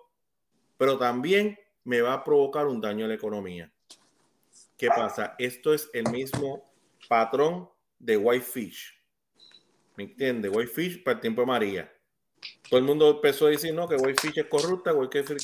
pero 0.78 0.96
también 0.96 1.58
me 1.84 2.00
va 2.00 2.14
a 2.14 2.24
provocar 2.24 2.66
un 2.66 2.80
daño 2.80 3.04
a 3.04 3.08
la 3.08 3.14
economía. 3.14 3.70
¿Qué 4.76 4.88
pasa? 4.88 5.34
Esto 5.38 5.74
es 5.74 5.90
el 5.92 6.10
mismo 6.10 6.72
patrón 7.08 7.68
de 7.98 8.16
Whitefish. 8.16 9.00
¿Me 9.96 10.04
entiende? 10.04 10.48
Whitefish 10.48 11.02
para 11.04 11.16
el 11.16 11.20
tiempo 11.20 11.42
de 11.42 11.46
María. 11.46 11.93
Todo 12.68 12.78
el 12.78 12.84
mundo 12.84 13.10
empezó 13.10 13.46
a 13.46 13.50
decir, 13.50 13.74
no, 13.74 13.86
que 13.86 13.96
Whitefish 13.96 14.38
es 14.38 14.46
corrupta, 14.46 14.92
Whitefish 14.94 15.36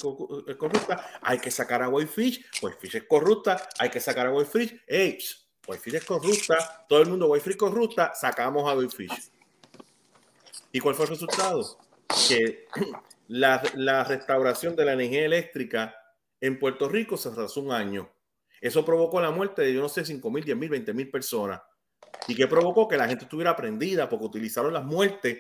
es 0.47 0.57
corrupta, 0.57 1.21
hay 1.21 1.39
que 1.39 1.51
sacar 1.51 1.83
a 1.83 1.89
Whitefish, 1.89 2.45
Whitefish 2.63 2.97
es 2.97 3.05
corrupta, 3.05 3.69
hay 3.79 3.91
que 3.91 4.01
sacar 4.01 4.27
a 4.27 4.33
Whitefish, 4.33 4.83
hey, 4.87 5.19
Whitefish 5.67 5.95
es 5.97 6.05
corrupta, 6.05 6.87
todo 6.89 7.03
el 7.03 7.09
mundo 7.11 7.27
Whitefish 7.27 7.57
corrupta, 7.57 8.13
sacamos 8.15 8.69
a 8.69 8.75
Whitefish. 8.75 9.31
¿Y 10.73 10.81
cuál 10.81 10.95
fue 10.95 11.05
el 11.05 11.11
resultado? 11.11 11.79
Que 12.29 12.67
la, 13.29 14.05
restauración 14.05 14.75
de 14.77 14.85
la 14.85 14.93
energía 14.95 15.25
eléctrica 15.25 15.95
en 16.41 16.59
Puerto 16.59 16.89
Rico 16.89 17.17
se 17.17 17.29
atrasó 17.29 17.61
un 17.61 17.73
año. 17.73 18.11
Eso 18.61 18.85
provocó 18.85 19.21
la 19.21 19.31
muerte 19.31 19.63
de, 19.63 19.75
yo 19.75 19.81
no 19.81 19.89
sé, 19.89 20.05
5 20.05 20.31
mil, 20.31 20.45
10 20.45 20.57
mil, 20.57 20.69
20 20.69 20.95
mil 20.95 21.11
personas. 21.11 21.61
¿Y 22.29 22.35
qué 22.35 22.47
provocó? 22.47 22.87
Que 22.89 22.97
la 22.97 23.09
gente 23.09 23.25
estuviera 23.25 23.57
prendida 23.57 24.09
porque 24.09 24.27
utilizaron 24.27 24.73
las 24.73 24.85
muertes, 24.85 25.39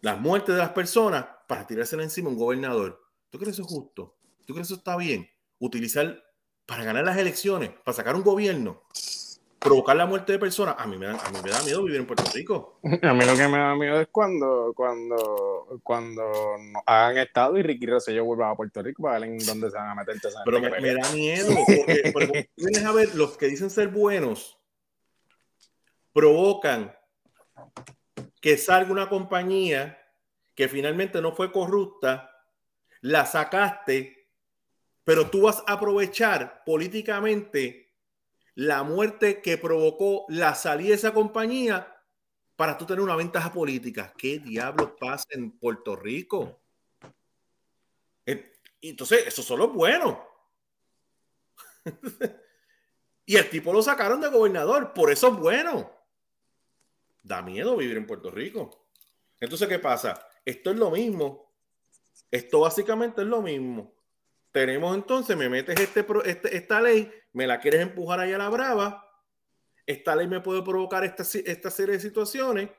las 0.00 0.20
muertes 0.20 0.54
de 0.54 0.60
las 0.60 0.70
personas 0.70 1.26
para 1.46 1.66
tirársela 1.66 2.02
encima 2.02 2.28
a 2.28 2.32
un 2.32 2.38
gobernador. 2.38 3.00
¿Tú 3.30 3.38
crees 3.38 3.54
eso 3.54 3.62
es 3.62 3.68
justo? 3.68 4.16
¿Tú 4.44 4.54
crees 4.54 4.68
eso 4.68 4.76
está 4.76 4.96
bien? 4.96 5.28
Utilizar 5.58 6.22
para 6.66 6.84
ganar 6.84 7.04
las 7.04 7.16
elecciones, 7.16 7.70
para 7.84 7.96
sacar 7.96 8.14
un 8.14 8.22
gobierno, 8.22 8.82
provocar 9.58 9.96
la 9.96 10.06
muerte 10.06 10.32
de 10.32 10.38
personas, 10.38 10.76
a 10.78 10.86
mí 10.86 10.96
me 10.96 11.06
da, 11.06 11.18
a 11.18 11.30
mí 11.30 11.38
me 11.42 11.50
da 11.50 11.62
miedo 11.62 11.82
vivir 11.82 12.00
en 12.00 12.06
Puerto 12.06 12.24
Rico. 12.32 12.78
A 13.02 13.12
mí 13.12 13.24
lo 13.24 13.36
que 13.36 13.48
me 13.48 13.58
da 13.58 13.74
miedo 13.74 14.00
es 14.00 14.08
cuando, 14.10 14.72
cuando, 14.74 15.80
cuando 15.82 16.22
hagan 16.86 17.18
estado 17.18 17.58
y 17.58 17.62
Ricky 17.62 17.86
Rosselló 17.86 18.24
vuelva 18.24 18.50
a 18.50 18.56
Puerto 18.56 18.82
Rico 18.82 19.02
para 19.02 19.18
ver 19.18 19.28
en 19.28 19.38
dónde 19.38 19.70
se 19.70 19.76
van 19.76 19.90
a 19.90 19.94
meter. 19.96 20.16
Pero 20.44 20.60
me, 20.60 20.80
me, 20.80 20.94
da 20.94 21.12
miedo, 21.12 21.54
porque, 22.12 22.50
vienes 22.56 22.84
a 22.84 22.92
ver, 22.92 23.14
los 23.14 23.36
que 23.36 23.46
dicen 23.46 23.68
ser 23.68 23.88
buenos 23.88 24.58
provocan 26.12 26.94
que 28.40 28.56
salga 28.56 28.90
una 28.90 29.08
compañía 29.08 29.98
que 30.54 30.68
finalmente 30.68 31.20
no 31.20 31.32
fue 31.32 31.52
corrupta, 31.52 32.30
la 33.00 33.26
sacaste, 33.26 34.28
pero 35.04 35.30
tú 35.30 35.42
vas 35.42 35.62
a 35.66 35.72
aprovechar 35.72 36.62
políticamente 36.64 37.94
la 38.54 38.82
muerte 38.82 39.40
que 39.40 39.58
provocó 39.58 40.26
la 40.28 40.54
salida 40.54 40.90
de 40.90 40.94
esa 40.96 41.14
compañía 41.14 41.96
para 42.56 42.76
tú 42.76 42.84
tener 42.84 43.00
una 43.00 43.16
ventaja 43.16 43.52
política. 43.52 44.12
¿Qué 44.16 44.38
diablos 44.38 44.92
pasa 45.00 45.26
en 45.30 45.52
Puerto 45.52 45.96
Rico? 45.96 46.60
Entonces, 48.82 49.26
eso 49.26 49.42
solo 49.42 49.66
es 49.66 49.72
bueno. 49.72 50.26
y 53.26 53.36
el 53.36 53.48
tipo 53.48 53.72
lo 53.72 53.82
sacaron 53.82 54.20
de 54.20 54.28
gobernador, 54.28 54.92
por 54.92 55.10
eso 55.10 55.28
es 55.28 55.36
bueno. 55.38 55.90
Da 57.22 57.42
miedo 57.42 57.76
vivir 57.76 57.96
en 57.96 58.06
Puerto 58.06 58.30
Rico. 58.30 58.88
Entonces, 59.40 59.68
¿qué 59.68 59.78
pasa? 59.78 60.26
Esto 60.44 60.70
es 60.70 60.76
lo 60.76 60.90
mismo. 60.90 61.52
Esto 62.30 62.60
básicamente 62.60 63.22
es 63.22 63.26
lo 63.26 63.42
mismo. 63.42 63.94
Tenemos 64.52 64.94
entonces, 64.96 65.36
me 65.36 65.48
metes 65.48 65.78
este, 65.78 66.04
este, 66.24 66.56
esta 66.56 66.80
ley, 66.80 67.10
me 67.32 67.46
la 67.46 67.60
quieres 67.60 67.82
empujar 67.82 68.20
ahí 68.20 68.32
a 68.32 68.38
la 68.38 68.48
brava, 68.48 69.06
esta 69.86 70.16
ley 70.16 70.26
me 70.26 70.40
puede 70.40 70.62
provocar 70.62 71.04
esta, 71.04 71.22
esta 71.22 71.70
serie 71.70 71.94
de 71.94 72.00
situaciones. 72.00 72.70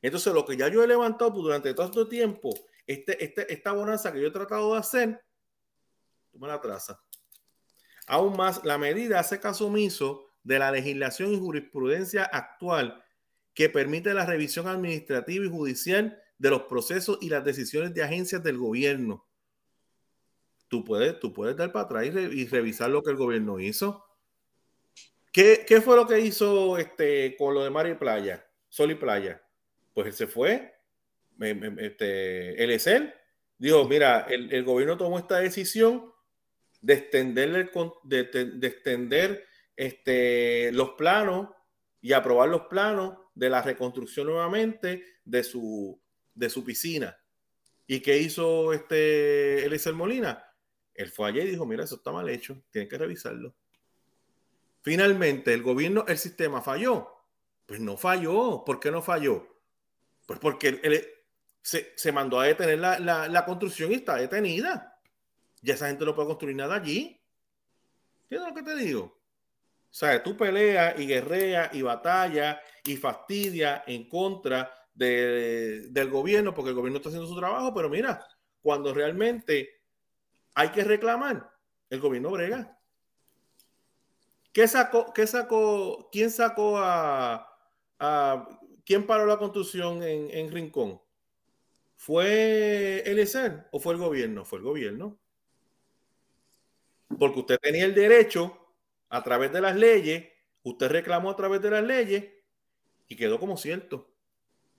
Entonces, 0.00 0.32
lo 0.32 0.44
que 0.44 0.56
ya 0.56 0.68
yo 0.68 0.82
he 0.82 0.86
levantado 0.86 1.32
pues, 1.32 1.42
durante 1.44 1.70
este 1.70 2.04
tiempo, 2.06 2.50
este, 2.86 3.22
este, 3.22 3.52
esta 3.52 3.72
bonanza 3.72 4.12
que 4.12 4.20
yo 4.20 4.28
he 4.28 4.32
tratado 4.32 4.72
de 4.72 4.80
hacer, 4.80 5.24
tú 6.30 6.38
me 6.38 6.48
la 6.48 6.60
trazas. 6.60 6.98
Aún 8.06 8.36
más, 8.36 8.64
la 8.64 8.78
medida 8.78 9.20
hace 9.20 9.38
caso 9.38 9.66
omiso 9.66 10.26
de 10.42 10.58
la 10.58 10.72
legislación 10.72 11.32
y 11.32 11.38
jurisprudencia 11.38 12.24
actual 12.24 13.01
que 13.54 13.68
permite 13.68 14.14
la 14.14 14.26
revisión 14.26 14.68
administrativa 14.68 15.44
y 15.44 15.50
judicial 15.50 16.20
de 16.38 16.50
los 16.50 16.62
procesos 16.62 17.18
y 17.20 17.28
las 17.28 17.44
decisiones 17.44 17.94
de 17.94 18.02
agencias 18.02 18.42
del 18.42 18.58
gobierno 18.58 19.26
tú 20.72 20.82
puedes, 20.82 21.20
tú 21.20 21.34
puedes 21.34 21.54
dar 21.54 21.70
para 21.70 21.84
atrás 21.84 22.06
y, 22.06 22.46
revisar 22.46 22.88
lo 22.88 23.02
que 23.02 23.10
el 23.10 23.18
gobierno 23.18 23.60
hizo. 23.60 24.06
¿Qué, 25.30 25.66
¿Qué, 25.68 25.82
fue 25.82 25.96
lo 25.96 26.06
que 26.06 26.18
hizo 26.20 26.78
este, 26.78 27.36
con 27.36 27.52
lo 27.52 27.62
de 27.62 27.68
Mar 27.68 27.86
y 27.86 27.94
Playa? 27.94 28.42
Sol 28.70 28.90
y 28.90 28.94
Playa. 28.94 29.42
Pues 29.92 30.06
él 30.06 30.12
se 30.14 30.26
fue. 30.26 30.74
Este, 31.38 32.64
él 32.64 32.70
es 32.70 32.86
él. 32.86 33.12
Dijo, 33.58 33.86
mira, 33.86 34.26
el, 34.30 34.50
el, 34.50 34.64
gobierno 34.64 34.96
tomó 34.96 35.18
esta 35.18 35.40
decisión 35.40 36.10
de 36.80 36.94
extender, 36.94 37.70
de, 38.04 38.24
de, 38.24 38.66
extender 38.66 39.44
este, 39.76 40.72
los 40.72 40.92
planos 40.92 41.50
y 42.00 42.14
aprobar 42.14 42.48
los 42.48 42.62
planos 42.62 43.18
de 43.34 43.50
la 43.50 43.62
reconstrucción 43.62 44.26
nuevamente 44.26 45.04
de 45.24 45.44
su, 45.44 46.00
de 46.34 46.50
su 46.50 46.64
piscina. 46.64 47.16
¿Y 47.86 48.00
qué 48.00 48.18
hizo 48.18 48.72
este 48.72 49.68
Molina? 49.92 50.44
Él 50.94 51.10
fue 51.10 51.28
allá 51.28 51.42
y 51.42 51.48
dijo, 51.48 51.66
mira, 51.66 51.84
eso 51.84 51.96
está 51.96 52.12
mal 52.12 52.28
hecho, 52.28 52.62
tienen 52.70 52.88
que 52.88 52.98
revisarlo. 52.98 53.54
Finalmente, 54.82 55.54
el 55.54 55.62
gobierno, 55.62 56.04
el 56.08 56.18
sistema 56.18 56.60
falló. 56.60 57.08
Pues 57.66 57.80
no 57.80 57.96
falló. 57.96 58.64
¿Por 58.64 58.80
qué 58.80 58.90
no 58.90 59.00
falló? 59.00 59.46
Pues 60.26 60.38
porque 60.38 60.80
él, 60.82 61.06
se, 61.62 62.12
mandó 62.12 62.40
a 62.40 62.46
detener 62.46 62.78
la, 62.78 63.44
construcción 63.46 63.92
y 63.92 63.96
está 63.96 64.16
detenida. 64.16 65.00
Ya 65.62 65.74
esa 65.74 65.86
gente 65.88 66.04
no 66.04 66.14
puede 66.14 66.28
construir 66.28 66.56
nada 66.56 66.74
allí. 66.74 67.20
¿Entiendes 68.24 68.48
lo 68.48 68.54
que 68.54 68.62
te 68.62 68.76
digo? 68.76 69.21
O 69.92 69.94
sea, 69.94 70.22
tú 70.22 70.34
peleas 70.34 70.98
y 70.98 71.06
guerreas 71.06 71.74
y 71.74 71.82
batallas 71.82 72.56
y 72.82 72.96
fastidia 72.96 73.84
en 73.86 74.08
contra 74.08 74.72
del 74.94 76.08
gobierno 76.10 76.54
porque 76.54 76.70
el 76.70 76.76
gobierno 76.76 76.96
está 76.96 77.10
haciendo 77.10 77.28
su 77.28 77.38
trabajo, 77.38 77.74
pero 77.74 77.90
mira, 77.90 78.26
cuando 78.62 78.94
realmente 78.94 79.82
hay 80.54 80.70
que 80.70 80.82
reclamar. 80.82 81.52
El 81.90 82.00
gobierno 82.00 82.30
brega. 82.30 82.78
¿Qué 84.50 84.66
sacó, 84.66 85.12
qué 85.12 85.26
sacó, 85.26 86.08
quién 86.10 86.30
sacó 86.30 86.78
a, 86.78 87.46
quién 88.86 89.06
paró 89.06 89.26
la 89.26 89.36
construcción 89.36 90.02
en, 90.02 90.50
Rincón? 90.50 91.02
¿Fue 91.96 93.02
el 93.04 93.18
ESER 93.18 93.68
o 93.72 93.78
fue 93.78 93.92
el 93.92 94.00
gobierno? 94.00 94.46
Fue 94.46 94.58
el 94.58 94.64
gobierno. 94.64 95.18
Porque 97.18 97.40
usted 97.40 97.58
tenía 97.60 97.84
el 97.84 97.94
derecho 97.94 98.61
a 99.12 99.22
través 99.22 99.52
de 99.52 99.60
las 99.60 99.76
leyes, 99.76 100.26
usted 100.62 100.90
reclamó 100.90 101.30
a 101.30 101.36
través 101.36 101.60
de 101.60 101.70
las 101.70 101.84
leyes 101.84 102.32
y 103.06 103.14
quedó 103.14 103.38
como 103.38 103.58
cierto. 103.58 104.10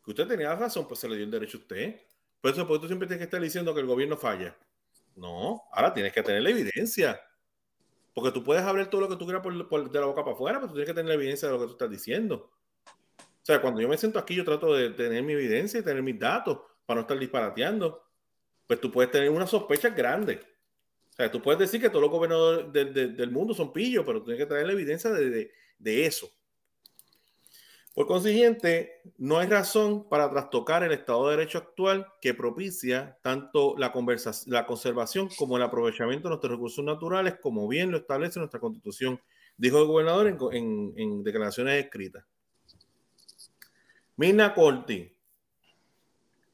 Que 0.04 0.10
usted 0.10 0.28
tenía 0.28 0.56
razón, 0.56 0.88
pues 0.88 1.00
se 1.00 1.08
le 1.08 1.16
dio 1.16 1.26
el 1.26 1.32
derecho 1.32 1.60
a 1.60 1.62
usted. 1.62 2.02
Por 2.42 2.52
eso, 2.52 2.68
porque 2.68 2.82
tú 2.82 2.88
siempre 2.88 3.08
tienes 3.08 3.20
que 3.20 3.26
estar 3.26 3.40
diciendo 3.40 3.76
que 3.76 3.82
el 3.82 3.86
gobierno 3.86 4.18
falla. 4.18 4.58
No, 5.16 5.62
ahora 5.72 5.94
tienes 5.94 6.12
que 6.12 6.24
tener 6.24 6.42
la 6.42 6.50
evidencia. 6.50 7.22
Porque 8.16 8.32
tú 8.32 8.44
puedes 8.44 8.64
hablar 8.64 8.90
todo 8.90 9.02
lo 9.02 9.10
que 9.10 9.18
tú 9.18 9.26
quieras 9.26 9.44
por, 9.44 9.92
de 9.92 10.00
la 10.00 10.08
boca 10.08 10.24
para 10.24 10.34
afuera, 10.34 10.58
pero 10.58 10.70
tú 10.70 10.74
tienes 10.74 10.90
que 10.90 10.96
tener 10.96 11.10
la 11.10 11.14
evidencia 11.14 11.48
de 11.48 11.54
lo 11.54 11.60
que 11.60 11.68
tú 11.68 11.72
estás 11.74 11.92
diciendo. 11.92 12.50
O 12.88 13.46
sea, 13.46 13.62
cuando 13.62 13.82
yo 13.82 13.88
me 13.88 13.98
siento 13.98 14.18
aquí, 14.18 14.34
yo 14.34 14.44
trato 14.44 14.74
de 14.74 14.90
tener 14.90 15.22
mi 15.22 15.34
evidencia 15.34 15.80
y 15.80 15.84
tener 15.84 16.02
mis 16.02 16.18
datos 16.18 16.58
para 16.88 16.96
no 16.96 17.02
estar 17.02 17.20
disparateando. 17.20 18.04
Pues 18.66 18.82
tú 18.82 18.92
puedes 18.92 19.12
tener 19.12 19.30
una 19.30 19.46
sospecha 19.46 19.90
grande. 19.90 20.42
O 21.14 21.16
sea, 21.16 21.32
tú 21.32 21.42
puedes 21.42 21.60
decir 21.60 21.80
que 21.80 21.90
todos 21.90 22.02
los 22.02 22.12
gobernadores 22.12 22.74
del 22.74 23.32
mundo 23.32 23.54
son 23.54 23.72
pillos, 23.72 24.04
pero 24.06 24.24
tienes 24.24 24.42
que 24.42 24.48
tener 24.48 24.66
la 24.66 24.74
evidencia 24.74 25.12
de, 25.12 25.52
de 25.78 26.06
eso. 26.06 26.30
Por 27.94 28.08
consiguiente, 28.08 29.02
no 29.20 29.38
hay 29.38 29.48
razón 29.48 30.10
para 30.10 30.28
trastocar 30.32 30.82
el 30.82 30.94
Estado 30.94 31.30
de 31.30 31.38
Derecho 31.38 31.60
actual 31.60 32.08
que 32.20 32.34
propicia 32.34 33.20
tanto 33.22 33.76
la, 33.78 33.94
la 34.48 34.66
conservación 34.66 35.30
como 35.38 35.58
el 35.58 35.64
aprovechamiento 35.64 36.28
de 36.28 36.30
nuestros 36.32 36.54
recursos 36.54 36.84
naturales, 36.84 37.36
como 37.40 37.68
bien 37.68 37.92
lo 37.92 37.98
establece 37.98 38.40
nuestra 38.40 38.60
Constitución, 38.60 39.22
dijo 39.58 39.80
el 39.80 39.86
gobernador 39.86 40.28
en, 40.54 41.24
declaraciones 41.24 41.86
escritas. 41.86 42.26
Mina 44.16 44.56
Corti, 44.56 45.16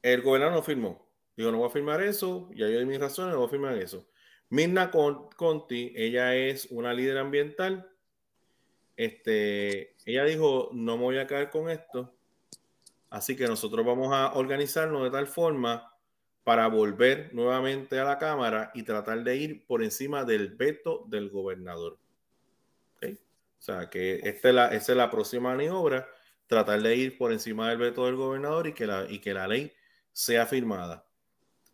el 0.02 0.20
gobernador 0.20 0.56
no 0.56 0.62
firmó. 0.62 1.08
Digo, 1.38 1.50
no 1.50 1.58
voy 1.58 1.68
a 1.68 1.72
firmar 1.72 2.02
eso, 2.02 2.50
ya 2.54 2.68
yo 2.68 2.78
di 2.78 2.84
mis 2.84 3.00
razones, 3.00 3.32
no 3.32 3.38
voy 3.38 3.46
a 3.46 3.50
firmar 3.50 3.78
eso. 3.78 4.06
Mirna 4.50 4.90
Conti, 4.90 5.92
ella 5.96 6.34
es 6.34 6.66
una 6.70 6.92
líder 6.92 7.18
ambiental 7.18 7.90
este, 9.00 9.96
ella 10.04 10.26
dijo, 10.26 10.68
no 10.74 10.98
me 10.98 11.04
voy 11.04 11.16
a 11.16 11.26
caer 11.26 11.48
con 11.48 11.70
esto, 11.70 12.12
así 13.08 13.34
que 13.34 13.46
nosotros 13.46 13.86
vamos 13.86 14.12
a 14.12 14.34
organizarnos 14.34 15.04
de 15.04 15.10
tal 15.10 15.26
forma 15.26 15.90
para 16.44 16.66
volver 16.66 17.32
nuevamente 17.32 17.98
a 17.98 18.04
la 18.04 18.18
Cámara 18.18 18.70
y 18.74 18.82
tratar 18.82 19.24
de 19.24 19.36
ir 19.36 19.66
por 19.66 19.82
encima 19.82 20.26
del 20.26 20.50
veto 20.54 21.06
del 21.08 21.30
gobernador. 21.30 21.96
O 23.02 23.62
sea, 23.62 23.88
que 23.88 24.20
esta 24.22 24.50
es, 24.50 24.54
la, 24.54 24.66
esta 24.74 24.92
es 24.92 24.98
la 24.98 25.10
próxima 25.10 25.54
maniobra, 25.54 26.06
tratar 26.46 26.82
de 26.82 26.94
ir 26.94 27.16
por 27.16 27.32
encima 27.32 27.70
del 27.70 27.78
veto 27.78 28.04
del 28.04 28.16
gobernador 28.16 28.66
y 28.66 28.74
que 28.74 28.86
la, 28.86 29.06
y 29.10 29.18
que 29.20 29.32
la 29.32 29.48
ley 29.48 29.72
sea 30.12 30.44
firmada. 30.44 31.06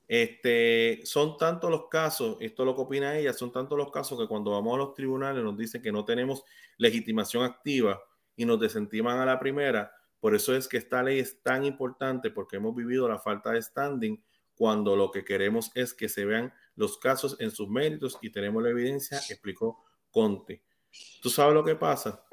Este, 0.09 1.00
son 1.04 1.36
tantos 1.36 1.68
los 1.70 1.88
casos, 1.88 2.36
esto 2.40 2.62
es 2.62 2.66
lo 2.66 2.76
que 2.76 2.82
opina 2.82 3.18
ella, 3.18 3.32
son 3.32 3.50
tantos 3.50 3.76
los 3.76 3.90
casos 3.90 4.18
que 4.18 4.28
cuando 4.28 4.52
vamos 4.52 4.74
a 4.74 4.78
los 4.78 4.94
tribunales 4.94 5.42
nos 5.42 5.57
dicen 5.57 5.82
que 5.82 5.90
no 5.90 6.04
tenemos 6.04 6.44
legitimación 6.78 7.42
activa 7.42 8.00
y 8.36 8.44
nos 8.44 8.61
desentiman 8.61 9.18
a 9.18 9.26
la 9.26 9.40
primera. 9.40 9.92
Por 10.20 10.34
eso 10.34 10.54
es 10.54 10.68
que 10.68 10.76
esta 10.76 11.02
ley 11.02 11.18
es 11.18 11.42
tan 11.42 11.64
importante 11.64 12.30
porque 12.30 12.57
hemos 12.57 12.74
vivido 12.74 13.09
la 13.09 13.18
falta 13.18 13.52
de 13.52 13.62
standing 13.62 14.22
cuando 14.54 14.96
lo 14.96 15.11
que 15.11 15.24
queremos 15.24 15.70
es 15.74 15.92
que 15.92 16.09
se 16.09 16.24
vean 16.24 16.52
los 16.76 16.98
casos 16.98 17.36
en 17.40 17.50
sus 17.50 17.68
méritos 17.68 18.18
y 18.22 18.30
tenemos 18.30 18.62
la 18.62 18.70
evidencia, 18.70 19.18
explicó 19.18 19.84
Conte. 20.11 20.62
¿Tú 21.20 21.28
sabes 21.30 21.54
lo 21.54 21.64
que 21.64 21.74
pasa? 21.74 22.24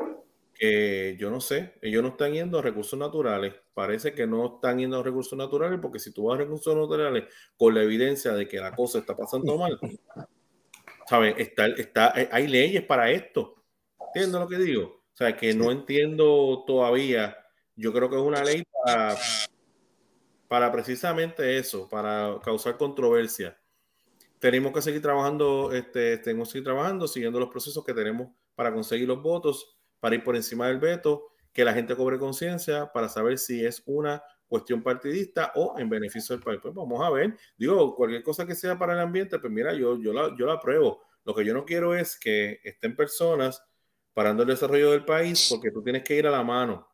Que 0.53 1.15
yo 1.19 1.29
no 1.29 1.41
sé, 1.41 1.73
ellos 1.81 2.03
no 2.03 2.09
están 2.09 2.33
yendo 2.33 2.59
a 2.59 2.61
recursos 2.61 2.97
naturales. 2.97 3.53
Parece 3.73 4.13
que 4.13 4.27
no 4.27 4.55
están 4.55 4.77
yendo 4.79 4.99
a 4.99 5.03
recursos 5.03 5.37
naturales 5.37 5.79
porque 5.81 5.99
si 5.99 6.11
tú 6.11 6.25
vas 6.25 6.35
a 6.35 6.43
recursos 6.43 6.75
naturales 6.75 7.25
con 7.57 7.73
la 7.73 7.81
evidencia 7.81 8.33
de 8.33 8.47
que 8.47 8.59
la 8.59 8.75
cosa 8.75 8.99
está 8.99 9.15
pasando 9.15 9.57
mal, 9.57 9.79
¿sabes? 11.07 11.35
Está, 11.37 11.67
está, 11.67 12.13
hay 12.31 12.47
leyes 12.47 12.83
para 12.83 13.11
esto. 13.11 13.55
¿Entiendes 14.07 14.39
lo 14.39 14.47
que 14.47 14.57
digo? 14.57 15.03
O 15.13 15.15
sea, 15.15 15.35
que 15.35 15.53
no 15.53 15.71
entiendo 15.71 16.63
todavía. 16.65 17.37
Yo 17.75 17.91
creo 17.91 18.09
que 18.09 18.15
es 18.15 18.21
una 18.21 18.43
ley 18.43 18.63
para, 18.83 19.17
para 20.47 20.71
precisamente 20.71 21.57
eso, 21.57 21.89
para 21.89 22.39
causar 22.43 22.77
controversia. 22.77 23.59
Tenemos 24.37 24.73
que 24.73 24.81
seguir 24.81 25.01
trabajando, 25.01 25.71
este, 25.71 26.17
tenemos 26.17 26.49
que 26.49 26.53
seguir 26.53 26.65
trabajando, 26.65 27.07
siguiendo 27.07 27.39
los 27.39 27.49
procesos 27.49 27.83
que 27.83 27.93
tenemos 27.93 28.29
para 28.55 28.73
conseguir 28.73 29.07
los 29.07 29.21
votos 29.21 29.77
para 30.03 30.15
ir 30.15 30.23
por 30.25 30.35
encima 30.35 30.67
del 30.67 30.79
veto, 30.79 31.29
que 31.53 31.63
la 31.63 31.71
gente 31.71 31.95
cobre 31.95 32.19
conciencia 32.19 32.91
para 32.91 33.07
saber 33.07 33.37
si 33.37 33.65
es 33.65 33.81
una 33.85 34.21
cuestión 34.49 34.83
partidista 34.83 35.53
o 35.55 35.79
en 35.79 35.89
beneficio 35.89 36.35
del 36.35 36.43
país. 36.43 36.59
Pues 36.61 36.73
vamos 36.73 37.01
a 37.01 37.09
ver. 37.09 37.37
Digo, 37.57 37.95
cualquier 37.95 38.21
cosa 38.21 38.45
que 38.45 38.53
sea 38.53 38.77
para 38.77 38.95
el 38.95 38.99
ambiente, 38.99 39.39
pues 39.39 39.53
mira, 39.53 39.73
yo, 39.73 39.97
yo, 40.01 40.11
la, 40.11 40.35
yo 40.37 40.45
la 40.45 40.55
apruebo. 40.55 41.03
Lo 41.23 41.33
que 41.33 41.45
yo 41.45 41.53
no 41.53 41.63
quiero 41.63 41.95
es 41.95 42.19
que 42.19 42.59
estén 42.65 42.97
personas 42.97 43.63
parando 44.13 44.43
el 44.43 44.49
desarrollo 44.49 44.91
del 44.91 45.05
país 45.05 45.47
porque 45.49 45.71
tú 45.71 45.81
tienes 45.81 46.03
que 46.03 46.17
ir 46.17 46.27
a 46.27 46.31
la 46.31 46.43
mano. 46.43 46.85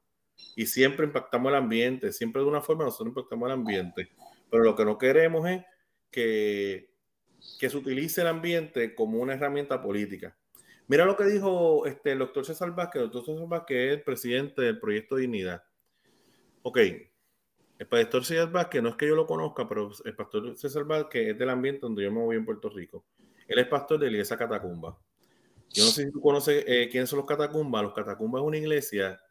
Y 0.55 0.67
siempre 0.67 1.07
impactamos 1.07 1.49
el 1.49 1.55
ambiente, 1.55 2.11
siempre 2.11 2.43
de 2.43 2.47
una 2.47 2.61
forma 2.61 2.83
nosotros 2.83 3.07
impactamos 3.07 3.47
el 3.47 3.53
ambiente. 3.53 4.11
Pero 4.51 4.63
lo 4.63 4.75
que 4.75 4.85
no 4.85 4.99
queremos 4.99 5.49
es 5.49 5.63
que, 6.11 6.93
que 7.59 7.71
se 7.71 7.77
utilice 7.77 8.21
el 8.21 8.27
ambiente 8.27 8.93
como 8.93 9.17
una 9.17 9.33
herramienta 9.33 9.81
política. 9.81 10.37
Mira 10.89 11.05
lo 11.05 11.15
que 11.15 11.25
dijo 11.25 11.85
este, 11.85 12.13
el 12.13 12.19
doctor 12.19 12.43
César 12.43 12.75
Vázquez. 12.75 13.03
El 13.03 13.11
doctor 13.11 13.35
César 13.35 13.47
Vázquez 13.47 13.77
es 13.77 13.97
el 13.97 14.03
presidente 14.03 14.63
del 14.63 14.79
proyecto 14.79 15.17
Dignidad. 15.17 15.63
Ok, 16.63 16.79
el 17.77 17.87
pastor 17.87 18.25
César 18.25 18.51
Vázquez, 18.51 18.81
no 18.81 18.89
es 18.89 18.95
que 18.95 19.07
yo 19.07 19.15
lo 19.15 19.27
conozca, 19.27 19.69
pero 19.69 19.91
el 20.03 20.15
pastor 20.15 20.57
César 20.57 20.85
Vázquez 20.85 21.29
es 21.29 21.37
del 21.37 21.51
ambiente 21.51 21.81
donde 21.81 22.03
yo 22.03 22.11
me 22.11 22.19
voy 22.19 22.37
en 22.37 22.43
Puerto 22.43 22.69
Rico. 22.69 23.05
Él 23.47 23.59
es 23.59 23.67
pastor 23.67 23.99
de 23.99 24.07
la 24.07 24.13
iglesia 24.13 24.35
Catacumba. 24.35 24.97
Yo 25.69 25.85
no 25.85 25.91
sé 25.91 26.05
si 26.05 26.11
tú 26.11 26.19
conoces 26.21 26.63
eh, 26.65 26.89
quiénes 26.91 27.07
son 27.07 27.17
los 27.17 27.27
Catacumbas. 27.27 27.83
Los 27.83 27.93
Catacumbas 27.93 28.41
es 28.41 28.47
una 28.47 28.57
iglesia, 28.57 29.21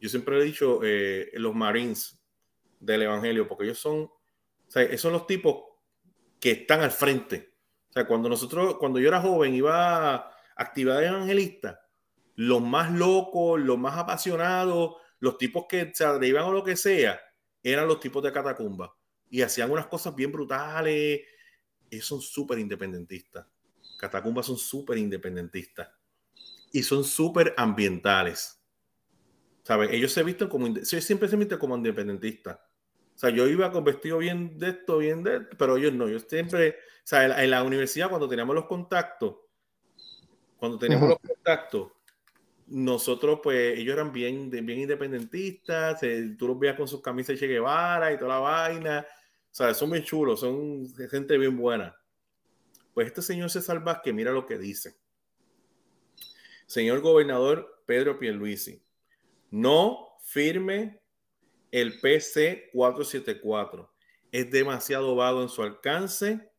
yo 0.00 0.08
siempre 0.08 0.38
he 0.38 0.42
dicho, 0.42 0.80
eh, 0.82 1.30
los 1.34 1.54
Marines 1.54 2.18
del 2.80 3.02
Evangelio, 3.02 3.46
porque 3.46 3.64
ellos 3.64 3.78
son, 3.78 4.04
o 4.04 4.20
sea, 4.68 4.84
esos 4.84 5.02
son 5.02 5.12
los 5.12 5.26
tipos 5.26 5.64
que 6.40 6.52
están 6.52 6.80
al 6.80 6.90
frente. 6.90 7.52
O 7.90 7.92
sea, 7.92 8.06
cuando 8.06 8.30
nosotros, 8.30 8.78
cuando 8.78 8.98
yo 8.98 9.08
era 9.08 9.20
joven, 9.20 9.54
iba 9.54 10.32
actividades 10.62 11.08
evangelistas, 11.08 11.78
los 12.36 12.62
más 12.62 12.90
locos, 12.90 13.60
los 13.60 13.78
más 13.78 13.98
apasionados, 13.98 14.96
los 15.20 15.38
tipos 15.38 15.66
que 15.68 15.92
se 15.94 16.04
atrevían 16.04 16.44
o 16.44 16.52
lo 16.52 16.64
que 16.64 16.76
sea, 16.76 17.20
eran 17.62 17.86
los 17.86 18.00
tipos 18.00 18.22
de 18.22 18.32
catacumba. 18.32 18.96
Y 19.30 19.42
hacían 19.42 19.70
unas 19.70 19.86
cosas 19.86 20.14
bien 20.14 20.32
brutales. 20.32 21.20
Ellos 21.90 22.06
son 22.06 22.20
súper 22.20 22.58
independentistas. 22.58 23.46
Catacumbas 23.98 24.46
son 24.46 24.58
súper 24.58 24.98
independentistas. 24.98 25.88
Y 26.72 26.82
son 26.82 27.04
súper 27.04 27.54
ambientales. 27.56 28.60
¿Sabes? 29.62 29.90
Ellos 29.92 30.12
se 30.12 30.22
visten 30.22 30.48
como... 30.48 30.66
Ellos 30.66 31.04
siempre 31.04 31.28
se 31.28 31.36
visten 31.36 31.58
como 31.58 31.76
independentistas. 31.76 32.56
O 33.14 33.18
sea, 33.18 33.30
yo 33.30 33.46
iba 33.46 33.70
con 33.70 33.84
vestido 33.84 34.18
bien 34.18 34.58
de 34.58 34.70
esto, 34.70 34.98
bien 34.98 35.22
de 35.22 35.36
esto, 35.36 35.56
pero 35.56 35.76
ellos 35.76 35.92
no. 35.92 36.08
Yo 36.08 36.18
siempre... 36.18 36.70
O 36.70 37.04
sea, 37.04 37.42
en 37.42 37.50
la 37.50 37.62
universidad 37.62 38.08
cuando 38.08 38.28
teníamos 38.28 38.54
los 38.54 38.66
contactos, 38.66 39.36
cuando 40.62 40.78
teníamos 40.78 41.08
los 41.08 41.18
contactos, 41.18 41.90
nosotros, 42.68 43.40
pues, 43.42 43.76
ellos 43.76 43.94
eran 43.94 44.12
bien, 44.12 44.48
bien 44.48 44.78
independentistas, 44.78 45.98
tú 46.38 46.46
los 46.46 46.56
veías 46.56 46.76
con 46.76 46.86
sus 46.86 47.02
camisas 47.02 47.34
de 47.34 47.38
Che 47.40 47.48
Guevara 47.48 48.12
y 48.12 48.16
toda 48.16 48.34
la 48.34 48.38
vaina, 48.38 49.04
o 49.10 49.52
sea, 49.52 49.74
son 49.74 49.88
muy 49.88 50.04
chulos, 50.04 50.38
son 50.38 50.86
gente 51.10 51.36
bien 51.36 51.56
buena. 51.56 51.96
Pues 52.94 53.08
este 53.08 53.22
señor 53.22 53.50
César 53.50 53.82
Vázquez, 53.82 54.14
mira 54.14 54.30
lo 54.30 54.46
que 54.46 54.56
dice. 54.56 54.94
Señor 56.66 57.00
gobernador 57.00 57.82
Pedro 57.84 58.16
Pierluisi, 58.20 58.80
no 59.50 60.10
firme 60.22 61.02
el 61.72 61.98
PC 61.98 62.70
474. 62.72 63.92
Es 64.30 64.48
demasiado 64.48 65.16
vago 65.16 65.42
en 65.42 65.48
su 65.48 65.60
alcance, 65.60 66.52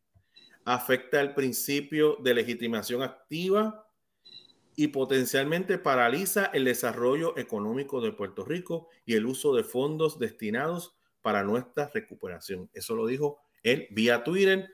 afecta 0.66 1.22
el 1.22 1.34
principio 1.34 2.18
de 2.18 2.34
legitimación 2.34 3.02
activa 3.02 3.80
y 4.76 4.88
potencialmente 4.88 5.78
paraliza 5.78 6.46
el 6.54 6.66
desarrollo 6.66 7.38
económico 7.38 8.02
de 8.02 8.12
Puerto 8.12 8.46
Rico 8.46 8.90
y 9.06 9.16
el 9.16 9.26
uso 9.26 9.54
de 9.56 9.64
fondos 9.64 10.20
destinados 10.20 10.96
para 11.22 11.44
nuestra 11.44 11.90
recuperación. 11.94 12.70
Eso 12.74 12.96
lo 12.96 13.06
dijo 13.08 13.44
él 13.64 13.88
vía 13.92 14.24
Twitter. 14.24 14.70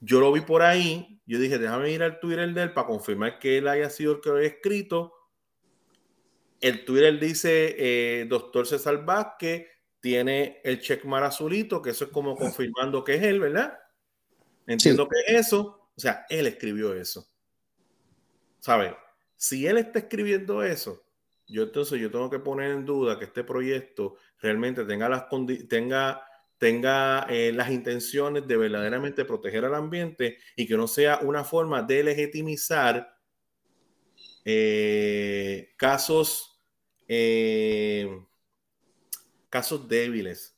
Yo 0.00 0.20
lo 0.20 0.32
vi 0.32 0.40
por 0.40 0.62
ahí. 0.62 1.20
Yo 1.26 1.38
dije, 1.38 1.58
déjame 1.58 1.90
ir 1.90 2.02
al 2.02 2.20
Twitter 2.20 2.52
de 2.54 2.62
él 2.62 2.72
para 2.72 2.86
confirmar 2.86 3.38
que 3.38 3.58
él 3.58 3.68
haya 3.68 3.90
sido 3.90 4.14
el 4.14 4.20
que 4.20 4.30
lo 4.30 4.36
haya 4.36 4.48
escrito. 4.48 5.12
El 6.60 6.84
Twitter 6.84 7.18
dice, 7.18 7.74
eh, 7.78 8.26
doctor 8.26 8.66
César 8.66 9.04
Vázquez 9.04 9.66
tiene 10.00 10.60
el 10.64 10.80
checkmark 10.80 11.26
azulito, 11.26 11.82
que 11.82 11.90
eso 11.90 12.04
es 12.04 12.10
como 12.10 12.36
confirmando 12.36 13.04
que 13.04 13.14
es 13.14 13.22
él, 13.22 13.40
¿verdad? 13.40 13.78
Entiendo 14.66 15.08
que 15.08 15.20
es 15.26 15.46
eso. 15.46 15.90
O 15.94 16.00
sea, 16.00 16.24
él 16.28 16.46
escribió 16.46 16.94
eso. 16.94 17.26
¿Sabe? 18.60 18.96
Si 19.42 19.66
él 19.66 19.76
está 19.76 19.98
escribiendo 19.98 20.62
eso, 20.62 21.04
yo 21.48 21.64
entonces 21.64 22.00
yo 22.00 22.12
tengo 22.12 22.30
que 22.30 22.38
poner 22.38 22.70
en 22.70 22.84
duda 22.84 23.18
que 23.18 23.24
este 23.24 23.42
proyecto 23.42 24.14
realmente 24.40 24.84
tenga 24.84 25.08
las 25.08 25.24
tenga 26.58 27.26
eh, 27.28 27.50
las 27.52 27.68
intenciones 27.72 28.46
de 28.46 28.56
verdaderamente 28.56 29.24
proteger 29.24 29.64
al 29.64 29.74
ambiente 29.74 30.38
y 30.54 30.68
que 30.68 30.76
no 30.76 30.86
sea 30.86 31.18
una 31.22 31.42
forma 31.42 31.82
de 31.82 32.04
legitimizar 32.04 33.18
eh, 34.44 35.74
casos 35.76 36.62
eh, 37.08 38.24
casos 39.50 39.88
débiles. 39.88 40.56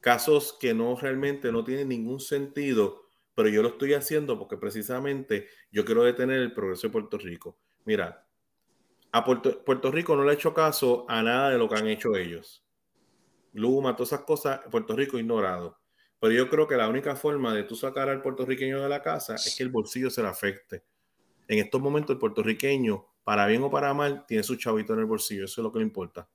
casos 0.00 0.56
que 0.58 0.72
no 0.72 0.96
realmente 0.96 1.52
no 1.52 1.62
tienen 1.62 1.90
ningún 1.90 2.20
sentido, 2.20 3.02
pero 3.34 3.50
yo 3.50 3.60
lo 3.60 3.68
estoy 3.68 3.92
haciendo 3.92 4.38
porque 4.38 4.56
precisamente 4.56 5.48
yo 5.70 5.84
quiero 5.84 6.04
detener 6.04 6.40
el 6.40 6.54
progreso 6.54 6.86
de 6.86 6.92
Puerto 6.92 7.18
Rico. 7.18 7.58
Mira, 7.84 8.26
a 9.10 9.24
Puerto, 9.24 9.90
Rico 9.90 10.16
no 10.16 10.24
le 10.24 10.32
he 10.32 10.34
hecho 10.34 10.54
caso 10.54 11.04
a 11.08 11.22
nada 11.22 11.50
de 11.50 11.58
lo 11.58 11.68
que 11.68 11.74
han 11.74 11.86
hecho 11.86 12.16
ellos. 12.16 12.64
Luma, 13.52 13.94
todas 13.94 14.12
esas 14.12 14.24
cosas, 14.24 14.60
Puerto 14.70 14.96
Rico 14.96 15.18
ignorado. 15.18 15.78
Pero 16.18 16.32
yo 16.32 16.48
creo 16.48 16.66
que 16.68 16.76
la 16.76 16.88
única 16.88 17.16
forma 17.16 17.52
de 17.52 17.64
tú 17.64 17.74
sacar 17.74 18.08
al 18.08 18.22
puertorriqueño 18.22 18.80
de 18.80 18.88
la 18.88 19.02
casa 19.02 19.34
es 19.34 19.56
que 19.56 19.64
el 19.64 19.70
bolsillo 19.70 20.08
se 20.08 20.22
le 20.22 20.28
afecte. 20.28 20.84
En 21.48 21.58
estos 21.58 21.80
momentos 21.80 22.14
el 22.14 22.20
puertorriqueño, 22.20 23.04
para 23.24 23.46
bien 23.46 23.62
o 23.64 23.70
para 23.70 23.92
mal, 23.92 24.24
tiene 24.24 24.44
su 24.44 24.56
chavito 24.56 24.94
en 24.94 25.00
el 25.00 25.06
bolsillo. 25.06 25.44
Eso 25.44 25.60
es 25.60 25.64
lo 25.64 25.72
que 25.72 25.80
le 25.80 25.84
importa. 25.84 26.28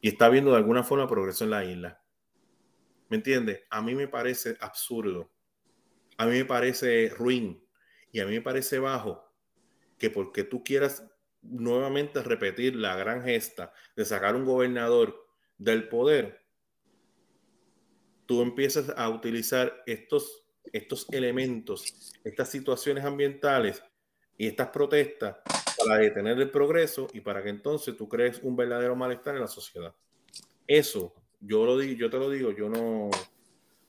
Y 0.00 0.08
está 0.08 0.30
viendo 0.30 0.52
de 0.52 0.56
alguna 0.56 0.82
forma 0.82 1.06
progreso 1.06 1.44
en 1.44 1.50
la 1.50 1.64
isla. 1.64 2.02
¿Me 3.10 3.18
entiendes? 3.18 3.60
A 3.68 3.82
mí 3.82 3.94
me 3.94 4.08
parece 4.08 4.56
absurdo. 4.58 5.30
A 6.16 6.24
mí 6.24 6.32
me 6.32 6.44
parece 6.46 7.10
ruin. 7.10 7.62
Y 8.10 8.20
a 8.20 8.26
mí 8.26 8.32
me 8.32 8.40
parece 8.40 8.78
bajo 8.78 9.29
que 10.00 10.10
porque 10.10 10.42
tú 10.42 10.64
quieras 10.64 11.04
nuevamente 11.42 12.22
repetir 12.22 12.74
la 12.74 12.96
gran 12.96 13.22
gesta 13.22 13.72
de 13.94 14.04
sacar 14.04 14.34
un 14.34 14.44
gobernador 14.44 15.28
del 15.58 15.88
poder, 15.88 16.44
tú 18.26 18.42
empiezas 18.42 18.92
a 18.96 19.08
utilizar 19.08 19.82
estos, 19.86 20.44
estos 20.72 21.06
elementos, 21.12 22.12
estas 22.24 22.48
situaciones 22.48 23.04
ambientales 23.04 23.82
y 24.36 24.46
estas 24.46 24.68
protestas 24.68 25.36
para 25.76 25.98
detener 25.98 26.40
el 26.40 26.50
progreso 26.50 27.08
y 27.12 27.20
para 27.20 27.42
que 27.42 27.50
entonces 27.50 27.96
tú 27.96 28.08
crees 28.08 28.40
un 28.42 28.56
verdadero 28.56 28.96
malestar 28.96 29.34
en 29.34 29.42
la 29.42 29.48
sociedad. 29.48 29.94
Eso, 30.66 31.14
yo 31.40 31.64
lo 31.66 31.76
digo, 31.76 31.94
yo 31.94 32.10
te 32.10 32.18
lo 32.18 32.30
digo, 32.30 32.52
yo 32.52 32.68
no, 32.68 33.10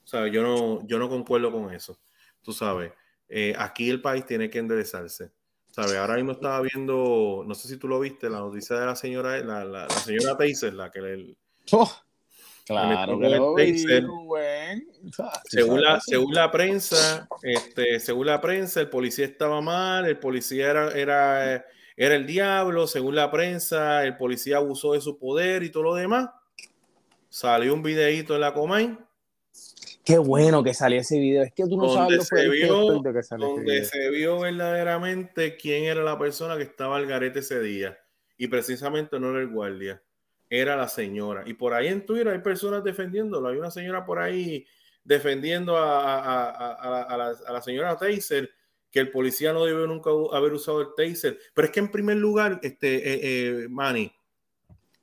sabes, 0.03 0.33
yo 0.33 0.41
no, 0.41 0.85
yo 0.87 0.99
no 0.99 1.07
concuerdo 1.07 1.51
con 1.51 1.73
eso. 1.73 1.99
Tú 2.41 2.51
sabes, 2.51 2.91
eh, 3.29 3.53
aquí 3.57 3.89
el 3.89 4.01
país 4.01 4.25
tiene 4.25 4.49
que 4.49 4.59
enderezarse. 4.59 5.31
¿Sabes? 5.71 5.95
Ahora 5.95 6.15
mismo 6.15 6.33
estaba 6.33 6.61
viendo, 6.61 7.43
no 7.47 7.55
sé 7.55 7.67
si 7.67 7.77
tú 7.77 7.87
lo 7.87 7.99
viste, 7.99 8.29
la 8.29 8.39
noticia 8.39 8.77
de 8.77 8.85
la 8.85 8.95
señora, 8.95 9.39
la, 9.39 9.63
la, 9.63 9.89
señora 9.89 10.37
Taser, 10.37 10.73
la 10.73 10.91
que 10.91 11.01
le, 11.01 11.35
oh. 11.71 11.91
Claro, 12.65 13.17
según, 15.45 15.81
la, 15.81 15.99
según 15.99 16.33
la 16.33 16.51
prensa, 16.51 17.27
este, 17.41 17.99
según 17.99 18.27
la 18.27 18.39
prensa, 18.39 18.81
el 18.81 18.89
policía 18.89 19.25
estaba 19.25 19.61
mal, 19.61 20.05
el 20.05 20.19
policía 20.19 20.69
era, 20.69 20.91
era, 20.91 21.65
era 21.97 22.15
el 22.15 22.27
diablo, 22.27 22.85
según 22.87 23.15
la 23.15 23.31
prensa, 23.31 24.03
el 24.05 24.15
policía 24.15 24.57
abusó 24.57 24.93
de 24.93 25.01
su 25.01 25.17
poder 25.17 25.63
y 25.63 25.71
todo 25.71 25.83
lo 25.83 25.95
demás. 25.95 26.29
Salió 27.29 27.73
un 27.73 27.81
videíto 27.81 28.35
en 28.35 28.41
la 28.41 28.53
Comay. 28.53 28.97
Qué 30.11 30.17
bueno 30.17 30.63
que 30.63 30.73
salió 30.73 30.99
ese 30.99 31.19
video. 31.19 31.43
Es 31.43 31.53
que 31.53 31.63
tú 31.63 31.77
no 31.77 31.93
sabes 31.93 32.17
lo 32.17 32.23
se 32.23 32.49
vio, 32.49 33.01
que 33.01 33.37
Donde 33.37 33.85
se 33.85 34.09
vio 34.09 34.39
verdaderamente 34.39 35.57
quién 35.57 35.85
era 35.85 36.03
la 36.03 36.17
persona 36.17 36.57
que 36.57 36.63
estaba 36.63 36.97
al 36.97 37.05
garete 37.05 37.39
ese 37.39 37.61
día. 37.61 37.97
Y 38.37 38.47
precisamente 38.47 39.19
no 39.19 39.31
era 39.31 39.39
el 39.39 39.47
guardia 39.47 40.01
era 40.51 40.75
la 40.75 40.89
señora. 40.89 41.43
Y 41.45 41.53
por 41.53 41.73
ahí 41.73 41.87
en 41.87 42.05
Twitter 42.05 42.27
hay 42.27 42.39
personas 42.39 42.83
defendiéndolo. 42.83 43.47
Hay 43.47 43.57
una 43.57 43.71
señora 43.71 44.05
por 44.05 44.19
ahí 44.19 44.67
defendiendo 45.01 45.77
a, 45.77 47.37
la, 47.49 47.61
señora 47.61 47.97
Taser, 47.97 48.51
que 48.91 48.99
el 48.99 49.11
policía 49.11 49.53
no 49.53 49.63
debe 49.63 49.87
nunca 49.87 50.11
haber 50.33 50.51
usado 50.51 50.81
el 50.81 50.89
Taser. 50.95 51.39
Pero 51.53 51.65
es 51.65 51.71
que 51.71 51.79
en 51.79 51.89
primer 51.89 52.17
lugar, 52.17 52.59
este, 52.63 52.95
eh, 52.97 53.19
eh, 53.23 53.67
Manny, 53.69 54.11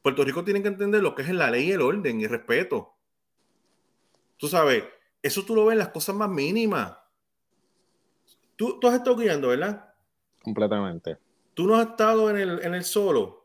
Puerto 0.03 0.23
Rico 0.23 0.45
tiene 0.45 0.61
que 0.61 0.69
entender 0.69 1.03
lo 1.03 1.15
que 1.15 1.23
es 1.23 1.31
la 1.31 1.51
ley 1.51 1.69
y 1.69 1.73
el 1.73 1.81
orden 1.81 2.21
y 2.21 2.25
el 2.25 2.31
respeto. 2.31 2.95
Tú 4.37 4.49
sabes, 4.49 4.85
eso 5.23 5.45
tú 5.45 5.55
lo 5.55 5.67
ves 5.67 5.73
en 5.73 5.79
las 5.79 5.89
cosas 5.89 6.15
más 6.15 6.29
mínimas. 6.29 6.97
Tú, 8.57 8.79
tú 8.81 8.89
has 8.89 8.95
estado 8.95 9.17
guiando, 9.17 9.49
¿verdad? 9.49 9.95
Completamente. 10.43 11.19
Tú 11.55 11.67
no 11.67 11.77
has 11.77 11.89
estado 11.89 12.31
en 12.31 12.37
el, 12.37 12.65
en 12.65 12.75
el 12.75 12.85
solo 12.85 13.39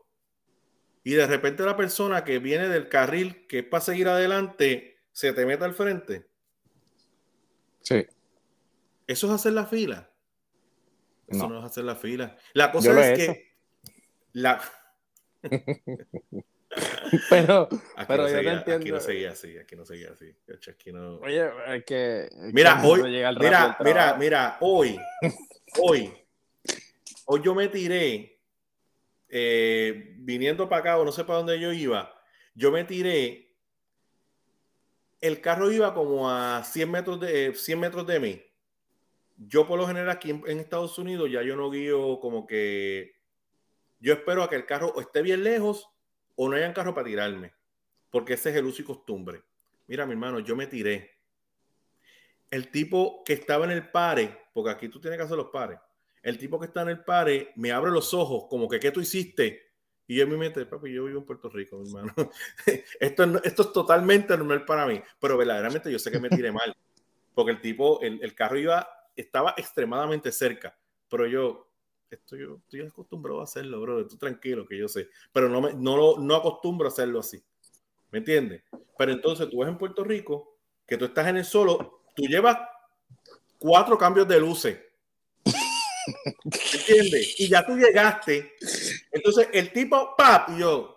y 1.04 1.12
de 1.12 1.26
repente 1.26 1.62
la 1.64 1.76
persona 1.76 2.24
que 2.24 2.38
viene 2.38 2.68
del 2.68 2.88
carril 2.88 3.46
que 3.46 3.60
es 3.60 3.64
para 3.66 3.82
seguir 3.82 4.08
adelante 4.08 5.02
se 5.12 5.32
te 5.34 5.44
mete 5.44 5.64
al 5.64 5.74
frente. 5.74 6.26
Sí. 7.82 8.06
Eso 9.06 9.26
es 9.26 9.32
hacer 9.34 9.52
la 9.52 9.66
fila. 9.66 10.10
Eso 11.28 11.48
no, 11.48 11.58
es 11.58 11.64
hacer 11.64 11.84
la 11.84 11.94
fila. 11.94 12.36
La 12.54 12.72
cosa 12.72 13.12
es 13.12 13.18
que 13.18 13.56
la 14.32 14.60
pero, 17.30 17.68
aquí 17.96 18.06
pero 18.08 18.22
no 18.22 18.28
yo 18.28 18.34
seguía, 18.34 18.64
te 18.64 18.72
entiendo. 18.72 18.82
Aquí 18.82 18.90
no 18.92 19.00
seguía 19.00 19.30
así, 19.30 19.58
aquí 19.58 19.76
no 19.76 19.84
seguía 19.84 20.10
así. 20.12 20.34
Aquí 20.70 20.92
no... 20.92 21.16
Oye, 21.18 21.50
es 21.68 21.84
que. 21.84 22.28
Mira, 22.52 22.80
hoy, 22.84 23.02
mira, 23.02 23.76
mira, 23.80 24.16
mira, 24.18 24.56
hoy, 24.60 24.98
hoy, 25.78 26.12
hoy 27.26 27.40
yo 27.42 27.54
me 27.54 27.68
tiré 27.68 28.34
eh, 29.28 30.14
viniendo 30.18 30.68
para 30.68 30.80
acá 30.80 30.98
o 30.98 31.04
no 31.04 31.10
sé 31.12 31.24
para 31.24 31.38
dónde 31.38 31.58
yo 31.58 31.72
iba, 31.72 32.14
yo 32.54 32.70
me 32.70 32.84
tiré, 32.84 33.56
el 35.20 35.40
carro 35.40 35.72
iba 35.72 35.92
como 35.92 36.30
a 36.30 36.62
100 36.62 36.90
metros 36.90 37.20
de, 37.20 37.52
100 37.54 37.80
metros 37.80 38.06
de 38.06 38.20
mí. 38.20 38.42
Yo 39.36 39.66
por 39.66 39.78
lo 39.78 39.88
general 39.88 40.10
aquí 40.10 40.30
en, 40.30 40.60
Estados 40.60 40.98
Unidos 40.98 41.28
ya 41.30 41.42
yo 41.42 41.56
no 41.56 41.68
guío 41.68 42.20
como 42.20 42.46
que 42.46 43.16
yo 43.98 44.12
espero 44.12 44.44
a 44.44 44.48
que 44.48 44.54
el 44.54 44.66
carro 44.66 45.00
esté 45.00 45.22
bien 45.22 45.42
lejos 45.42 45.88
o 46.36 46.48
no 46.48 46.56
haya 46.56 46.68
un 46.68 46.74
carro 46.74 46.94
para 46.94 47.06
tirarme, 47.06 47.52
porque 48.10 48.34
ese 48.34 48.50
es 48.50 48.56
el 48.56 48.64
uso 48.64 48.82
y 48.82 48.84
costumbre. 48.84 49.42
Mira, 49.86 50.06
mi 50.06 50.12
hermano, 50.12 50.40
yo 50.40 50.56
me 50.56 50.66
tiré. 50.66 51.10
El 52.50 52.70
tipo 52.70 53.22
que 53.24 53.32
estaba 53.32 53.64
en 53.64 53.72
el 53.72 53.90
pare, 53.90 54.46
porque 54.52 54.70
aquí 54.70 54.88
tú 54.88 55.00
tienes 55.00 55.18
que 55.18 55.24
hacer 55.24 55.36
los 55.36 55.48
pares, 55.48 55.78
el 56.22 56.38
tipo 56.38 56.58
que 56.58 56.66
está 56.66 56.82
en 56.82 56.88
el 56.88 57.04
pare 57.04 57.52
me 57.56 57.70
abre 57.70 57.90
los 57.90 58.14
ojos, 58.14 58.46
como 58.48 58.68
que, 58.68 58.80
¿qué 58.80 58.90
tú 58.90 59.00
hiciste? 59.00 59.74
Y 60.06 60.16
yo 60.16 60.26
mi 60.26 60.36
mente, 60.36 60.64
papi, 60.66 60.92
yo 60.92 61.04
vivo 61.04 61.18
en 61.18 61.24
Puerto 61.24 61.48
Rico, 61.48 61.78
mi 61.78 61.88
hermano. 61.88 62.14
esto, 63.00 63.24
esto 63.42 63.62
es 63.62 63.72
totalmente 63.72 64.36
normal 64.36 64.64
para 64.64 64.86
mí, 64.86 65.00
pero 65.18 65.36
verdaderamente 65.36 65.90
yo 65.90 65.98
sé 65.98 66.10
que 66.10 66.18
me 66.18 66.28
tiré 66.28 66.52
mal, 66.52 66.74
porque 67.34 67.52
el 67.52 67.60
tipo, 67.60 68.00
el, 68.00 68.34
carro 68.34 68.58
iba, 68.58 68.88
estaba 69.16 69.54
extremadamente 69.56 70.30
cerca, 70.30 70.76
pero 71.08 71.26
yo, 71.26 71.70
esto 72.14 72.36
yo 72.36 72.56
estoy 72.64 72.82
acostumbrado 72.82 73.40
a 73.40 73.44
hacerlo, 73.44 73.80
bro, 73.80 74.06
tú 74.06 74.16
tranquilo, 74.16 74.66
que 74.66 74.78
yo 74.78 74.88
sé, 74.88 75.08
pero 75.32 75.48
no, 75.48 75.60
me, 75.60 75.74
no, 75.74 76.16
no 76.18 76.34
acostumbro 76.34 76.86
a 76.86 76.90
hacerlo 76.90 77.20
así, 77.20 77.42
¿me 78.10 78.18
entiendes? 78.18 78.62
Pero 78.96 79.12
entonces 79.12 79.48
tú 79.48 79.58
ves 79.58 79.68
en 79.68 79.78
Puerto 79.78 80.02
Rico 80.04 80.58
que 80.86 80.96
tú 80.96 81.04
estás 81.04 81.28
en 81.28 81.36
el 81.36 81.44
solo, 81.44 82.02
tú 82.14 82.24
llevas 82.24 82.58
cuatro 83.58 83.96
cambios 83.98 84.26
de 84.28 84.40
luces 84.40 84.78
¿Entiendes? 86.44 87.40
Y 87.40 87.48
ya 87.48 87.64
tú 87.64 87.76
llegaste. 87.76 88.54
Entonces 89.12 89.48
el 89.52 89.72
tipo, 89.72 90.14
pap, 90.16 90.50
yo. 90.58 90.90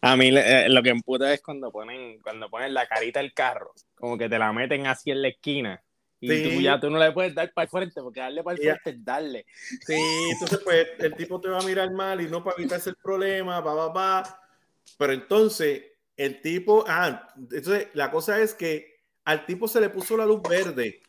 A 0.00 0.16
mí 0.16 0.30
eh, 0.32 0.66
lo 0.68 0.82
que 0.82 0.90
emputa 0.90 1.32
es 1.32 1.42
cuando 1.42 1.70
ponen, 1.70 2.20
cuando 2.20 2.48
ponen 2.48 2.72
la 2.74 2.86
carita 2.86 3.20
del 3.20 3.34
carro, 3.34 3.72
como 3.94 4.16
que 4.16 4.28
te 4.28 4.38
la 4.38 4.52
meten 4.52 4.86
así 4.86 5.10
en 5.10 5.22
la 5.22 5.28
esquina. 5.28 5.82
Y 6.20 6.42
tú 6.42 6.60
ya 6.60 6.80
tú 6.80 6.90
no 6.90 6.98
le 6.98 7.12
puedes 7.12 7.34
dar 7.34 7.52
para 7.52 7.64
el 7.64 7.70
frente, 7.70 8.02
porque 8.02 8.20
darle 8.20 8.42
para 8.42 8.56
el 8.56 8.62
frente 8.62 8.90
es 8.90 9.04
darle. 9.04 9.46
Sí, 9.86 10.00
entonces 10.32 10.60
pues 10.64 10.88
el 10.98 11.14
tipo 11.14 11.40
te 11.40 11.48
va 11.48 11.60
a 11.60 11.62
mirar 11.62 11.92
mal 11.92 12.20
y 12.20 12.28
no 12.28 12.42
para 12.42 12.56
evitarse 12.56 12.90
el 12.90 12.96
problema, 12.96 13.62
pa, 13.62 13.74
pa, 13.74 13.92
pa. 13.92 14.42
Pero 14.96 15.12
entonces 15.12 15.84
el 16.16 16.40
tipo, 16.40 16.84
ah, 16.88 17.28
entonces 17.36 17.88
la 17.94 18.10
cosa 18.10 18.40
es 18.40 18.54
que 18.54 18.98
al 19.24 19.46
tipo 19.46 19.68
se 19.68 19.80
le 19.80 19.90
puso 19.90 20.16
la 20.16 20.26
luz 20.26 20.42
verde, 20.42 21.02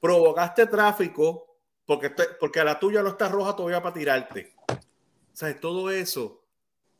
provocaste 0.00 0.66
tráfico, 0.66 1.58
porque, 1.84 2.10
porque 2.38 2.60
a 2.60 2.64
la 2.64 2.78
tuya 2.78 3.02
no 3.02 3.10
está 3.10 3.28
roja 3.28 3.54
todavía 3.54 3.82
para 3.82 3.94
tirarte. 3.94 4.54
O 4.68 5.36
sea, 5.36 5.58
todo 5.58 5.90
eso, 5.90 6.44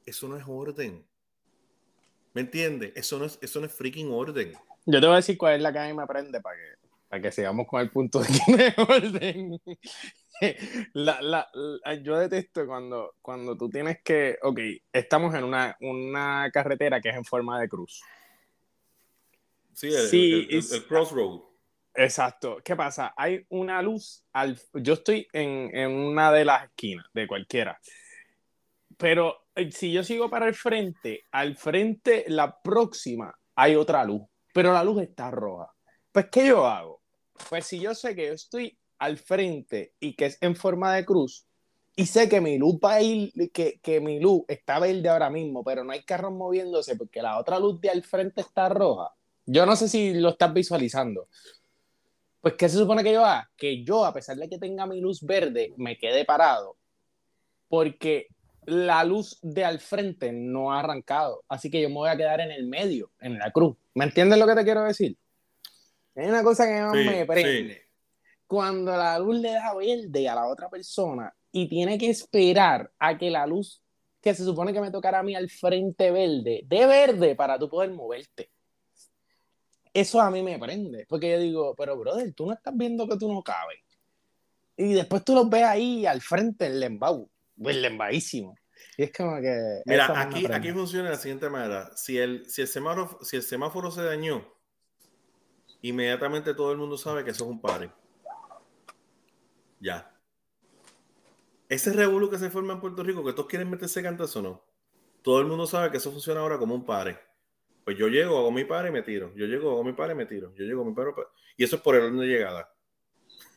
eso 0.04 0.28
no 0.28 0.36
es 0.36 0.44
orden. 0.46 1.06
¿Me 2.34 2.42
entiendes? 2.42 2.92
Eso 2.94 3.18
no 3.18 3.24
es, 3.24 3.38
eso 3.40 3.60
no 3.60 3.66
es 3.66 3.72
freaking 3.72 4.10
orden. 4.12 4.52
Yo 4.86 5.00
te 5.00 5.06
voy 5.06 5.14
a 5.14 5.16
decir 5.16 5.38
cuál 5.38 5.56
es 5.56 5.62
la 5.62 5.72
que 5.72 5.78
a 5.78 5.86
mí 5.86 5.94
me 5.94 6.02
aprende 6.02 6.40
para 6.40 6.56
que, 6.56 6.79
para 7.10 7.22
que 7.22 7.32
sigamos 7.32 7.66
con 7.66 7.80
el 7.80 7.90
punto 7.90 8.20
de 8.20 8.28
que 8.28 8.74
orden. 8.80 9.60
La, 10.94 11.20
la, 11.20 11.50
yo 12.02 12.16
detesto 12.16 12.66
cuando, 12.66 13.16
cuando 13.20 13.58
tú 13.58 13.68
tienes 13.68 13.98
que, 14.02 14.38
ok, 14.40 14.60
estamos 14.92 15.34
en 15.34 15.42
una, 15.42 15.76
una 15.80 16.48
carretera 16.52 17.00
que 17.00 17.08
es 17.08 17.16
en 17.16 17.24
forma 17.24 17.60
de 17.60 17.68
cruz. 17.68 18.00
Sí, 19.74 19.88
el, 19.88 20.48
el 20.50 20.86
crossroad. 20.86 21.40
Exacto. 21.94 22.58
¿Qué 22.64 22.76
pasa? 22.76 23.12
Hay 23.16 23.44
una 23.48 23.82
luz, 23.82 24.24
al, 24.32 24.58
yo 24.74 24.94
estoy 24.94 25.26
en, 25.32 25.76
en 25.76 25.90
una 25.90 26.30
de 26.30 26.44
las 26.44 26.64
esquinas, 26.66 27.06
de 27.12 27.26
cualquiera. 27.26 27.80
Pero 28.96 29.48
eh, 29.56 29.72
si 29.72 29.92
yo 29.92 30.04
sigo 30.04 30.30
para 30.30 30.46
el 30.46 30.54
frente, 30.54 31.26
al 31.32 31.56
frente, 31.56 32.24
la 32.28 32.62
próxima, 32.62 33.34
hay 33.56 33.74
otra 33.74 34.04
luz, 34.04 34.22
pero 34.54 34.72
la 34.72 34.84
luz 34.84 35.02
está 35.02 35.32
roja. 35.32 35.72
Pues, 36.12 36.26
¿qué 36.30 36.46
yo 36.46 36.66
hago? 36.66 36.99
Pues 37.48 37.66
si 37.66 37.80
yo 37.80 37.94
sé 37.94 38.14
que 38.14 38.26
yo 38.26 38.32
estoy 38.32 38.78
al 38.98 39.18
frente 39.18 39.94
y 39.98 40.14
que 40.14 40.26
es 40.26 40.38
en 40.40 40.54
forma 40.54 40.94
de 40.94 41.04
cruz, 41.04 41.46
y 41.96 42.06
sé 42.06 42.28
que 42.28 42.40
mi 42.40 42.56
luz 42.58 42.76
va 42.76 42.94
a 42.94 43.02
ir, 43.02 43.32
que, 43.52 43.80
que 43.82 44.00
mi 44.00 44.20
luz 44.20 44.42
está 44.48 44.78
verde 44.78 45.08
ahora 45.08 45.28
mismo, 45.28 45.62
pero 45.64 45.84
no 45.84 45.92
hay 45.92 46.02
carros 46.02 46.32
moviéndose 46.32 46.96
porque 46.96 47.20
la 47.20 47.38
otra 47.38 47.58
luz 47.58 47.80
de 47.80 47.90
al 47.90 48.02
frente 48.02 48.40
está 48.40 48.68
roja, 48.68 49.12
Yo 49.44 49.66
no 49.66 49.76
sé 49.76 49.88
si 49.88 50.14
lo 50.14 50.30
estás 50.30 50.52
visualizando. 50.54 51.28
Pues, 52.40 52.54
¿qué 52.54 52.68
se 52.68 52.78
supone 52.78 53.02
que 53.02 53.12
yo 53.12 53.24
haga? 53.24 53.50
Que 53.56 53.84
yo, 53.84 54.04
a 54.04 54.14
pesar 54.14 54.36
de 54.36 54.48
que 54.48 54.58
tenga 54.58 54.86
mi 54.86 55.00
luz 55.00 55.22
verde, 55.22 55.74
me 55.76 55.98
quede 55.98 56.24
parado. 56.24 56.76
Porque 57.68 58.28
la 58.64 59.04
luz 59.04 59.38
de 59.42 59.64
al 59.64 59.78
frente 59.78 60.32
no 60.32 60.72
ha 60.72 60.80
arrancado. 60.80 61.44
Así 61.48 61.70
que 61.70 61.82
yo 61.82 61.88
me 61.88 61.96
voy 61.96 62.08
a 62.08 62.16
quedar 62.16 62.40
en 62.40 62.50
el 62.50 62.66
medio, 62.66 63.10
en 63.20 63.38
la 63.38 63.50
cruz. 63.50 63.76
¿Me 63.94 64.04
entiendes 64.04 64.38
lo 64.38 64.46
que 64.46 64.54
te 64.54 64.64
quiero 64.64 64.84
decir? 64.84 65.18
Es 66.20 66.28
una 66.28 66.42
cosa 66.42 66.66
que 66.66 66.80
no 66.80 66.92
me 66.92 67.24
prende. 67.24 67.86
Cuando 68.46 68.96
la 68.96 69.18
luz 69.18 69.38
le 69.38 69.52
da 69.52 69.74
verde 69.74 70.28
a 70.28 70.34
la 70.34 70.46
otra 70.46 70.68
persona 70.68 71.32
y 71.52 71.68
tiene 71.68 71.96
que 71.96 72.10
esperar 72.10 72.90
a 72.98 73.16
que 73.16 73.30
la 73.30 73.46
luz 73.46 73.82
que 74.20 74.34
se 74.34 74.44
supone 74.44 74.72
que 74.72 74.80
me 74.80 74.90
tocara 74.90 75.20
a 75.20 75.22
mí 75.22 75.34
al 75.34 75.48
frente 75.48 76.10
verde, 76.10 76.62
de 76.66 76.86
verde 76.86 77.34
para 77.34 77.58
tú 77.58 77.68
poder 77.70 77.90
moverte. 77.90 78.50
Eso 79.92 80.20
a 80.20 80.30
mí 80.30 80.42
me 80.42 80.58
prende, 80.58 81.06
porque 81.08 81.30
yo 81.30 81.38
digo, 81.40 81.74
pero 81.74 81.96
brother, 81.96 82.32
tú 82.34 82.46
no 82.46 82.52
estás 82.52 82.76
viendo 82.76 83.08
que 83.08 83.16
tú 83.16 83.32
no 83.32 83.42
cabes. 83.42 83.78
Y 84.76 84.92
después 84.92 85.24
tú 85.24 85.34
los 85.34 85.48
ves 85.48 85.64
ahí 85.64 86.06
al 86.06 86.20
frente, 86.20 86.66
el 86.66 86.80
lembau, 86.80 87.28
el 87.64 87.82
lembaísimo. 87.82 88.54
Y 88.96 89.04
es 89.04 89.12
como 89.12 89.40
que... 89.40 89.82
Mira, 89.86 90.20
aquí, 90.20 90.46
aquí 90.50 90.72
funciona 90.72 91.06
de 91.06 91.10
la 91.16 91.20
siguiente 91.20 91.48
manera. 91.48 91.90
Si 91.96 92.18
el, 92.18 92.48
si, 92.48 92.62
el 92.62 92.68
semáforo, 92.68 93.18
si 93.22 93.36
el 93.36 93.42
semáforo 93.42 93.90
se 93.90 94.02
dañó, 94.02 94.46
inmediatamente 95.82 96.54
todo 96.54 96.72
el 96.72 96.78
mundo 96.78 96.96
sabe 96.98 97.24
que 97.24 97.30
eso 97.30 97.44
es 97.44 97.50
un 97.50 97.60
pare. 97.60 97.90
Ya. 99.80 100.14
Ese 101.68 101.92
revuelo 101.92 102.28
que 102.28 102.38
se 102.38 102.50
forma 102.50 102.74
en 102.74 102.80
Puerto 102.80 103.02
Rico, 103.02 103.24
que 103.24 103.32
todos 103.32 103.48
quieren 103.48 103.70
meterse 103.70 104.02
cantazo 104.02 104.40
o 104.40 104.42
no, 104.42 104.64
todo 105.22 105.40
el 105.40 105.46
mundo 105.46 105.66
sabe 105.66 105.90
que 105.90 105.98
eso 105.98 106.10
funciona 106.10 106.40
ahora 106.40 106.58
como 106.58 106.74
un 106.74 106.84
pare. 106.84 107.18
Pues 107.84 107.96
yo 107.96 108.08
llego, 108.08 108.38
hago 108.38 108.50
mi 108.50 108.64
pare 108.64 108.88
y 108.88 108.92
me 108.92 109.02
tiro. 109.02 109.32
Yo 109.34 109.46
llego, 109.46 109.70
hago 109.70 109.84
mi 109.84 109.92
pare 109.92 110.12
y 110.12 110.16
me 110.16 110.26
tiro. 110.26 110.52
Yo 110.54 110.64
llego, 110.64 110.84
mi 110.84 110.92
pare, 110.92 111.12
y 111.56 111.64
eso 111.64 111.76
es 111.76 111.82
por 111.82 111.94
el 111.94 112.02
orden 112.02 112.18
de 112.18 112.26
llegada. 112.26 112.72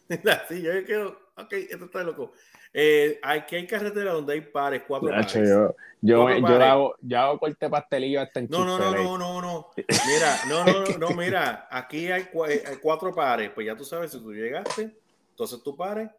Así, 0.44 0.62
yo 0.62 0.72
quedo, 0.86 1.18
ok, 1.38 1.54
esto 1.54 1.86
está 1.86 2.04
loco. 2.04 2.34
Eh, 2.74 3.20
aquí 3.22 3.56
hay 3.56 3.68
carreteras 3.68 4.14
donde 4.14 4.34
hay 4.34 4.42
pares, 4.42 4.84
cuatro 4.88 5.10
pares. 5.10 5.34
Yo, 5.34 5.76
yo, 6.02 6.28
hago, 6.28 6.96
yo 7.02 7.20
hago 7.20 7.40
corte 7.40 7.70
pastelillo 7.70 8.22
hasta 8.22 8.40
en 8.40 8.48
no, 8.50 8.66
no, 8.66 8.78
no, 8.78 8.92
no, 8.92 9.18
no, 9.18 9.42
no. 9.42 9.70
Mira, 9.76 10.40
no, 10.48 10.66
no, 10.66 10.84
no, 10.84 10.98
no, 10.98 11.10
mira, 11.16 11.68
aquí 11.70 12.12
hay, 12.12 12.30
eh, 12.48 12.64
hay 12.68 12.78
cuatro 12.82 13.14
pares. 13.14 13.52
Pues 13.52 13.68
ya 13.68 13.76
tú 13.76 13.86
sabes, 13.86 14.12
si 14.12 14.20
tú 14.20 14.34
llegaste, 14.34 14.98
entonces 15.32 15.62
tú 15.64 15.76
pares 15.76 16.10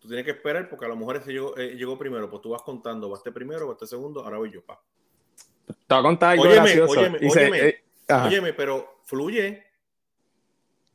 tú 0.00 0.08
tienes 0.08 0.24
que 0.24 0.32
esperar 0.32 0.68
porque 0.68 0.84
a 0.84 0.88
lo 0.88 0.96
mejor 0.96 1.16
ese 1.16 1.32
llegó, 1.32 1.56
eh, 1.56 1.74
llegó 1.74 1.98
primero, 1.98 2.30
pues 2.30 2.42
tú 2.42 2.50
vas 2.50 2.62
contando, 2.62 3.08
vas 3.08 3.20
primero, 3.22 3.66
vas 3.66 3.88
segundo, 3.88 4.22
ahora 4.22 4.38
voy 4.38 4.52
yo, 4.52 4.64
pa. 4.64 4.80
Te 5.66 5.74
voy 5.94 5.98
a 5.98 6.02
contar 6.02 6.30
algo 6.30 6.44
óyeme, 6.44 6.56
gracioso. 6.56 7.00
Óyeme, 7.00 7.18
óyeme, 7.18 7.68
eh, 7.68 7.84
óyeme, 8.24 8.52
pero 8.52 9.00
fluye. 9.04 9.64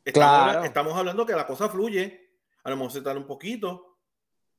Estamos, 0.05 0.51
claro. 0.51 0.63
estamos 0.65 0.97
hablando 0.97 1.25
que 1.25 1.33
la 1.33 1.47
cosa 1.47 1.69
fluye. 1.69 2.22
A 2.63 2.69
lo 2.69 2.77
mejor 2.77 2.91
se 2.91 3.01
tarda 3.01 3.19
un 3.19 3.27
poquito, 3.27 3.97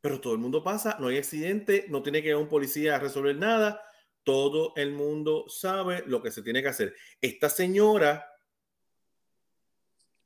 pero 0.00 0.20
todo 0.20 0.34
el 0.34 0.38
mundo 0.38 0.62
pasa, 0.62 0.96
no 1.00 1.09
hay 1.09 1.18
accidente, 1.18 1.86
no 1.88 2.02
tiene 2.02 2.22
que 2.22 2.28
ir 2.28 2.36
un 2.36 2.48
policía 2.48 2.96
a 2.96 2.98
resolver 2.98 3.36
nada. 3.36 3.82
Todo 4.22 4.72
el 4.76 4.92
mundo 4.92 5.46
sabe 5.48 6.05
lo 6.07 6.22
que 6.22 6.30
se 6.30 6.42
tiene 6.42 6.62
que 6.62 6.68
hacer. 6.68 6.94
Esta 7.20 7.48
señora, 7.48 8.26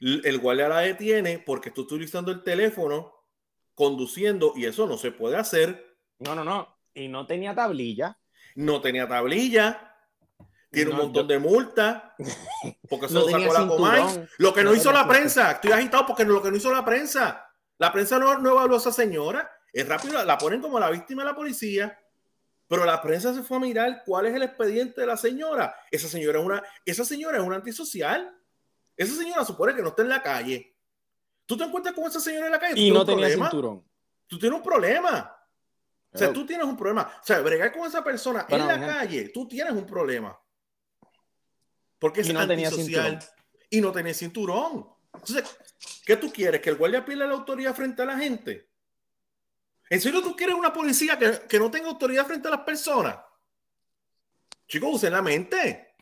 el 0.00 0.38
guardia 0.38 0.68
la 0.68 0.80
detiene 0.80 1.38
porque 1.38 1.68
está 1.68 1.80
utilizando 1.80 2.30
el 2.30 2.42
teléfono 2.42 3.12
conduciendo 3.74 4.52
y 4.56 4.66
eso 4.66 4.86
no 4.86 4.98
se 4.98 5.12
puede 5.12 5.36
hacer. 5.36 5.96
No, 6.18 6.34
no, 6.34 6.42
no. 6.42 6.76
Y 6.94 7.06
no 7.06 7.26
tenía 7.26 7.54
tablilla. 7.54 8.18
No 8.56 8.80
tenía 8.80 9.06
tablilla. 9.06 9.94
Tiene 10.70 10.90
un 10.90 10.96
montón 10.96 11.28
de 11.28 11.38
multas. 11.38 12.02
Porque 12.88 13.06
eso 13.06 13.20
lo 13.20 13.28
sacó 13.28 13.52
la 13.52 13.66
Comay. 13.68 14.28
Lo 14.38 14.52
que 14.52 14.64
no, 14.64 14.74
hizo 14.74 14.90
la 14.90 15.06
prensa. 15.06 15.52
Estoy 15.52 15.70
agitado 15.72 16.06
porque 16.06 16.24
lo 16.24 16.42
que 16.42 16.50
no 16.50 16.56
hizo 16.56 16.72
la 16.72 16.84
prensa. 16.84 17.47
La 17.78 17.92
prensa 17.92 18.18
no, 18.18 18.38
no 18.38 18.50
evaluó 18.50 18.76
a 18.76 18.80
esa 18.80 18.92
señora. 18.92 19.50
Es 19.72 19.86
rápido, 19.88 20.22
la 20.24 20.38
ponen 20.38 20.60
como 20.60 20.78
la 20.78 20.90
víctima 20.90 21.22
de 21.22 21.30
la 21.30 21.36
policía. 21.36 21.98
Pero 22.68 22.84
la 22.84 23.00
prensa 23.00 23.32
se 23.32 23.42
fue 23.42 23.56
a 23.56 23.60
mirar 23.60 24.02
cuál 24.04 24.26
es 24.26 24.34
el 24.34 24.42
expediente 24.42 25.00
de 25.00 25.06
la 25.06 25.16
señora. 25.16 25.74
Esa 25.90 26.06
señora 26.06 26.38
es 26.38 26.44
una, 26.44 26.62
esa 26.84 27.04
señora 27.04 27.38
es 27.38 27.42
una 27.42 27.56
antisocial. 27.56 28.36
Esa 28.96 29.14
señora 29.14 29.44
supone 29.44 29.74
que 29.74 29.80
no 29.80 29.88
está 29.88 30.02
en 30.02 30.10
la 30.10 30.22
calle. 30.22 30.76
Tú 31.46 31.56
te 31.56 31.64
encuentras 31.64 31.94
con 31.94 32.04
esa 32.04 32.20
señora 32.20 32.46
en 32.46 32.52
la 32.52 32.58
calle. 32.58 32.80
Y 32.80 32.90
no 32.90 33.06
tenía 33.06 33.30
cinturón. 33.30 33.82
Tú 34.26 34.38
tienes 34.38 34.58
un 34.58 34.62
problema. 34.62 35.34
O 36.12 36.18
sea, 36.18 36.32
tú 36.32 36.44
tienes 36.44 36.66
un 36.66 36.76
problema. 36.76 37.10
O 37.22 37.26
sea, 37.26 37.40
bregar 37.40 37.72
con 37.72 37.86
esa 37.86 38.02
persona 38.02 38.44
en 38.48 38.66
la 38.66 38.78
calle, 38.78 39.30
tú 39.30 39.46
tienes 39.46 39.72
un 39.72 39.86
problema. 39.86 40.38
Porque 41.98 42.20
es 42.20 42.32
no 42.32 42.40
antisocial 42.40 43.18
y 43.70 43.80
no 43.80 43.92
tenía 43.92 44.14
cinturón. 44.14 44.88
Entonces, 45.18 45.44
¿qué 46.04 46.16
tú 46.16 46.32
quieres? 46.32 46.60
¿Que 46.60 46.70
el 46.70 46.76
guardia 46.76 47.04
pierda 47.04 47.26
la 47.26 47.34
autoridad 47.34 47.74
frente 47.74 48.02
a 48.02 48.06
la 48.06 48.18
gente? 48.18 48.68
¿En 49.90 50.00
serio 50.00 50.22
tú 50.22 50.36
quieres 50.36 50.54
una 50.54 50.72
policía 50.72 51.18
que, 51.18 51.58
no 51.58 51.70
tenga 51.70 51.88
autoridad 51.88 52.26
frente 52.26 52.48
a 52.48 52.52
las 52.52 52.60
personas? 52.60 53.16
Chicos, 54.66 54.90
usen 54.94 55.12
la 55.12 55.22
mente. 55.22 55.94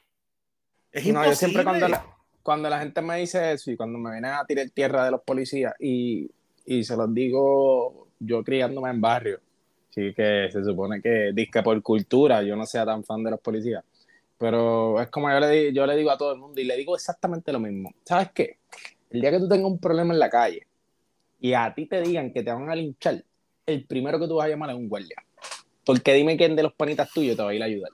Es 0.91 1.07
imposible. 1.07 1.31
Yo 1.31 1.37
siempre 1.37 1.65
cuando 1.65 2.17
cuando 2.47 2.71
la 2.71 2.79
gente 2.79 3.03
me 3.03 3.17
dice 3.17 3.55
eso 3.55 3.73
y 3.73 3.77
cuando 3.77 3.99
me 3.99 4.13
vienen 4.13 4.31
a 4.31 4.45
tirar 4.47 4.71
tierra 4.71 5.05
de 5.05 5.11
los 5.11 5.23
policías 5.23 5.75
y, 5.81 6.31
y 6.65 6.85
se 6.85 6.97
los 6.97 7.13
digo 7.13 8.07
yo 8.21 8.45
criándome 8.45 8.89
en 8.89 9.01
barrio, 9.01 9.41
sí 9.91 10.15
que 10.15 10.49
se 10.53 10.63
supone 10.63 11.03
que 11.03 11.33
disque 11.35 11.61
por 11.65 11.83
cultura 11.83 12.45
yo 12.45 12.55
no 12.55 12.65
sea 12.65 12.87
tan 12.87 13.03
fan 13.03 13.25
de 13.25 13.33
los 13.33 13.41
policías, 13.41 13.83
pero 14.39 15.01
es 15.01 15.09
como 15.09 15.29
yo 15.29 15.41
le, 15.41 15.73
yo 15.73 15.85
le 15.87 15.97
digo 15.97 16.13
a 16.13 16.17
todo 16.17 16.35
el 16.35 16.39
mundo 16.39 16.61
y 16.61 16.65
le 16.65 16.77
digo 16.77 16.95
exactamente 16.95 17.51
lo 17.51 17.59
mismo. 17.59 17.93
¿Sabes 18.05 18.31
qué? 18.33 18.59
El 19.11 19.21
día 19.21 19.31
que 19.31 19.39
tú 19.39 19.49
tengas 19.49 19.71
un 19.71 19.79
problema 19.79 20.13
en 20.13 20.21
la 20.21 20.31
calle 20.31 20.67
y 21.41 21.53
a 21.53 21.73
ti 21.75 21.87
te 21.87 22.01
digan 22.01 22.33
que 22.33 22.43
te 22.43 22.53
van 22.53 22.71
a 22.71 22.75
linchar, 22.75 23.25
el 23.67 23.87
primero 23.87 24.19
que 24.19 24.27
tú 24.27 24.37
vas 24.37 24.47
a 24.47 24.49
llamar 24.49 24.71
es 24.71 24.77
un 24.77 24.89
guardia. 24.89 25.17
Porque 25.85 26.15
dime 26.15 26.37
quién 26.37 26.57
de 26.57 26.63
los 26.63 26.73
panitas 26.73 27.11
tuyos 27.13 27.37
te 27.37 27.43
va 27.43 27.51
a 27.51 27.55
ir 27.55 27.63
a 27.63 27.67
ayudar. 27.67 27.91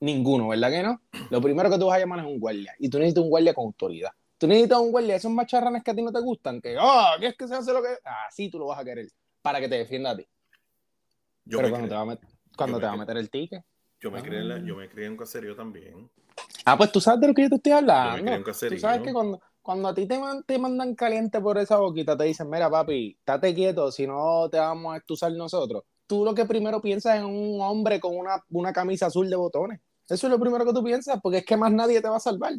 Ninguno, 0.00 0.48
¿verdad 0.48 0.70
que 0.70 0.82
no? 0.82 1.00
Lo 1.30 1.40
primero 1.40 1.70
que 1.70 1.78
tú 1.78 1.86
vas 1.86 1.96
a 1.96 2.00
llamar 2.00 2.20
es 2.20 2.26
un 2.26 2.38
guardia. 2.38 2.74
Y 2.78 2.88
tú 2.88 2.98
necesitas 2.98 3.24
un 3.24 3.30
guardia 3.30 3.54
con 3.54 3.66
autoridad. 3.66 4.10
Tú 4.38 4.46
necesitas 4.46 4.78
un 4.78 4.90
guardia, 4.90 5.16
esos 5.16 5.30
macharranes 5.30 5.84
que 5.84 5.90
a 5.90 5.94
ti 5.94 6.02
no 6.02 6.12
te 6.12 6.20
gustan, 6.20 6.62
que, 6.62 6.76
oh, 6.78 7.08
¿qué 7.20 7.26
es 7.26 7.36
que 7.36 7.46
se 7.46 7.54
hace 7.54 7.72
lo 7.74 7.82
que. 7.82 7.88
Así 8.26 8.50
tú 8.50 8.58
lo 8.58 8.66
vas 8.66 8.80
a 8.80 8.84
querer, 8.84 9.06
para 9.42 9.60
que 9.60 9.68
te 9.68 9.76
defienda 9.76 10.12
a 10.12 10.16
ti. 10.16 10.26
Yo 11.44 11.58
Pero 11.58 11.68
cuando, 11.70 11.88
te 11.88 11.94
va, 11.94 12.12
a 12.12 12.18
cuando 12.56 12.78
te 12.78 12.86
va 12.86 12.92
a 12.92 12.96
meter 12.96 13.18
el 13.18 13.28
ticket. 13.28 13.62
Yo 14.00 14.10
me, 14.10 14.22
crié 14.22 14.38
en 14.38 14.48
la, 14.48 14.58
yo 14.64 14.76
me 14.76 14.88
crié 14.88 15.06
en 15.06 15.12
un 15.12 15.18
caserío 15.18 15.54
también. 15.54 16.10
Ah, 16.64 16.78
pues 16.78 16.90
tú 16.90 17.02
sabes 17.02 17.20
de 17.20 17.28
lo 17.28 17.34
que 17.34 17.42
yo 17.42 17.48
te 17.50 17.56
estoy 17.56 17.72
hablando. 17.72 18.16
Yo 18.16 18.16
me 18.16 18.22
crié 18.22 18.36
en 18.36 18.42
caserío. 18.44 18.78
Tú 18.78 18.80
sabes 18.80 19.02
que 19.02 19.12
cuando, 19.12 19.42
cuando 19.62 19.88
a 19.88 19.94
ti 19.94 20.06
te, 20.06 20.18
te, 20.46 20.58
mandan 20.58 20.94
caliente 20.94 21.40
por 21.40 21.58
esa 21.58 21.76
boquita, 21.76 22.16
te 22.16 22.24
dicen, 22.24 22.48
mira, 22.48 22.70
papi, 22.70 23.16
estate 23.18 23.54
quieto, 23.54 23.92
si 23.92 24.06
no 24.06 24.48
te 24.50 24.58
vamos 24.58 24.94
a 24.94 24.98
estusar 24.98 25.32
nosotros. 25.32 25.84
Tú 26.06 26.24
lo 26.24 26.34
que 26.34 26.44
primero 26.44 26.80
piensas 26.80 27.18
es 27.18 27.24
un 27.24 27.60
hombre 27.60 28.00
con 28.00 28.16
una, 28.16 28.42
una 28.50 28.72
camisa 28.72 29.06
azul 29.06 29.28
de 29.28 29.36
botones. 29.36 29.80
Eso 30.08 30.26
es 30.26 30.30
lo 30.30 30.40
primero 30.40 30.64
que 30.64 30.72
tú 30.72 30.82
piensas, 30.82 31.20
porque 31.22 31.38
es 31.38 31.46
que 31.46 31.56
más 31.56 31.72
nadie 31.72 32.00
te 32.00 32.08
va 32.08 32.16
a 32.16 32.20
salvar. 32.20 32.54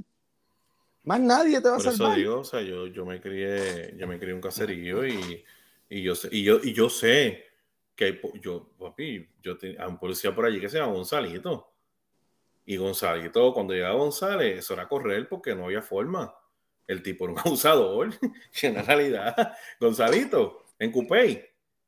Más 1.04 1.20
nadie 1.20 1.60
te 1.60 1.68
va 1.68 1.78
a 1.78 1.80
salvar. 1.80 2.12
Eso 2.12 2.18
digo, 2.18 2.40
o 2.40 2.44
sea, 2.44 2.62
yo, 2.62 2.88
yo 2.88 3.06
me 3.06 3.20
crié, 3.20 3.94
yo 3.98 4.08
me 4.08 4.20
crié 4.20 4.34
un 4.34 4.42
caserío 4.42 5.06
y, 5.06 5.44
y, 5.90 6.02
yo 6.02 6.16
sé, 6.16 6.30
y 6.32 6.44
yo, 6.44 6.60
y 6.64 6.74
yo 6.74 6.90
sé 6.90 7.44
que 7.96 8.06
hay, 8.06 8.22
yo, 8.42 8.70
papi, 8.80 9.28
yo 9.42 9.58
tenía 9.58 9.88
un 9.88 9.98
policía 9.98 10.34
por 10.34 10.46
allí 10.46 10.62
que 10.62 10.70
se 10.70 10.78
llama 10.78 10.94
Gonzalito. 10.94 11.74
Y 12.66 12.78
Gonzalito, 12.78 13.54
cuando 13.54 13.74
llegaba 13.74 13.96
González, 13.96 14.60
eso 14.60 14.76
era 14.76 14.88
correr 14.88 15.28
porque 15.28 15.56
no 15.56 15.66
había 15.66 15.82
forma. 15.82 16.34
El 16.92 17.02
tipo 17.02 17.24
era 17.24 17.34
un 17.34 17.40
abusador, 17.46 18.10
en 18.62 18.86
realidad, 18.86 19.54
Gonzalito, 19.80 20.66
en 20.78 20.92
Cupey. 20.92 21.42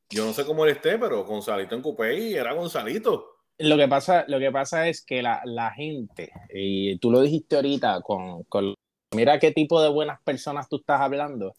Yo 0.10 0.26
no 0.26 0.34
sé 0.34 0.46
cómo 0.46 0.64
él 0.64 0.72
esté, 0.72 0.98
pero 0.98 1.26
Gonzalito 1.26 1.76
en 1.76 1.82
Cupey 1.82 2.36
era 2.36 2.54
Gonzalito. 2.54 3.34
Lo 3.58 3.78
que 3.78 3.88
pasa, 3.88 4.26
lo 4.28 4.40
que 4.40 4.52
pasa 4.52 4.88
es 4.88 5.04
que 5.04 5.22
la, 5.22 5.42
la 5.46 5.72
gente, 5.72 6.32
y 6.54 6.98
tú 7.00 7.12
lo 7.12 7.22
dijiste 7.22 7.56
ahorita, 7.56 8.02
con, 8.02 8.44
con, 8.44 8.74
mira 9.14 9.40
qué 9.40 9.52
tipo 9.52 9.82
de 9.82 9.90
buenas 9.90 10.22
personas 10.24 10.68
tú 10.70 10.78
estás 10.78 11.02
hablando, 11.02 11.54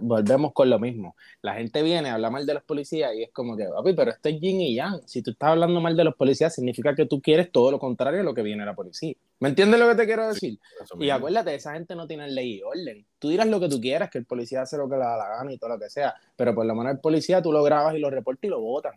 volvemos 0.00 0.52
con 0.52 0.70
lo 0.70 0.78
mismo. 0.78 1.16
La 1.42 1.54
gente 1.54 1.82
viene, 1.82 2.10
habla 2.10 2.30
mal 2.30 2.46
de 2.46 2.54
los 2.54 2.62
policías 2.62 3.14
y 3.14 3.24
es 3.24 3.30
como 3.32 3.56
que, 3.56 3.66
papi, 3.66 3.92
pero 3.94 4.10
esto 4.10 4.28
es 4.28 4.40
yin 4.40 4.60
y 4.60 4.74
yang. 4.74 5.00
Si 5.06 5.22
tú 5.22 5.32
estás 5.32 5.50
hablando 5.50 5.80
mal 5.80 5.96
de 5.96 6.04
los 6.04 6.14
policías, 6.14 6.54
significa 6.54 6.94
que 6.94 7.06
tú 7.06 7.20
quieres 7.20 7.50
todo 7.50 7.70
lo 7.70 7.78
contrario 7.78 8.20
a 8.20 8.24
lo 8.24 8.34
que 8.34 8.42
viene 8.42 8.64
la 8.64 8.74
policía. 8.74 9.14
¿Me 9.40 9.48
entiendes 9.48 9.80
lo 9.80 9.88
que 9.88 9.94
te 9.94 10.06
quiero 10.06 10.28
decir? 10.28 10.58
y 10.98 11.10
acuérdate, 11.10 11.54
esa 11.54 11.74
gente 11.74 11.94
no 11.94 12.06
tiene 12.06 12.28
ley 12.28 12.58
y 12.58 12.62
orden. 12.62 13.06
Tú 13.18 13.28
dirás 13.28 13.46
lo 13.46 13.60
que 13.60 13.68
tú 13.68 13.80
quieras, 13.80 14.10
que 14.10 14.18
el 14.18 14.26
policía 14.26 14.62
hace 14.62 14.76
lo 14.76 14.88
que 14.88 14.96
le 14.96 15.02
da 15.02 15.16
la 15.16 15.28
gana 15.28 15.52
y 15.52 15.58
todo 15.58 15.70
lo 15.70 15.78
que 15.78 15.90
sea, 15.90 16.14
pero 16.36 16.54
por 16.54 16.66
lo 16.66 16.74
menos 16.74 16.92
el 16.92 17.00
policía 17.00 17.42
tú 17.42 17.52
lo 17.52 17.62
grabas 17.62 17.94
y 17.94 17.98
lo 17.98 18.10
reportas 18.10 18.44
y 18.44 18.48
lo 18.48 18.60
votan 18.60 18.94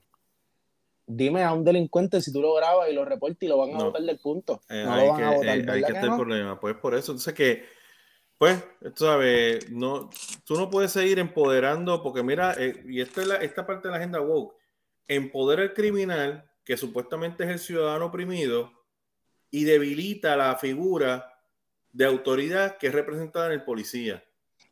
dime 1.07 1.43
a 1.43 1.53
un 1.53 1.63
delincuente 1.63 2.21
si 2.21 2.31
tú 2.31 2.41
lo 2.41 2.53
grabas 2.53 2.89
y 2.89 2.93
lo 2.93 3.05
reportas 3.05 3.41
y 3.41 3.47
lo 3.47 3.57
van 3.57 3.73
a 3.73 3.85
votar 3.85 4.01
del 4.01 4.19
punto. 4.19 4.61
Eh, 4.69 4.83
no 4.85 4.95
lo 4.97 5.07
van 5.07 5.23
a 5.23 5.31
votar. 5.31 5.57
Eh, 5.57 5.65
hay 5.69 5.83
que, 5.83 5.93
el 5.93 6.15
problema. 6.15 6.59
Pues 6.59 6.75
por 6.75 6.93
eso, 6.93 7.13
entonces 7.13 7.33
que, 7.33 7.63
pues, 8.37 8.63
tú 8.95 9.05
sabes, 9.05 9.69
no, 9.71 10.09
tú 10.45 10.55
no 10.55 10.69
puedes 10.69 10.91
seguir 10.91 11.19
empoderando, 11.19 12.03
porque 12.03 12.23
mira, 12.23 12.53
eh, 12.57 12.83
y 12.87 13.01
esta 13.01 13.21
es 13.21 13.27
la, 13.27 13.35
esta 13.37 13.65
parte 13.65 13.87
de 13.87 13.91
la 13.91 13.97
agenda 13.97 14.21
woke, 14.21 14.55
empodera 15.07 15.63
al 15.63 15.73
criminal, 15.73 16.49
que 16.63 16.77
supuestamente 16.77 17.45
es 17.45 17.49
el 17.49 17.59
ciudadano 17.59 18.07
oprimido, 18.07 18.71
y 19.49 19.63
debilita 19.63 20.35
la 20.35 20.55
figura 20.57 21.33
de 21.91 22.05
autoridad 22.05 22.77
que 22.77 22.87
es 22.87 22.93
representada 22.93 23.47
en 23.47 23.53
el 23.53 23.63
policía. 23.63 24.23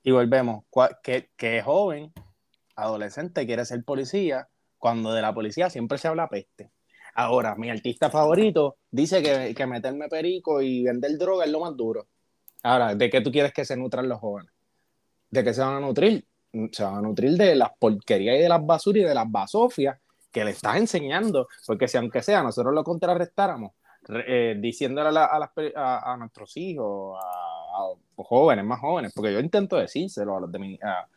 Y 0.03 0.11
volvemos, 0.11 0.65
que, 1.01 1.31
que 1.35 1.61
joven, 1.63 2.13
adolescente, 2.75 3.45
quiere 3.47 3.65
ser 3.65 3.83
policía, 3.83 4.47
cuando 4.77 5.11
de 5.11 5.21
la 5.21 5.33
policía 5.33 5.71
siempre 5.71 5.97
se 5.97 6.07
habla 6.07 6.29
peste. 6.29 6.71
Ahora, 7.15 7.55
mi 7.55 7.69
artista 7.69 8.11
favorito 8.11 8.77
dice 8.91 9.23
que, 9.23 9.55
que 9.55 9.65
meterme 9.65 10.09
perico 10.09 10.61
y 10.61 10.83
vender 10.83 11.17
droga 11.17 11.45
es 11.45 11.51
lo 11.51 11.61
más 11.61 11.75
duro. 11.75 12.07
Ahora, 12.65 12.95
¿de 12.95 13.11
qué 13.11 13.21
tú 13.21 13.31
quieres 13.31 13.53
que 13.53 13.63
se 13.63 13.77
nutran 13.77 14.09
los 14.09 14.19
jóvenes? 14.19 14.51
¿De 15.29 15.43
qué 15.43 15.53
se 15.53 15.61
van 15.61 15.75
a 15.75 15.79
nutrir? 15.79 16.25
Se 16.71 16.83
van 16.83 16.95
a 16.95 17.01
nutrir 17.01 17.37
de 17.37 17.55
las 17.55 17.69
porquerías 17.77 18.37
y 18.37 18.41
de 18.41 18.49
las 18.49 18.65
basuras 18.65 19.03
y 19.03 19.05
de 19.05 19.13
las 19.13 19.29
basofias 19.29 19.99
que 20.31 20.43
le 20.43 20.49
estás 20.49 20.77
enseñando. 20.77 21.47
Porque 21.67 21.87
si 21.87 21.97
aunque 21.97 22.23
sea 22.23 22.41
nosotros 22.41 22.73
lo 22.73 22.83
contrarrestáramos, 22.83 23.73
eh, 24.09 24.55
diciéndole 24.59 25.19
a, 25.19 26.11
a, 26.11 26.17
nuestros 26.17 26.57
hijos, 26.57 27.19
a, 27.23 28.23
jóvenes, 28.23 28.65
más 28.65 28.79
jóvenes, 28.79 29.13
porque 29.13 29.31
yo 29.31 29.39
intento 29.39 29.75
decírselo 29.75 30.37
a 30.37 30.39
los 30.39 30.51
de 30.51 30.57
mi, 30.57 30.79
a 30.81 31.07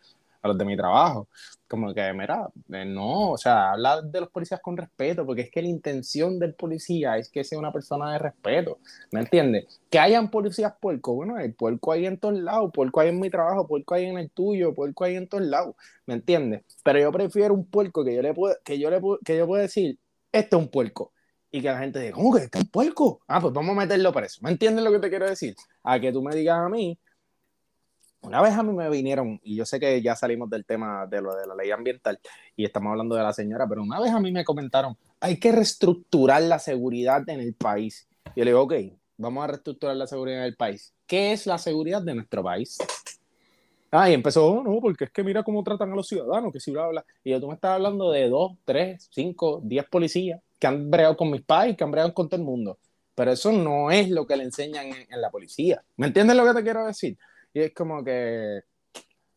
los 0.43 0.57
de 0.57 0.65
mi 0.65 0.77
trabajo. 0.77 1.29
Como 1.67 1.93
que, 1.93 2.13
mira, 2.15 2.49
eh, 2.73 2.85
no, 2.85 3.33
o 3.33 3.39
sea, 3.39 3.73
habla 3.73 4.01
de 4.01 4.21
los 4.21 4.31
policías 4.31 4.61
con 4.61 4.77
respeto, 4.77 5.27
porque 5.27 5.43
es 5.43 5.51
que 5.51 5.61
la 5.61 5.69
intención 5.69 6.39
del 6.39 6.55
policía 6.55 7.19
es 7.19 7.29
que 7.31 7.45
sea 7.45 7.59
una 7.59 7.73
persona 7.73 8.13
de 8.13 8.19
respeto, 8.19 8.79
¿me 9.11 9.21
entiendes? 9.21 9.81
Que 9.91 9.99
hayan 9.99 10.31
policías 10.31 10.73
puerco, 10.81 11.15
bueno, 11.15 11.39
el 11.39 11.55
puerco 11.55 11.93
hay 11.93 12.07
en 12.07 12.19
todos 12.19 12.39
lados, 12.39 12.71
puerco 12.73 13.01
hay 13.01 13.09
en 13.09 13.21
mi 13.21 13.29
trabajo, 13.29 13.67
puerco 13.67 13.95
hay 13.95 14.07
en 14.07 14.19
el 14.19 14.31
tuyo, 14.31 14.75
puerco 14.75 15.05
hay 15.05 15.17
en 15.17 15.29
todos 15.29 15.45
lados, 15.45 15.75
¿me 16.07 16.15
entiendes? 16.15 16.63
Pero 16.83 17.01
yo 17.01 17.13
prefiero 17.13 17.53
un 17.55 17.67
puerco 17.67 18.05
que 18.05 18.15
yo 18.15 18.23
le 18.23 18.33
puedo, 18.33 18.57
que 18.65 18.79
yo 18.79 18.91
le 18.91 19.01
que 19.25 19.37
yo 19.37 19.47
puedo 19.47 19.61
decir, 19.61 19.99
este 20.33 20.57
es 20.57 20.63
un 20.63 20.69
puerco, 20.69 21.13
y 21.51 21.63
que 21.63 21.69
la 21.69 21.79
gente 21.79 21.99
diga, 22.01 22.13
¿cómo 22.13 22.35
que 22.35 22.45
este 22.45 22.59
es 22.59 22.65
un 22.65 22.71
puerco? 22.71 23.21
Ah, 23.27 23.41
pues 23.41 23.53
vamos 23.53 23.77
a 23.77 23.81
meterlo 23.81 24.13
preso. 24.13 24.41
¿Me 24.43 24.51
entiendes 24.51 24.85
lo 24.85 24.93
que 24.93 24.99
te 24.99 25.09
quiero 25.09 25.27
decir? 25.29 25.55
A 25.83 25.99
que 25.99 26.13
tú 26.13 26.23
me 26.23 26.35
digas 26.35 26.59
a 26.59 26.69
mí, 26.69 26.99
una 28.23 28.43
vez 28.43 28.55
a 28.55 28.63
mí 28.63 28.73
me 28.73 28.91
vinieron, 28.91 29.41
y 29.43 29.57
yo 29.57 29.65
sé 29.65 29.79
que 29.79 30.03
ya 30.03 30.17
salimos 30.17 30.51
del 30.51 30.65
tema 30.65 31.07
de 31.07 31.23
lo 31.23 31.35
de 31.35 31.47
la 31.47 31.55
ley 31.55 31.71
ambiental 31.71 32.19
y 32.57 32.65
estamos 32.65 32.91
hablando 32.91 33.15
de 33.15 33.23
la 33.23 33.33
señora, 33.33 33.67
pero 33.69 33.83
una 33.83 34.01
vez 34.01 34.13
a 34.13 34.21
mí 34.21 34.33
me 34.33 34.45
comentaron, 34.45 34.97
hay 35.21 35.39
que 35.39 35.53
reestructurar 35.53 36.43
la 36.43 36.59
seguridad 36.59 37.29
en 37.29 37.41
el 37.41 37.55
país. 37.55 38.09
Y 38.35 38.41
yo 38.41 38.45
le 38.45 38.51
digo, 38.51 38.63
ok, 38.63 38.75
vamos 39.17 39.45
a 39.45 39.47
reestructurar 39.49 39.97
la 39.97 40.07
seguridad 40.07 40.39
en 40.39 40.45
el 40.45 40.57
país. 40.57 40.93
¿Qué 41.07 41.33
es 41.33 41.47
la 41.47 41.59
seguridad 41.59 42.03
de 42.03 42.15
nuestro 42.15 42.43
país? 42.43 42.79
Ah, 43.91 44.11
y 44.11 44.15
empezó, 44.15 44.47
oh, 44.47 44.63
no, 44.63 44.81
porque 44.81 45.05
es 45.05 45.11
que 45.11 45.25
mira 45.25 45.43
cómo 45.43 45.63
tratan 45.63 45.91
a 45.93 45.97
los 45.97 46.07
ciudadanos, 46.07 46.53
que 46.53 46.61
si 46.61 46.71
bla, 46.71 46.89
bla. 46.89 47.05
Y 47.25 47.31
yo, 47.31 47.41
tú 47.41 47.49
me 47.49 47.55
estás 47.55 47.73
hablando 47.73 48.11
de 48.11 48.29
dos, 48.29 48.53
tres, 48.65 49.09
cinco, 49.11 49.61
diez 49.65 49.87
policías 49.87 50.41
que 50.59 50.67
han 50.67 50.91
bregado 50.91 51.17
con 51.17 51.31
mis 51.31 51.43
pais, 51.43 51.77
que 51.77 51.85
han 51.85 51.91
bregado 51.91 52.13
con 52.13 52.29
todo 52.29 52.39
el 52.39 52.45
mundo. 52.45 52.79
Pero 53.15 53.33
eso 53.33 53.51
no 53.51 53.91
es 53.91 54.11
lo 54.11 54.27
que 54.27 54.37
le 54.37 54.45
enseñan 54.45 54.89
en 54.89 55.21
la 55.21 55.31
policía. 55.31 55.83
¿Me 55.97 56.09
entiendes 56.09 56.37
lo 56.37 56.45
que 56.45 56.55
te 56.55 56.63
quiero 56.63 56.87
decir? 56.87 57.17
Y 57.59 57.63
es 57.63 57.75
como 57.75 58.05
que 58.05 58.63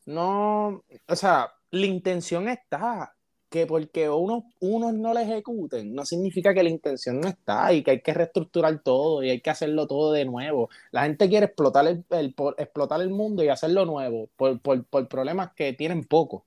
no, 0.06 0.84
o 1.08 1.16
sea, 1.16 1.52
la 1.72 1.86
intención 1.88 2.48
está, 2.50 3.16
que 3.50 3.66
porque 3.66 4.08
unos, 4.10 4.44
unos 4.60 4.94
no 4.94 5.12
la 5.12 5.24
ejecuten, 5.24 5.96
no 5.96 6.06
significa 6.06 6.54
que 6.54 6.62
la 6.62 6.70
intención 6.70 7.20
no 7.20 7.28
está 7.28 7.74
y 7.74 7.82
que 7.82 7.92
hay 7.92 8.02
que 8.02 8.14
reestructurar 8.14 8.84
todo 8.84 9.24
y 9.24 9.32
hay 9.32 9.42
que 9.42 9.50
hacerlo 9.50 9.88
todo 9.88 10.12
de 10.12 10.26
nuevo. 10.26 10.70
La 10.92 11.04
gente 11.06 11.28
quiere 11.30 11.48
explotar 11.48 11.88
el, 11.88 12.36
explotar 12.58 13.02
el 13.02 13.10
mundo 13.10 13.44
y 13.44 13.50
hacerlo 13.50 13.86
nuevo 13.86 14.30
por, 14.36 14.62
por, 14.62 14.86
por 14.86 15.08
problemas 15.08 15.54
que 15.56 15.74
tienen 15.74 16.04
poco. 16.04 16.46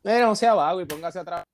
Pero 0.00 0.28
no 0.28 0.34
sea 0.34 0.54
vago 0.54 0.80
y 0.80 0.86
póngase 0.86 1.18
atrás. 1.18 1.44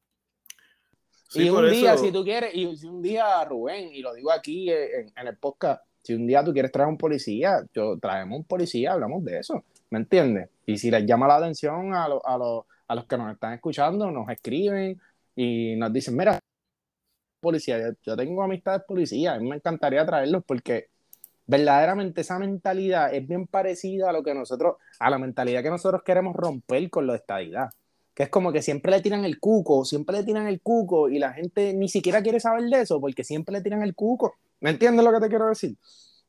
y 1.35 1.49
un 1.49 1.69
día, 1.69 1.97
si 1.99 2.13
tú 2.13 2.23
quieres, 2.23 2.55
y 2.55 2.77
si 2.77 2.87
un 2.87 3.03
día, 3.03 3.45
Rubén, 3.45 3.93
y 3.93 4.03
lo 4.03 4.15
digo 4.15 4.31
aquí 4.31 4.71
en, 4.71 5.13
en 5.17 5.27
el 5.27 5.37
podcast, 5.37 5.83
si 6.07 6.15
un 6.15 6.27
día 6.27 6.45
tú 6.45 6.53
quieres 6.53 6.71
traer 6.71 6.89
un 6.89 6.97
policía, 6.97 7.65
yo 7.75 7.99
traemos 7.99 8.39
un 8.39 8.45
policía, 8.45 8.93
hablamos 8.93 9.25
de 9.25 9.41
eso, 9.41 9.65
¿me 9.91 9.99
entiendes? 9.99 10.49
Y 10.65 10.79
si 10.79 10.89
les 10.89 11.05
llama 11.05 11.27
la 11.27 11.37
atención 11.37 11.93
a, 11.95 12.05
a, 12.05 12.95
los 12.95 13.05
que 13.07 13.19
nos 13.19 13.33
están 13.33 13.55
escuchando, 13.55 14.09
nos 14.13 14.29
escriben 14.29 15.01
y 15.35 15.75
nos 15.75 15.93
dicen, 15.93 16.17
mira, 16.17 16.39
policía, 17.41 17.93
yo, 18.05 18.17
tengo 18.17 18.43
amistades 18.45 18.83
policías, 18.87 19.37
a 19.37 19.41
mí 19.41 19.49
me 19.49 19.57
encantaría 19.57 20.07
traerlos 20.07 20.45
porque 20.47 20.91
verdaderamente 21.47 22.21
esa 22.21 22.39
mentalidad 22.39 23.13
es 23.13 23.27
bien 23.27 23.49
parecida 23.49 24.11
a 24.11 24.13
lo 24.13 24.23
que 24.23 24.33
nosotros, 24.33 24.77
a 25.01 25.11
la 25.11 25.19
mentalidad 25.19 25.63
que 25.65 25.71
nosotros 25.71 26.05
queremos 26.05 26.37
romper 26.37 26.89
con 26.89 27.07
lo 27.07 27.15
de 27.15 27.19
estadidad. 27.19 27.71
Que 28.17 28.25
es 28.25 28.29
como 28.31 28.51
que 28.51 28.63
siempre 28.63 28.91
le 28.91 29.03
tiran 29.03 29.25
el 29.25 29.39
cuco, 29.39 29.85
siempre 29.85 30.17
le 30.17 30.25
tiran 30.25 30.49
el 30.49 30.61
cuco 30.63 31.09
y 31.09 31.19
la 31.19 31.35
gente 31.35 31.75
ni 31.75 31.89
siquiera 31.89 32.23
quiere 32.23 32.41
saber 32.41 32.65
de 32.65 32.81
eso 32.81 33.01
porque 33.01 33.23
siempre 33.23 33.53
le 33.53 33.61
tiran 33.61 33.83
el 33.83 33.95
cuco. 33.95 34.35
¿Me 34.61 34.71
entiendes 34.71 35.05
lo 35.05 35.13
que 35.13 35.21
te 35.21 35.29
quiero 35.29 35.49
decir? 35.49 35.77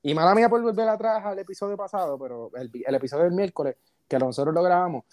Y 0.03 0.13
mala 0.13 0.35
mía 0.35 0.49
por 0.49 0.61
volver 0.61 0.87
atrás 0.87 1.25
al 1.25 1.39
episodio 1.39 1.75
pasado, 1.75 2.19
pero 2.19 2.51
el, 2.55 2.95
episodio 2.95 3.23
del 3.23 3.33
miércoles, 3.33 3.77
que 4.07 4.19
nosotros 4.19 4.53
lo 4.53 4.61
grabamos, 4.61 5.05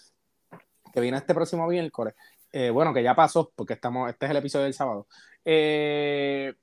que 0.93 1.01
viene 1.01 1.17
este 1.17 1.33
próximo 1.33 1.67
miércoles, 1.67 2.13
eh, 2.51 2.69
bueno, 2.69 2.93
que 2.93 3.03
ya 3.03 3.15
pasó, 3.15 3.51
porque 3.55 3.73
estamos, 3.73 4.09
este 4.09 4.25
es 4.25 4.31
el 4.31 4.37
episodio 4.37 4.65
del 4.65 4.73
sábado. 4.73 5.07
Eh, 5.43 6.53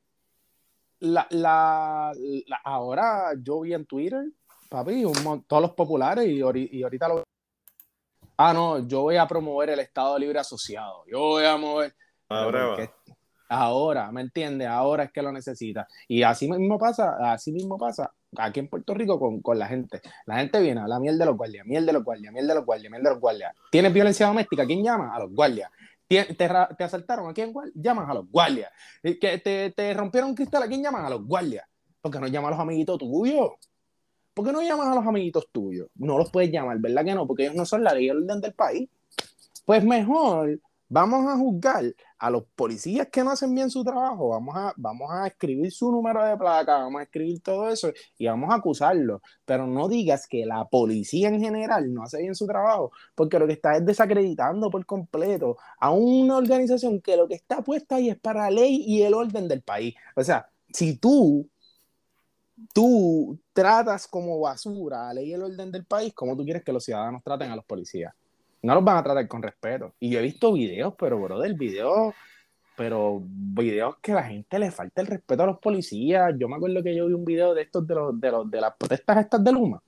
la, 1.01 1.27
la, 1.31 2.13
ahora 2.65 3.33
yo 3.43 3.61
vi 3.61 3.75
en 3.75 3.87
Twitter, 3.87 4.25
papi, 4.69 5.05
todos 5.47 5.63
los 5.63 5.73
populares 5.73 6.27
y, 6.27 6.39
y 6.39 6.83
ahorita 6.83 7.09
lo... 7.09 7.25
Ah, 8.37 8.53
no, 8.53 8.87
yo 8.87 9.03
voy 9.03 9.17
a 9.17 9.27
promover 9.27 9.71
el 9.71 9.81
Estado 9.81 10.19
Libre 10.19 10.39
Asociado. 10.39 11.05
Yo 11.11 11.19
voy 11.19 11.45
a 11.45 11.57
mover... 11.57 11.95
Ahora 12.29 12.77
Ahora, 13.49 14.11
¿me 14.11 14.23
entiendes? 14.23 14.67
Ahora 14.67 15.05
es 15.05 15.13
que 15.13 15.21
lo 15.21 15.31
necesita. 15.31 15.87
Y 16.09 16.23
así 16.23 16.49
mismo 16.49 16.79
pasa, 16.79 17.35
así 17.35 17.53
mismo 17.53 17.77
pasa 17.77 18.11
aquí 18.39 18.61
en 18.61 18.69
Puerto 18.69 18.95
Rico 18.95 19.21
con, 19.21 19.43
con 19.43 19.59
la 19.59 19.67
gente. 19.67 20.01
La 20.25 20.39
gente 20.39 20.59
viene 20.59 20.81
a 20.81 20.89
la 20.89 20.99
miel 20.99 21.19
de 21.19 21.27
los 21.27 21.37
guardias, 21.37 21.67
miel 21.67 21.85
de 21.85 21.93
los 21.93 22.03
guardias, 22.03 22.33
miel 22.33 22.47
de 22.47 22.55
los 22.55 22.65
guardias, 22.65 22.91
miel 22.91 23.03
de 23.03 23.11
los 23.11 23.21
guardias. 23.21 23.55
¿Tienes 23.71 23.93
violencia 23.93 24.27
doméstica? 24.27 24.63
¿A 24.63 24.67
quién 24.67 24.83
llama? 24.83 25.15
A 25.15 25.19
los 25.19 25.35
guardias. 25.35 25.71
¿Te, 26.09 26.25
te, 26.35 26.85
asaltaron? 26.85 27.29
¿A 27.29 27.35
quién 27.35 27.53
llaman? 27.75 28.11
A 28.11 28.15
los 28.15 28.31
guardias. 28.31 28.71
¿Que 29.03 29.39
te, 29.39 29.71
te 29.71 29.93
rompieron 29.93 30.31
un 30.31 30.35
cristal? 30.35 30.63
¿A 30.63 30.67
quién 30.67 30.83
llaman? 30.83 31.05
A 31.05 31.11
los 31.11 31.23
guardias. 31.23 31.67
¿Por 32.01 32.11
qué 32.11 32.21
no 32.21 32.29
llaman 32.29 32.49
a 32.49 32.57
los 32.57 32.61
amiguitos 32.61 32.99
tuyos? 32.99 33.51
¿Por 34.35 34.47
qué 34.47 34.53
no 34.53 34.63
llaman 34.63 34.91
a 34.91 34.95
los 34.95 35.07
amiguitos 35.07 35.49
tuyos? 35.53 35.89
No 35.95 36.19
los 36.19 36.31
puedes 36.31 36.51
llamar, 36.51 36.79
¿verdad 36.79 37.05
que 37.05 37.15
no? 37.15 37.27
Porque 37.27 37.45
ellos 37.45 37.55
no 37.55 37.67
son 37.67 37.85
la 37.85 37.95
ley 37.95 38.07
y 38.07 38.11
orden 38.11 38.41
del 38.41 38.55
país. 38.55 38.89
Pues 39.65 39.85
mejor 39.85 40.59
vamos 40.93 41.27
a 41.27 41.39
juzgar 41.39 41.85
a 42.19 42.31
los 42.31 42.45
policías 42.55 43.09
que 43.09 43.25
no 43.25 43.31
hacen 43.31 43.55
bien 43.55 43.71
su 43.71 43.83
trabajo, 43.83 44.29
vamos 44.29 44.55
a, 44.55 44.75
vamos 44.77 45.11
a 45.11 45.27
escribir 45.27 45.73
su 45.73 45.91
número 45.91 46.23
de 46.23 46.37
placa, 46.37 46.79
vamos 46.79 47.01
a 47.01 47.05
escribir 47.05 47.41
todo 47.41 47.71
eso 47.71 47.91
y 48.19 48.27
vamos 48.27 48.51
a 48.51 48.57
acusarlo. 48.57 49.23
Pero 49.47 49.67
no 49.67 49.89
digas 49.89 50.27
que 50.27 50.45
la 50.45 50.67
policía 50.67 51.29
en 51.29 51.41
general 51.41 51.93
no 51.93 52.03
hace 52.03 52.19
bien 52.21 52.35
su 52.35 52.47
trabajo, 52.47 52.93
porque 53.15 53.39
lo 53.39 53.47
que 53.47 53.55
está 53.55 53.77
es 53.77 53.87
desacreditando 53.87 54.71
por 54.71 54.85
completo 54.85 55.57
a 55.81 55.91
una 55.91 56.37
organización 56.37 57.01
que 57.01 57.17
lo 57.17 57.27
que 57.27 57.37
está 57.37 57.63
puesta 57.63 57.97
ahí 57.97 58.11
es 58.11 58.19
para 58.21 58.43
la 58.43 58.51
ley 58.51 58.85
y 58.87 59.03
el 59.03 59.15
orden 59.15 59.49
del 59.49 59.63
país. 59.63 59.95
O 60.15 60.23
sea, 60.23 60.47
si 60.73 60.97
tú, 60.99 61.49
tú 62.75 63.39
tratas 63.53 64.07
como 64.07 64.41
basura 64.41 65.03
a 65.03 65.07
la 65.09 65.15
ley 65.15 65.31
y 65.31 65.33
el 65.35 65.43
orden 65.43 65.71
del 65.71 65.85
país, 65.85 66.13
¿cómo 66.15 66.37
tú 66.37 66.45
quieres 66.45 66.65
que 66.65 66.73
los 66.73 66.85
ciudadanos 66.85 67.23
traten 67.23 67.51
a 67.51 67.57
los 67.57 67.65
policías? 67.65 68.15
no 68.63 68.75
los 68.75 68.85
van 68.85 68.99
a 68.99 69.03
tratar 69.03 69.29
con 69.29 69.43
respeto. 69.43 69.95
Y 69.99 70.11
yo 70.11 70.21
he 70.21 70.23
visto 70.23 70.53
videos, 70.53 70.95
pero 70.99 71.21
bro, 71.21 71.41
del 71.41 71.55
video, 71.55 72.15
pero 72.77 73.23
videos 73.25 73.97
que 74.01 74.13
a 74.13 74.17
la 74.17 74.25
gente 74.25 74.59
le 74.59 74.71
falta 74.71 75.01
el 75.01 75.09
respeto 75.09 75.43
a 75.43 75.47
los 75.47 75.59
policías. 75.59 76.33
Yo 76.39 76.49
me 76.49 76.57
acuerdo 76.57 76.83
que 76.83 76.95
yo 76.95 77.07
vi 77.07 77.15
un 77.15 77.25
video 77.25 77.55
de 77.55 77.63
estos 77.63 77.87
de 77.87 77.95
los 77.95 78.21
de 78.21 78.31
los 78.31 78.51
de 78.51 78.61
las 78.61 78.75
protestas 78.77 79.19
estas 79.19 79.43
de 79.43 79.53
Luma. 79.53 79.83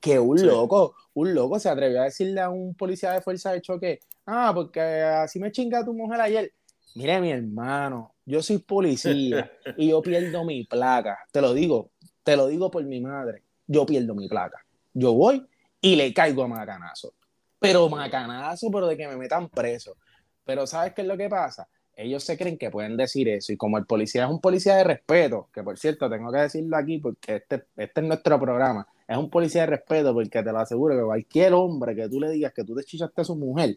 Que 0.00 0.18
un 0.18 0.46
loco, 0.46 0.94
un 1.14 1.34
loco 1.34 1.58
se 1.58 1.68
atrevió 1.68 2.00
a 2.00 2.04
decirle 2.04 2.40
a 2.40 2.48
un 2.48 2.74
policía 2.74 3.12
de 3.12 3.20
fuerza 3.20 3.50
de 3.50 3.60
choque, 3.60 3.98
ah, 4.26 4.52
porque 4.54 4.80
así 4.80 5.40
me 5.40 5.50
chinga 5.50 5.84
tu 5.84 5.92
mujer 5.92 6.20
ayer. 6.20 6.52
Mire, 6.94 7.20
mi 7.20 7.30
hermano, 7.32 8.14
yo 8.24 8.42
soy 8.42 8.58
policía 8.58 9.50
y 9.76 9.88
yo 9.88 10.00
pierdo 10.00 10.44
mi 10.44 10.64
placa. 10.64 11.18
Te 11.32 11.40
lo 11.40 11.52
digo, 11.52 11.90
te 12.26 12.36
lo 12.36 12.48
digo 12.48 12.70
por 12.70 12.84
mi 12.84 13.00
madre. 13.00 13.42
Yo 13.66 13.86
pierdo 13.86 14.14
mi 14.14 14.28
placa. 14.28 14.58
Yo 14.92 15.14
voy 15.14 15.46
y 15.80 15.96
le 15.96 16.12
caigo 16.12 16.42
a 16.42 16.48
macanazo 16.48 17.14
pero 17.58 17.88
macanazo, 17.88 18.70
pero 18.70 18.86
de 18.86 18.96
que 18.96 19.08
me 19.08 19.16
metan 19.16 19.48
preso. 19.48 19.96
Pero 20.44 20.66
¿sabes 20.66 20.94
qué 20.94 21.02
es 21.02 21.08
lo 21.08 21.16
que 21.16 21.28
pasa? 21.28 21.68
Ellos 21.96 22.22
se 22.22 22.36
creen 22.36 22.58
que 22.58 22.70
pueden 22.70 22.96
decir 22.96 23.28
eso 23.28 23.52
y 23.52 23.56
como 23.56 23.78
el 23.78 23.86
policía 23.86 24.24
es 24.24 24.30
un 24.30 24.40
policía 24.40 24.76
de 24.76 24.84
respeto, 24.84 25.48
que 25.52 25.62
por 25.62 25.78
cierto 25.78 26.10
tengo 26.10 26.30
que 26.30 26.38
decirlo 26.38 26.76
aquí 26.76 26.98
porque 26.98 27.36
este, 27.36 27.64
este 27.76 28.00
es 28.02 28.06
nuestro 28.06 28.38
programa, 28.38 28.86
es 29.08 29.16
un 29.16 29.30
policía 29.30 29.62
de 29.62 29.68
respeto 29.68 30.12
porque 30.12 30.42
te 30.42 30.52
lo 30.52 30.58
aseguro 30.58 30.94
que 30.94 31.02
cualquier 31.02 31.54
hombre 31.54 31.96
que 31.96 32.08
tú 32.08 32.20
le 32.20 32.30
digas 32.30 32.52
que 32.52 32.64
tú 32.64 32.74
te 32.74 32.84
chichaste 32.84 33.22
a 33.22 33.24
su 33.24 33.34
mujer 33.34 33.74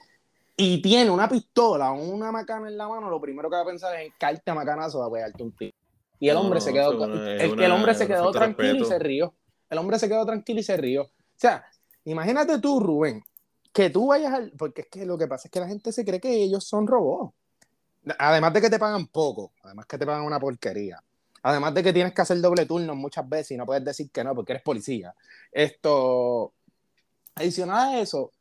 y 0.57 0.81
tiene 0.81 1.09
una 1.09 1.29
pistola 1.29 1.93
o 1.93 2.03
una 2.03 2.29
macana 2.31 2.67
en 2.67 2.77
la 2.77 2.89
mano, 2.89 3.09
lo 3.09 3.21
primero 3.21 3.49
que 3.49 3.55
va 3.55 3.61
a 3.61 3.65
pensar 3.65 3.95
es 3.95 4.11
en 4.19 4.41
a 4.45 4.53
macanazo 4.53 5.01
a 5.01 5.09
pegarte 5.09 5.41
un 5.41 5.53
tiro. 5.53 5.73
Y 6.19 6.29
el 6.29 6.37
hombre 6.37 6.59
se 6.59 6.73
quedó, 6.73 7.05
el, 7.05 7.59
el 7.61 7.71
hombre 7.71 7.95
se 7.95 8.05
quedó 8.05 8.31
tranquilo 8.31 8.83
y 8.83 8.85
se 8.85 8.99
rió. 8.99 9.33
El 9.69 9.77
hombre 9.77 9.97
se 9.99 10.09
quedó 10.09 10.25
tranquilo 10.25 10.59
y 10.59 10.63
se 10.63 10.75
rió. 10.75 11.03
O 11.03 11.11
sea, 11.37 11.63
imagínate 12.03 12.59
tú, 12.59 12.79
Rubén, 12.79 13.23
que 13.71 13.89
tú 13.89 14.07
vayas 14.07 14.33
al. 14.33 14.51
Porque 14.57 14.81
es 14.81 14.87
que 14.87 15.05
lo 15.05 15.17
que 15.17 15.27
pasa 15.27 15.47
es 15.47 15.51
que 15.51 15.59
la 15.59 15.67
gente 15.67 15.91
se 15.91 16.03
cree 16.03 16.19
que 16.19 16.43
ellos 16.43 16.65
son 16.65 16.87
robots. 16.87 17.33
Además 18.17 18.53
de 18.53 18.61
que 18.61 18.69
te 18.69 18.79
pagan 18.79 19.07
poco, 19.07 19.53
además 19.63 19.85
que 19.85 19.97
te 19.97 20.05
pagan 20.05 20.23
una 20.23 20.39
porquería. 20.39 21.01
Además 21.43 21.73
de 21.73 21.83
que 21.83 21.93
tienes 21.93 22.13
que 22.13 22.21
hacer 22.21 22.41
doble 22.41 22.65
turno 22.65 22.95
muchas 22.95 23.27
veces 23.27 23.51
y 23.51 23.57
no 23.57 23.65
puedes 23.65 23.83
decir 23.83 24.11
que 24.11 24.23
no 24.23 24.35
porque 24.35 24.53
eres 24.53 24.63
policía. 24.63 25.15
Esto, 25.51 26.53
adicional 27.35 27.95
a 27.95 27.99
eso, 28.01 28.31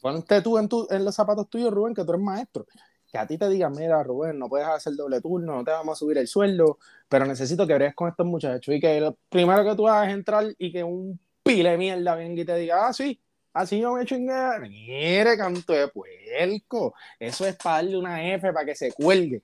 ponte 0.00 0.40
tú 0.40 0.58
en, 0.58 0.68
tu, 0.68 0.86
en 0.90 1.04
los 1.04 1.14
zapatos 1.14 1.48
tuyos, 1.48 1.72
Rubén, 1.72 1.94
que 1.94 2.04
tú 2.04 2.12
eres 2.12 2.22
maestro. 2.22 2.66
Que 3.12 3.18
a 3.18 3.26
ti 3.26 3.36
te 3.36 3.46
digan, 3.50 3.72
mira, 3.72 4.02
Rubén, 4.02 4.38
no 4.38 4.48
puedes 4.48 4.66
hacer 4.66 4.94
doble 4.94 5.20
turno, 5.20 5.56
no 5.56 5.64
te 5.64 5.70
vamos 5.70 5.98
a 5.98 5.98
subir 5.98 6.16
el 6.16 6.26
sueldo, 6.26 6.78
pero 7.10 7.26
necesito 7.26 7.66
que 7.66 7.74
bregues 7.74 7.94
con 7.94 8.08
estos 8.08 8.24
muchachos 8.24 8.74
y 8.74 8.80
que 8.80 9.00
lo 9.00 9.18
primero 9.28 9.62
que 9.64 9.76
tú 9.76 9.86
hagas 9.86 10.08
es 10.08 10.14
entrar 10.14 10.46
y 10.56 10.72
que 10.72 10.82
un 10.82 11.20
pile 11.42 11.72
de 11.72 11.76
mierda 11.76 12.14
venga 12.14 12.40
y 12.40 12.44
te 12.46 12.56
diga, 12.56 12.86
ah, 12.88 12.92
sí, 12.94 13.20
así 13.52 13.80
yo 13.80 13.92
me 13.92 14.06
chingué. 14.06 14.58
Mire, 14.60 15.36
canto 15.36 15.74
de 15.74 15.88
puerco. 15.88 16.94
Eso 17.18 17.46
es 17.46 17.54
para 17.56 17.76
darle 17.76 17.98
una 17.98 18.32
F 18.34 18.50
para 18.50 18.64
que 18.64 18.74
se 18.74 18.92
cuelgue. 18.92 19.42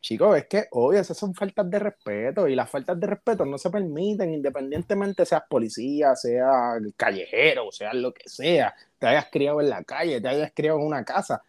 Chicos, 0.00 0.34
es 0.38 0.46
que 0.46 0.66
obvio, 0.70 0.98
esas 0.98 1.18
son 1.18 1.34
faltas 1.34 1.68
de 1.70 1.78
respeto 1.78 2.48
y 2.48 2.54
las 2.54 2.70
faltas 2.70 2.98
de 2.98 3.06
respeto 3.06 3.44
no 3.44 3.58
se 3.58 3.68
permiten 3.68 4.32
independientemente 4.32 5.26
seas 5.26 5.42
policía, 5.46 6.16
sea 6.16 6.78
callejero, 6.96 7.70
sea 7.70 7.92
lo 7.92 8.14
que 8.14 8.26
sea, 8.26 8.74
te 8.98 9.06
hayas 9.08 9.26
criado 9.30 9.60
en 9.60 9.68
la 9.68 9.84
calle, 9.84 10.18
te 10.22 10.28
hayas 10.28 10.52
criado 10.54 10.78
en 10.78 10.86
una 10.86 11.04
casa. 11.04 11.42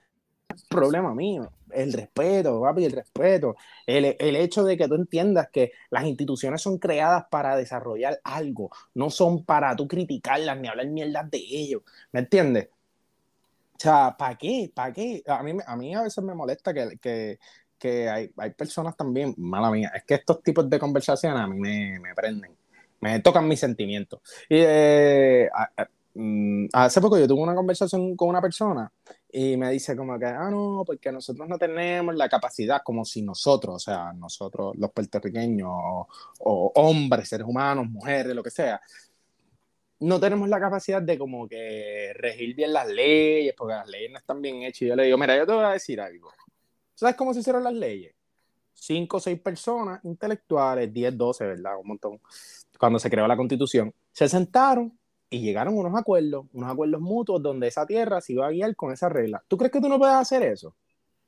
Problema 0.70 1.14
mío, 1.14 1.52
el 1.72 1.94
respeto, 1.94 2.62
papi, 2.62 2.86
el 2.86 2.92
respeto. 2.92 3.56
El, 3.86 4.16
el 4.20 4.36
hecho 4.36 4.64
de 4.64 4.78
que 4.78 4.88
tú 4.88 4.96
entiendas 4.96 5.50
que 5.52 5.72
las 5.90 6.06
instituciones 6.06 6.62
son 6.62 6.78
creadas 6.78 7.26
para 7.30 7.56
desarrollar 7.56 8.20
algo, 8.24 8.72
no 8.94 9.10
son 9.10 9.44
para 9.44 9.76
tú 9.76 9.88
criticarlas 9.88 10.60
ni 10.60 10.68
hablar 10.68 10.88
mierdas 10.88 11.30
de 11.32 11.38
ellos, 11.38 11.82
¿me 12.12 12.22
entiendes? 12.22 12.70
O 13.76 13.80
sea, 13.82 14.16
¿para 14.16 14.38
qué? 14.38 14.72
¿Para 14.74 14.94
qué? 14.94 15.24
A 15.26 15.42
mí, 15.42 15.54
a 15.66 15.76
mí 15.76 15.96
a 15.96 16.04
veces 16.04 16.24
me 16.24 16.36
molesta 16.36 16.72
que, 16.72 17.00
que, 17.02 17.40
que 17.80 18.08
hay, 18.08 18.32
hay, 18.38 18.52
personas 18.52 18.96
también, 18.96 19.34
mala 19.38 19.72
mía, 19.72 19.92
es 19.96 20.04
que 20.04 20.14
estos 20.14 20.44
tipos 20.44 20.70
de 20.70 20.78
conversaciones 20.78 21.40
a 21.40 21.48
mí 21.48 21.60
me, 21.60 22.00
me 22.00 22.14
prenden, 22.14 22.56
me 23.00 23.20
tocan 23.22 23.48
mis 23.48 23.60
sentimientos. 23.60 24.22
Y 24.48 24.58
eh, 24.60 25.50
mm, 26.14 26.68
hace 26.74 27.02
poco 27.02 27.18
yo 27.18 27.28
tuve 27.28 27.42
una 27.42 27.56
conversación 27.56 28.16
con 28.16 28.30
una 28.30 28.40
persona 28.40 28.92
y 29.34 29.58
me 29.58 29.72
dice 29.72 29.96
como 29.96 30.20
que, 30.20 30.26
ah, 30.26 30.50
no, 30.50 30.84
porque 30.86 31.12
nosotros 31.12 31.48
no 31.48 31.58
tenemos 31.58 32.16
la 32.16 32.28
capacidad, 32.28 32.82
como 32.84 33.06
si 33.06 33.22
nosotros, 33.22 33.76
o 33.76 33.80
sea, 33.80 34.14
nosotros 34.14 34.76
los 34.78 34.92
puertorriqueños, 34.92 35.70
o, 35.72 36.08
o 36.40 36.72
hombres, 36.76 37.30
seres 37.30 37.48
humanos, 37.48 37.88
mujeres, 37.90 38.36
lo 38.36 38.44
que 38.44 38.52
sea, 38.52 38.82
no 40.02 40.20
tenemos 40.20 40.50
la 40.50 40.60
capacidad 40.60 41.02
de 41.02 41.18
como 41.18 41.48
que 41.48 42.12
regir 42.16 42.56
bien 42.56 42.74
las 42.74 42.88
leyes, 42.88 43.54
porque 43.56 43.76
las 43.76 43.88
leyes 43.88 44.12
no 44.12 44.18
están 44.18 44.42
bien 44.42 44.64
hechas. 44.64 44.82
Y 44.82 44.88
yo 44.88 44.96
le 44.96 45.04
digo, 45.04 45.18
mira, 45.18 45.38
yo 45.38 45.46
te 45.46 45.54
voy 45.54 45.64
a 45.64 45.70
decir 45.70 46.02
algo 46.02 46.32
¿Sabes 46.96 47.16
cómo 47.16 47.34
se 47.34 47.40
hicieron 47.40 47.64
las 47.64 47.74
leyes? 47.74 48.14
Cinco 48.74 49.18
o 49.18 49.20
seis 49.20 49.40
personas 49.40 50.04
intelectuales, 50.04 50.92
10, 50.92 51.18
12, 51.18 51.46
¿verdad? 51.46 51.78
Un 51.80 51.88
montón. 51.88 52.20
Cuando 52.80 53.00
se 53.00 53.10
creó 53.10 53.28
la 53.28 53.38
constitución, 53.38 53.94
se 54.12 54.28
sentaron 54.28 54.98
y 55.32 55.40
llegaron 55.40 55.78
unos 55.78 55.98
acuerdos, 55.98 56.46
unos 56.52 56.70
acuerdos 56.70 57.00
mutuos 57.02 57.42
donde 57.42 57.68
esa 57.68 57.88
tierra 57.88 58.20
se 58.20 58.34
iba 58.34 58.46
a 58.46 58.52
guiar 58.52 58.76
con 58.76 58.92
esa 58.92 59.08
regla. 59.08 59.42
¿Tú 59.48 59.58
crees 59.58 59.72
que 59.72 59.80
tú 59.80 59.88
no 59.88 59.98
puedes 59.98 60.14
hacer 60.14 60.44
eso? 60.44 60.76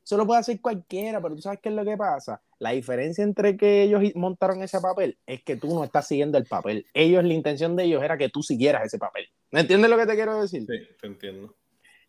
Eso 0.03 0.17
lo 0.17 0.27
puede 0.27 0.41
hacer 0.41 0.59
cualquiera, 0.59 1.21
pero 1.21 1.35
tú 1.35 1.41
sabes 1.41 1.59
qué 1.61 1.69
es 1.69 1.75
lo 1.75 1.85
que 1.85 1.95
pasa. 1.95 2.41
La 2.59 2.71
diferencia 2.71 3.23
entre 3.23 3.55
que 3.55 3.83
ellos 3.83 4.03
montaron 4.15 4.61
ese 4.61 4.81
papel 4.81 5.17
es 5.25 5.41
que 5.43 5.55
tú 5.55 5.73
no 5.73 5.85
estás 5.85 6.05
siguiendo 6.05 6.37
el 6.37 6.45
papel. 6.45 6.85
Ellos, 6.93 7.23
la 7.23 7.33
intención 7.33 7.77
de 7.77 7.85
ellos 7.85 8.03
era 8.03 8.17
que 8.17 8.27
tú 8.27 8.43
siguieras 8.43 8.85
ese 8.85 8.99
papel. 8.99 9.25
¿Me 9.51 9.61
entiendes 9.61 9.89
lo 9.89 9.97
que 9.97 10.05
te 10.05 10.15
quiero 10.15 10.41
decir? 10.41 10.63
Sí, 10.63 10.95
te 10.99 11.07
entiendo. 11.07 11.55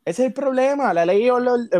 Ese 0.04 0.22
es 0.22 0.28
el 0.28 0.34
problema. 0.34 0.92
La 0.92 1.06
ley, 1.06 1.28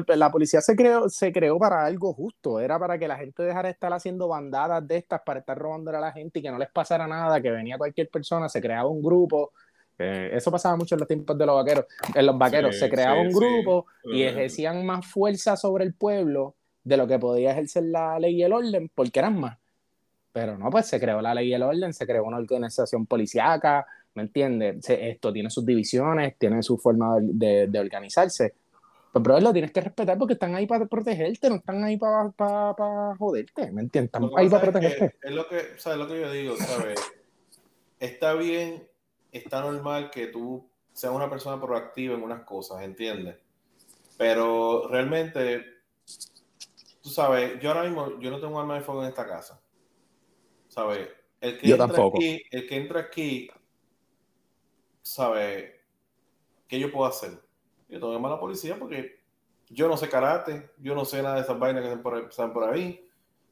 la 0.07 0.31
policía 0.31 0.61
se 0.61 0.77
creó, 0.77 1.09
se 1.09 1.33
creó 1.33 1.59
para 1.59 1.85
algo 1.85 2.15
justo. 2.15 2.61
Era 2.61 2.79
para 2.79 2.97
que 2.99 3.09
la 3.09 3.17
gente 3.17 3.43
dejara 3.43 3.67
de 3.67 3.73
estar 3.73 3.93
haciendo 3.93 4.29
bandadas 4.29 4.87
de 4.87 4.97
estas 4.97 5.23
para 5.27 5.41
estar 5.41 5.59
robando 5.59 5.91
a 5.91 6.01
la 6.01 6.13
gente 6.13 6.39
y 6.39 6.43
que 6.43 6.51
no 6.53 6.59
les 6.59 6.71
pasara 6.71 7.09
nada, 7.09 7.43
que 7.43 7.51
venía 7.51 7.77
cualquier 7.77 8.09
persona, 8.09 8.49
se 8.49 8.63
creaba 8.63 8.89
un 8.89 9.03
grupo. 9.03 9.53
Eso 9.99 10.51
pasaba 10.51 10.77
mucho 10.77 10.95
en 10.95 11.01
los 11.01 11.09
tiempos 11.09 11.39
de 11.39 11.47
los 11.47 11.55
vaqueros. 11.55 11.87
En 12.15 12.27
los 12.27 12.37
vaqueros 12.39 12.79
se 12.79 12.89
creaba 12.89 13.21
un 13.21 13.31
grupo 13.31 13.87
y 14.05 14.23
ejercían 14.23 14.85
más 14.85 15.07
fuerza 15.07 15.57
sobre 15.57 15.85
el 15.85 15.95
pueblo 15.95 16.57
de 16.83 16.97
lo 16.97 17.07
que 17.07 17.19
podía 17.19 17.53
ejercer 17.53 17.85
la 17.85 18.19
ley 18.19 18.37
y 18.37 18.43
el 18.43 18.53
orden, 18.53 18.91
porque 18.95 19.19
eran 19.19 19.39
más. 19.39 19.59
Pero 20.33 20.59
no, 20.59 20.69
pues 20.71 20.87
se 20.87 20.99
creó 20.99 21.21
la 21.23 21.35
ley 21.35 21.49
y 21.49 21.55
el 21.55 21.63
orden, 21.63 21.95
se 21.95 22.07
creó 22.07 22.25
una 22.25 22.39
organización 22.39 23.07
policíaca, 23.07 23.87
¿me 24.15 24.23
entiendes? 24.23 24.85
Esto 24.89 25.33
tiene 25.33 25.49
sus 25.49 25.65
divisiones, 25.65 26.37
tiene 26.39 26.63
su 26.63 26.77
forma 26.77 27.17
de, 27.21 27.69
de 27.69 27.79
organizarse. 27.79 28.55
Pues, 29.15 29.23
bro, 29.23 29.39
lo 29.39 29.53
tienes 29.53 29.71
que 29.71 29.81
respetar 29.81 30.19
porque 30.19 30.33
están 30.33 30.57
ahí 30.57 30.67
para 30.67 30.87
protegerte, 30.87 31.49
no 31.49 31.55
están 31.55 31.85
ahí 31.85 31.97
para, 31.97 32.31
para, 32.31 33.15
joderte, 33.17 33.71
¿me 33.71 33.83
entiendes? 33.83 34.13
Están 34.13 34.29
ahí 34.37 34.49
para 34.49 34.63
protegerte. 34.63 35.15
Es, 35.23 35.31
lo 35.33 35.47
que, 35.47 35.61
¿sabes 35.77 36.01
lo 36.01 36.09
que 36.09 36.21
yo 36.21 36.33
digo? 36.33 36.57
¿sabes? 36.57 37.01
Está 38.01 38.35
bien, 38.35 38.83
está 39.39 39.61
normal 39.61 40.11
que 40.11 40.29
tú 40.29 40.69
seas 40.93 41.13
una 41.13 41.29
persona 41.29 41.61
proactiva 41.61 42.15
en 42.15 42.23
unas 42.23 42.43
cosas, 42.43 42.83
¿entiendes? 42.83 43.37
Pero 44.17 44.89
realmente, 44.89 45.65
tú 47.03 47.09
sabes, 47.09 47.61
yo 47.61 47.71
ahora 47.71 47.85
mismo, 47.85 48.21
yo 48.21 48.31
no 48.31 48.41
tengo 48.41 48.55
un 48.55 48.61
arma 48.61 48.77
de 48.77 48.83
fuego 48.83 49.03
en 49.03 49.09
esta 49.09 49.27
casa. 49.27 49.61
¿Sabes? 50.69 51.09
El 51.41 51.59
que 51.59 51.69
yo 51.69 51.75
entra 51.75 51.89
tampoco. 51.89 52.19
Aquí, 52.19 52.43
el 52.51 52.67
que 52.67 52.77
entra 52.77 53.01
aquí 53.01 53.51
¿sabe? 55.05 55.83
¿Qué 56.67 56.81
yo 56.81 56.91
puedo 56.91 57.07
hacer? 57.07 57.31
Yo 57.89 57.99
tengo 57.99 58.09
que 58.09 58.15
llamar 58.15 58.33
a 58.33 58.35
la 58.35 58.41
policía 58.41 58.77
porque 58.79 59.21
yo 59.69 59.87
no 59.87 59.97
sé 59.97 60.09
karate, 60.09 60.71
yo 60.79 60.95
no 60.95 61.05
sé 61.05 61.23
nada 61.23 61.37
de 61.37 61.43
esas 61.43 61.59
vainas 61.59 61.85
que 61.85 61.93
están 62.29 62.53
por, 62.53 62.65
ahí. 62.65 63.07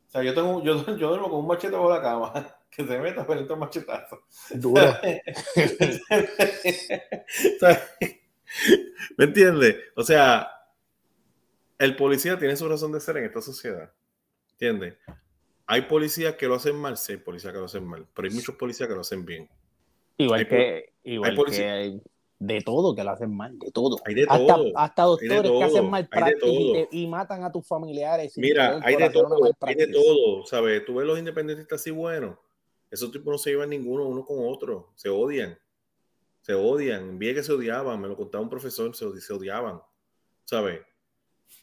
O 0.09 0.11
sea, 0.11 0.23
yo 0.23 0.35
tengo, 0.35 0.63
yo, 0.63 0.85
yo 0.97 1.09
duermo 1.09 1.31
con 1.31 1.41
un 1.41 1.47
machete 1.47 1.77
bajo 1.77 1.91
la 1.91 2.03
cama, 2.03 2.57
que 2.75 2.87
se 2.87 2.99
meta 2.99 3.27
pero 3.27 3.41
entra 3.41 3.55
un 3.55 3.61
machetazo. 3.61 4.23
Duro. 4.55 4.81
¿Me 9.19 9.25
entiendes? 9.25 9.77
O 9.95 10.03
sea, 10.03 10.51
el 11.79 11.95
policía 11.97 12.39
tiene 12.39 12.57
su 12.57 12.67
razón 12.69 12.93
de 12.93 13.01
ser 13.01 13.19
en 13.19 13.25
esta 13.27 13.43
sociedad. 13.43 13.93
¿Entiendes? 14.53 14.95
Hay 15.67 15.83
policías 15.83 16.37
que 16.37 16.47
lo 16.47 16.55
hacen 16.55 16.77
mal, 16.77 16.97
sí, 16.97 17.13
hay 17.13 17.19
policías 17.19 17.53
que 17.53 17.59
lo 17.59 17.67
hacen 17.67 17.85
mal, 17.85 18.07
pero 18.15 18.29
hay 18.29 18.35
muchos 18.35 18.57
policías 18.57 18.89
que 18.89 18.95
lo 18.95 19.03
hacen 19.03 19.25
bien. 19.25 19.51
Igual 20.17 20.49
que, 20.49 20.95
igual 21.05 21.37
que 21.45 21.65
hay 21.69 22.03
de 22.39 22.61
todo 22.61 22.95
que 22.95 23.05
lo 23.05 23.11
hacen 23.11 23.35
mal, 23.35 23.59
de 23.59 23.71
todo. 23.71 23.99
Hay 24.05 24.15
de 24.15 24.23
hasta, 24.23 24.55
todo. 24.55 24.73
hasta 24.77 25.03
doctores 25.03 25.43
todo, 25.43 25.59
que 25.59 25.65
hacen 25.65 25.91
mal 25.91 26.09
prácticas 26.09 26.49
y, 26.91 27.03
y 27.03 27.07
matan 27.07 27.45
a 27.45 27.53
tus 27.53 27.67
familiares. 27.67 28.37
Mira, 28.39 28.81
hay 28.83 28.97
de 28.97 29.11
todo, 29.11 29.39
mal 29.39 29.55
hay 29.61 29.75
de 29.75 29.89
todo, 29.89 30.47
¿sabes? 30.47 30.85
Tú 30.85 30.95
ves 30.95 31.07
los 31.07 31.19
independentistas 31.19 31.81
así 31.81 31.91
buenos. 31.91 32.37
Esos 32.93 33.11
tipos 33.11 33.33
no 33.33 33.39
se 33.39 33.51
llevan 33.51 33.71
ninguno 33.71 34.07
uno 34.07 34.23
con 34.23 34.37
otro. 34.47 34.93
Se 34.97 35.09
odian. 35.09 35.59
Se 36.43 36.53
odian. 36.53 37.19
Vi 37.19 37.33
que 37.33 37.43
se 37.43 37.51
odiaban. 37.51 37.99
Me 37.99 38.07
lo 38.07 38.15
contaba 38.15 38.45
un 38.45 38.51
profesor. 38.51 38.95
Se, 38.95 39.19
se 39.19 39.33
odiaban. 39.33 39.81
¿Sabes? 40.45 40.83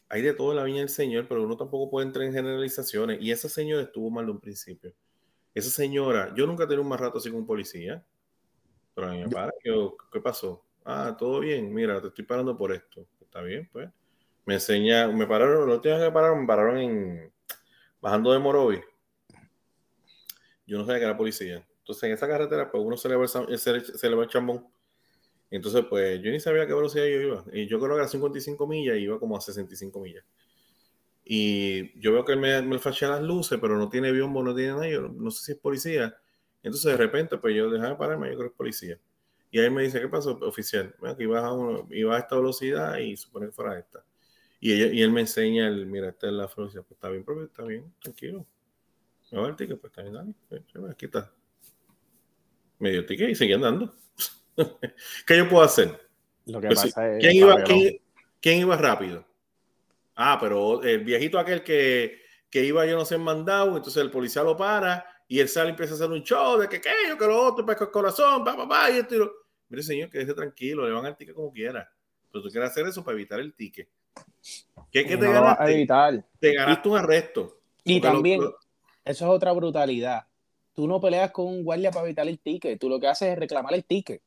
Hay 0.08 0.22
de 0.22 0.34
todo 0.34 0.50
en 0.50 0.56
la 0.56 0.64
viña 0.64 0.80
del 0.80 0.88
Señor, 0.88 1.28
pero 1.28 1.44
uno 1.44 1.56
tampoco 1.56 1.88
puede 1.88 2.08
entrar 2.08 2.26
en 2.26 2.32
generalizaciones. 2.32 3.22
Y 3.22 3.30
esa 3.30 3.48
señora 3.48 3.84
estuvo 3.84 4.10
mal 4.10 4.26
de 4.26 4.32
un 4.32 4.40
principio. 4.40 4.92
Esa 5.54 5.70
señora, 5.70 6.34
yo 6.34 6.48
nunca 6.48 6.64
tenido 6.66 6.82
un 6.82 6.88
más 6.88 6.98
rato 6.98 7.18
así 7.18 7.30
con 7.30 7.38
un 7.38 7.46
policía. 7.46 8.04
Pero 8.92 9.06
a 9.06 9.12
mí 9.12 9.18
me 9.20 9.28
para, 9.28 9.52
yo, 9.64 9.96
¿qué 10.12 10.20
pasó? 10.20 10.64
Ah, 10.84 11.14
todo 11.16 11.38
bien, 11.38 11.72
mira, 11.72 12.00
te 12.00 12.08
estoy 12.08 12.24
parando 12.24 12.56
por 12.56 12.72
esto. 12.72 13.06
Está 13.20 13.40
bien, 13.40 13.68
pues. 13.70 13.88
Me 14.46 14.54
enseña, 14.54 15.06
me 15.06 15.28
pararon, 15.28 15.68
la 15.68 15.76
última 15.76 15.96
que 15.96 16.02
me 16.02 16.10
pararon, 16.10 16.40
me 16.40 16.46
pararon 16.48 16.78
en, 16.78 17.32
bajando 18.00 18.32
de 18.32 18.40
Morovi. 18.40 18.80
Yo 20.70 20.78
no 20.78 20.86
sabía 20.86 21.00
que 21.00 21.04
era 21.06 21.16
policía. 21.16 21.66
Entonces, 21.80 22.04
en 22.04 22.12
esa 22.12 22.28
carretera, 22.28 22.70
pues 22.70 22.80
uno 22.84 22.96
se 22.96 23.08
le 23.08 23.16
va 23.16 23.24
el, 23.24 24.18
va 24.18 24.22
el 24.22 24.28
chambón. 24.28 24.68
Entonces, 25.50 25.84
pues 25.90 26.22
yo 26.22 26.30
ni 26.30 26.38
sabía 26.38 26.62
a 26.62 26.66
qué 26.68 26.74
velocidad 26.74 27.06
yo 27.06 27.20
iba. 27.20 27.44
Y 27.52 27.66
yo 27.66 27.80
creo 27.80 27.96
que 27.96 28.02
a 28.02 28.06
55 28.06 28.68
millas 28.68 28.96
iba 28.98 29.18
como 29.18 29.36
a 29.36 29.40
65 29.40 29.98
millas. 29.98 30.24
Y 31.24 31.98
yo 32.00 32.12
veo 32.12 32.24
que 32.24 32.34
él 32.34 32.38
me, 32.38 32.62
me 32.62 32.78
flashea 32.78 33.08
las 33.08 33.22
luces, 33.22 33.58
pero 33.60 33.76
no 33.78 33.88
tiene 33.88 34.12
biombo, 34.12 34.44
no 34.44 34.54
tiene 34.54 34.70
nada. 34.70 34.88
Yo 34.88 35.00
no, 35.02 35.08
no 35.08 35.30
sé 35.32 35.44
si 35.44 35.52
es 35.52 35.58
policía. 35.58 36.16
Entonces, 36.62 36.92
de 36.92 36.96
repente, 36.96 37.36
pues 37.38 37.56
yo 37.56 37.68
dejaba 37.68 37.90
de 37.90 37.96
pararme, 37.96 38.30
yo 38.30 38.36
creo 38.36 38.50
que 38.50 38.52
es 38.52 38.56
policía. 38.56 39.00
Y 39.50 39.58
ahí 39.58 39.70
me 39.70 39.82
dice, 39.82 40.00
¿qué 40.00 40.06
pasó, 40.06 40.38
oficial? 40.42 40.94
Bueno, 41.00 41.16
que 41.16 41.24
ibas 41.24 41.42
a, 41.42 41.52
uno, 41.52 41.88
iba 41.90 42.14
a 42.14 42.20
esta 42.20 42.36
velocidad 42.36 42.96
y 42.98 43.16
supone 43.16 43.46
que 43.46 43.52
fuera 43.52 43.76
esta. 43.76 44.04
Y, 44.60 44.72
ella, 44.72 44.92
y 44.92 45.02
él 45.02 45.10
me 45.10 45.22
enseña, 45.22 45.66
el, 45.66 45.86
mira, 45.86 46.10
esta 46.10 46.28
es 46.28 46.32
la 46.32 46.46
velocidad. 46.46 46.84
Pues 46.84 46.92
está 46.92 47.08
bien, 47.08 47.24
profe, 47.24 47.46
está 47.46 47.64
bien, 47.64 47.92
tranquilo. 48.00 48.46
Me 49.30 49.40
va 49.40 49.56
ticket, 49.56 49.80
pues 49.80 49.92
dale. 49.94 50.34
Pues, 50.48 50.66
chévere, 50.66 50.92
aquí 50.92 51.06
está. 51.06 51.32
Me 52.78 52.90
dio 52.90 53.00
el 53.00 53.06
ticket 53.06 53.30
y 53.30 53.34
seguí 53.34 53.52
andando. 53.52 53.94
¿Qué 55.26 55.36
yo 55.36 55.48
puedo 55.48 55.62
hacer? 55.64 56.08
Lo 56.46 56.60
que 56.60 56.68
Pues 56.68 56.80
pasa 56.80 57.12
es. 57.16 57.20
¿Quién, 57.20 57.36
iba, 57.36 57.62
quién, 57.62 58.00
quién 58.40 58.58
iba 58.60 58.76
rápido? 58.76 59.24
Ah, 60.16 60.38
pero 60.40 60.82
el 60.82 61.04
viejito 61.04 61.38
aquel 61.38 61.62
que, 61.62 62.20
que 62.50 62.64
iba, 62.64 62.84
yo 62.86 62.96
no 62.96 63.04
sé, 63.04 63.16
mandado, 63.18 63.76
entonces 63.76 64.02
el 64.02 64.10
policía 64.10 64.42
lo 64.42 64.56
para 64.56 65.06
y 65.28 65.38
él 65.38 65.48
sale 65.48 65.68
y 65.68 65.70
empieza 65.70 65.92
a 65.92 65.96
hacer 65.96 66.10
un 66.10 66.22
show 66.22 66.58
de 66.58 66.68
que, 66.68 66.80
que 66.80 66.90
yo, 67.08 67.16
que 67.16 67.26
lo 67.26 67.40
otro, 67.46 67.64
pesca 67.64 67.84
el 67.84 67.90
corazón, 67.90 68.42
pa, 68.44 68.56
pa, 68.56 68.68
pa, 68.68 68.90
y 68.90 68.98
esto 68.98 69.14
y 69.14 69.18
lo... 69.18 69.32
Mire, 69.68 69.82
señor, 69.84 70.10
quédese 70.10 70.34
tranquilo, 70.34 70.84
le 70.86 70.92
van 70.92 71.06
el 71.06 71.16
ticket 71.16 71.34
como 71.34 71.52
quiera. 71.52 71.88
Pero 72.32 72.42
tú 72.42 72.50
quieres 72.50 72.70
hacer 72.70 72.86
eso 72.86 73.04
para 73.04 73.14
evitar 73.16 73.38
el 73.38 73.54
ticket. 73.54 73.88
¿Qué, 74.90 75.06
qué 75.06 75.16
te 75.16 75.24
no 75.24 75.30
a 75.30 75.34
ganaste? 75.34 75.72
evitar. 75.72 76.24
Te 76.40 76.52
ganaste 76.54 76.88
un 76.88 76.98
arresto. 76.98 77.60
Y 77.84 78.00
también, 78.00 78.40
lo- 78.40 78.58
Eso 79.04 79.24
es 79.26 79.30
otra 79.30 79.52
brutalidad. 79.52 80.26
Tú 80.74 80.86
no 80.88 81.00
peleas 81.00 81.30
con 81.32 81.46
un 81.46 81.64
guardia 81.64 81.90
para 81.90 82.06
evitar 82.06 82.28
el 82.28 82.40
ticket, 82.40 82.78
tú 82.80 82.88
lo 82.88 83.00
que 83.00 83.08
haces 83.08 83.30
es 83.30 83.38
reclamar 83.38 83.74
el 83.74 83.84
ticket. 83.84 84.22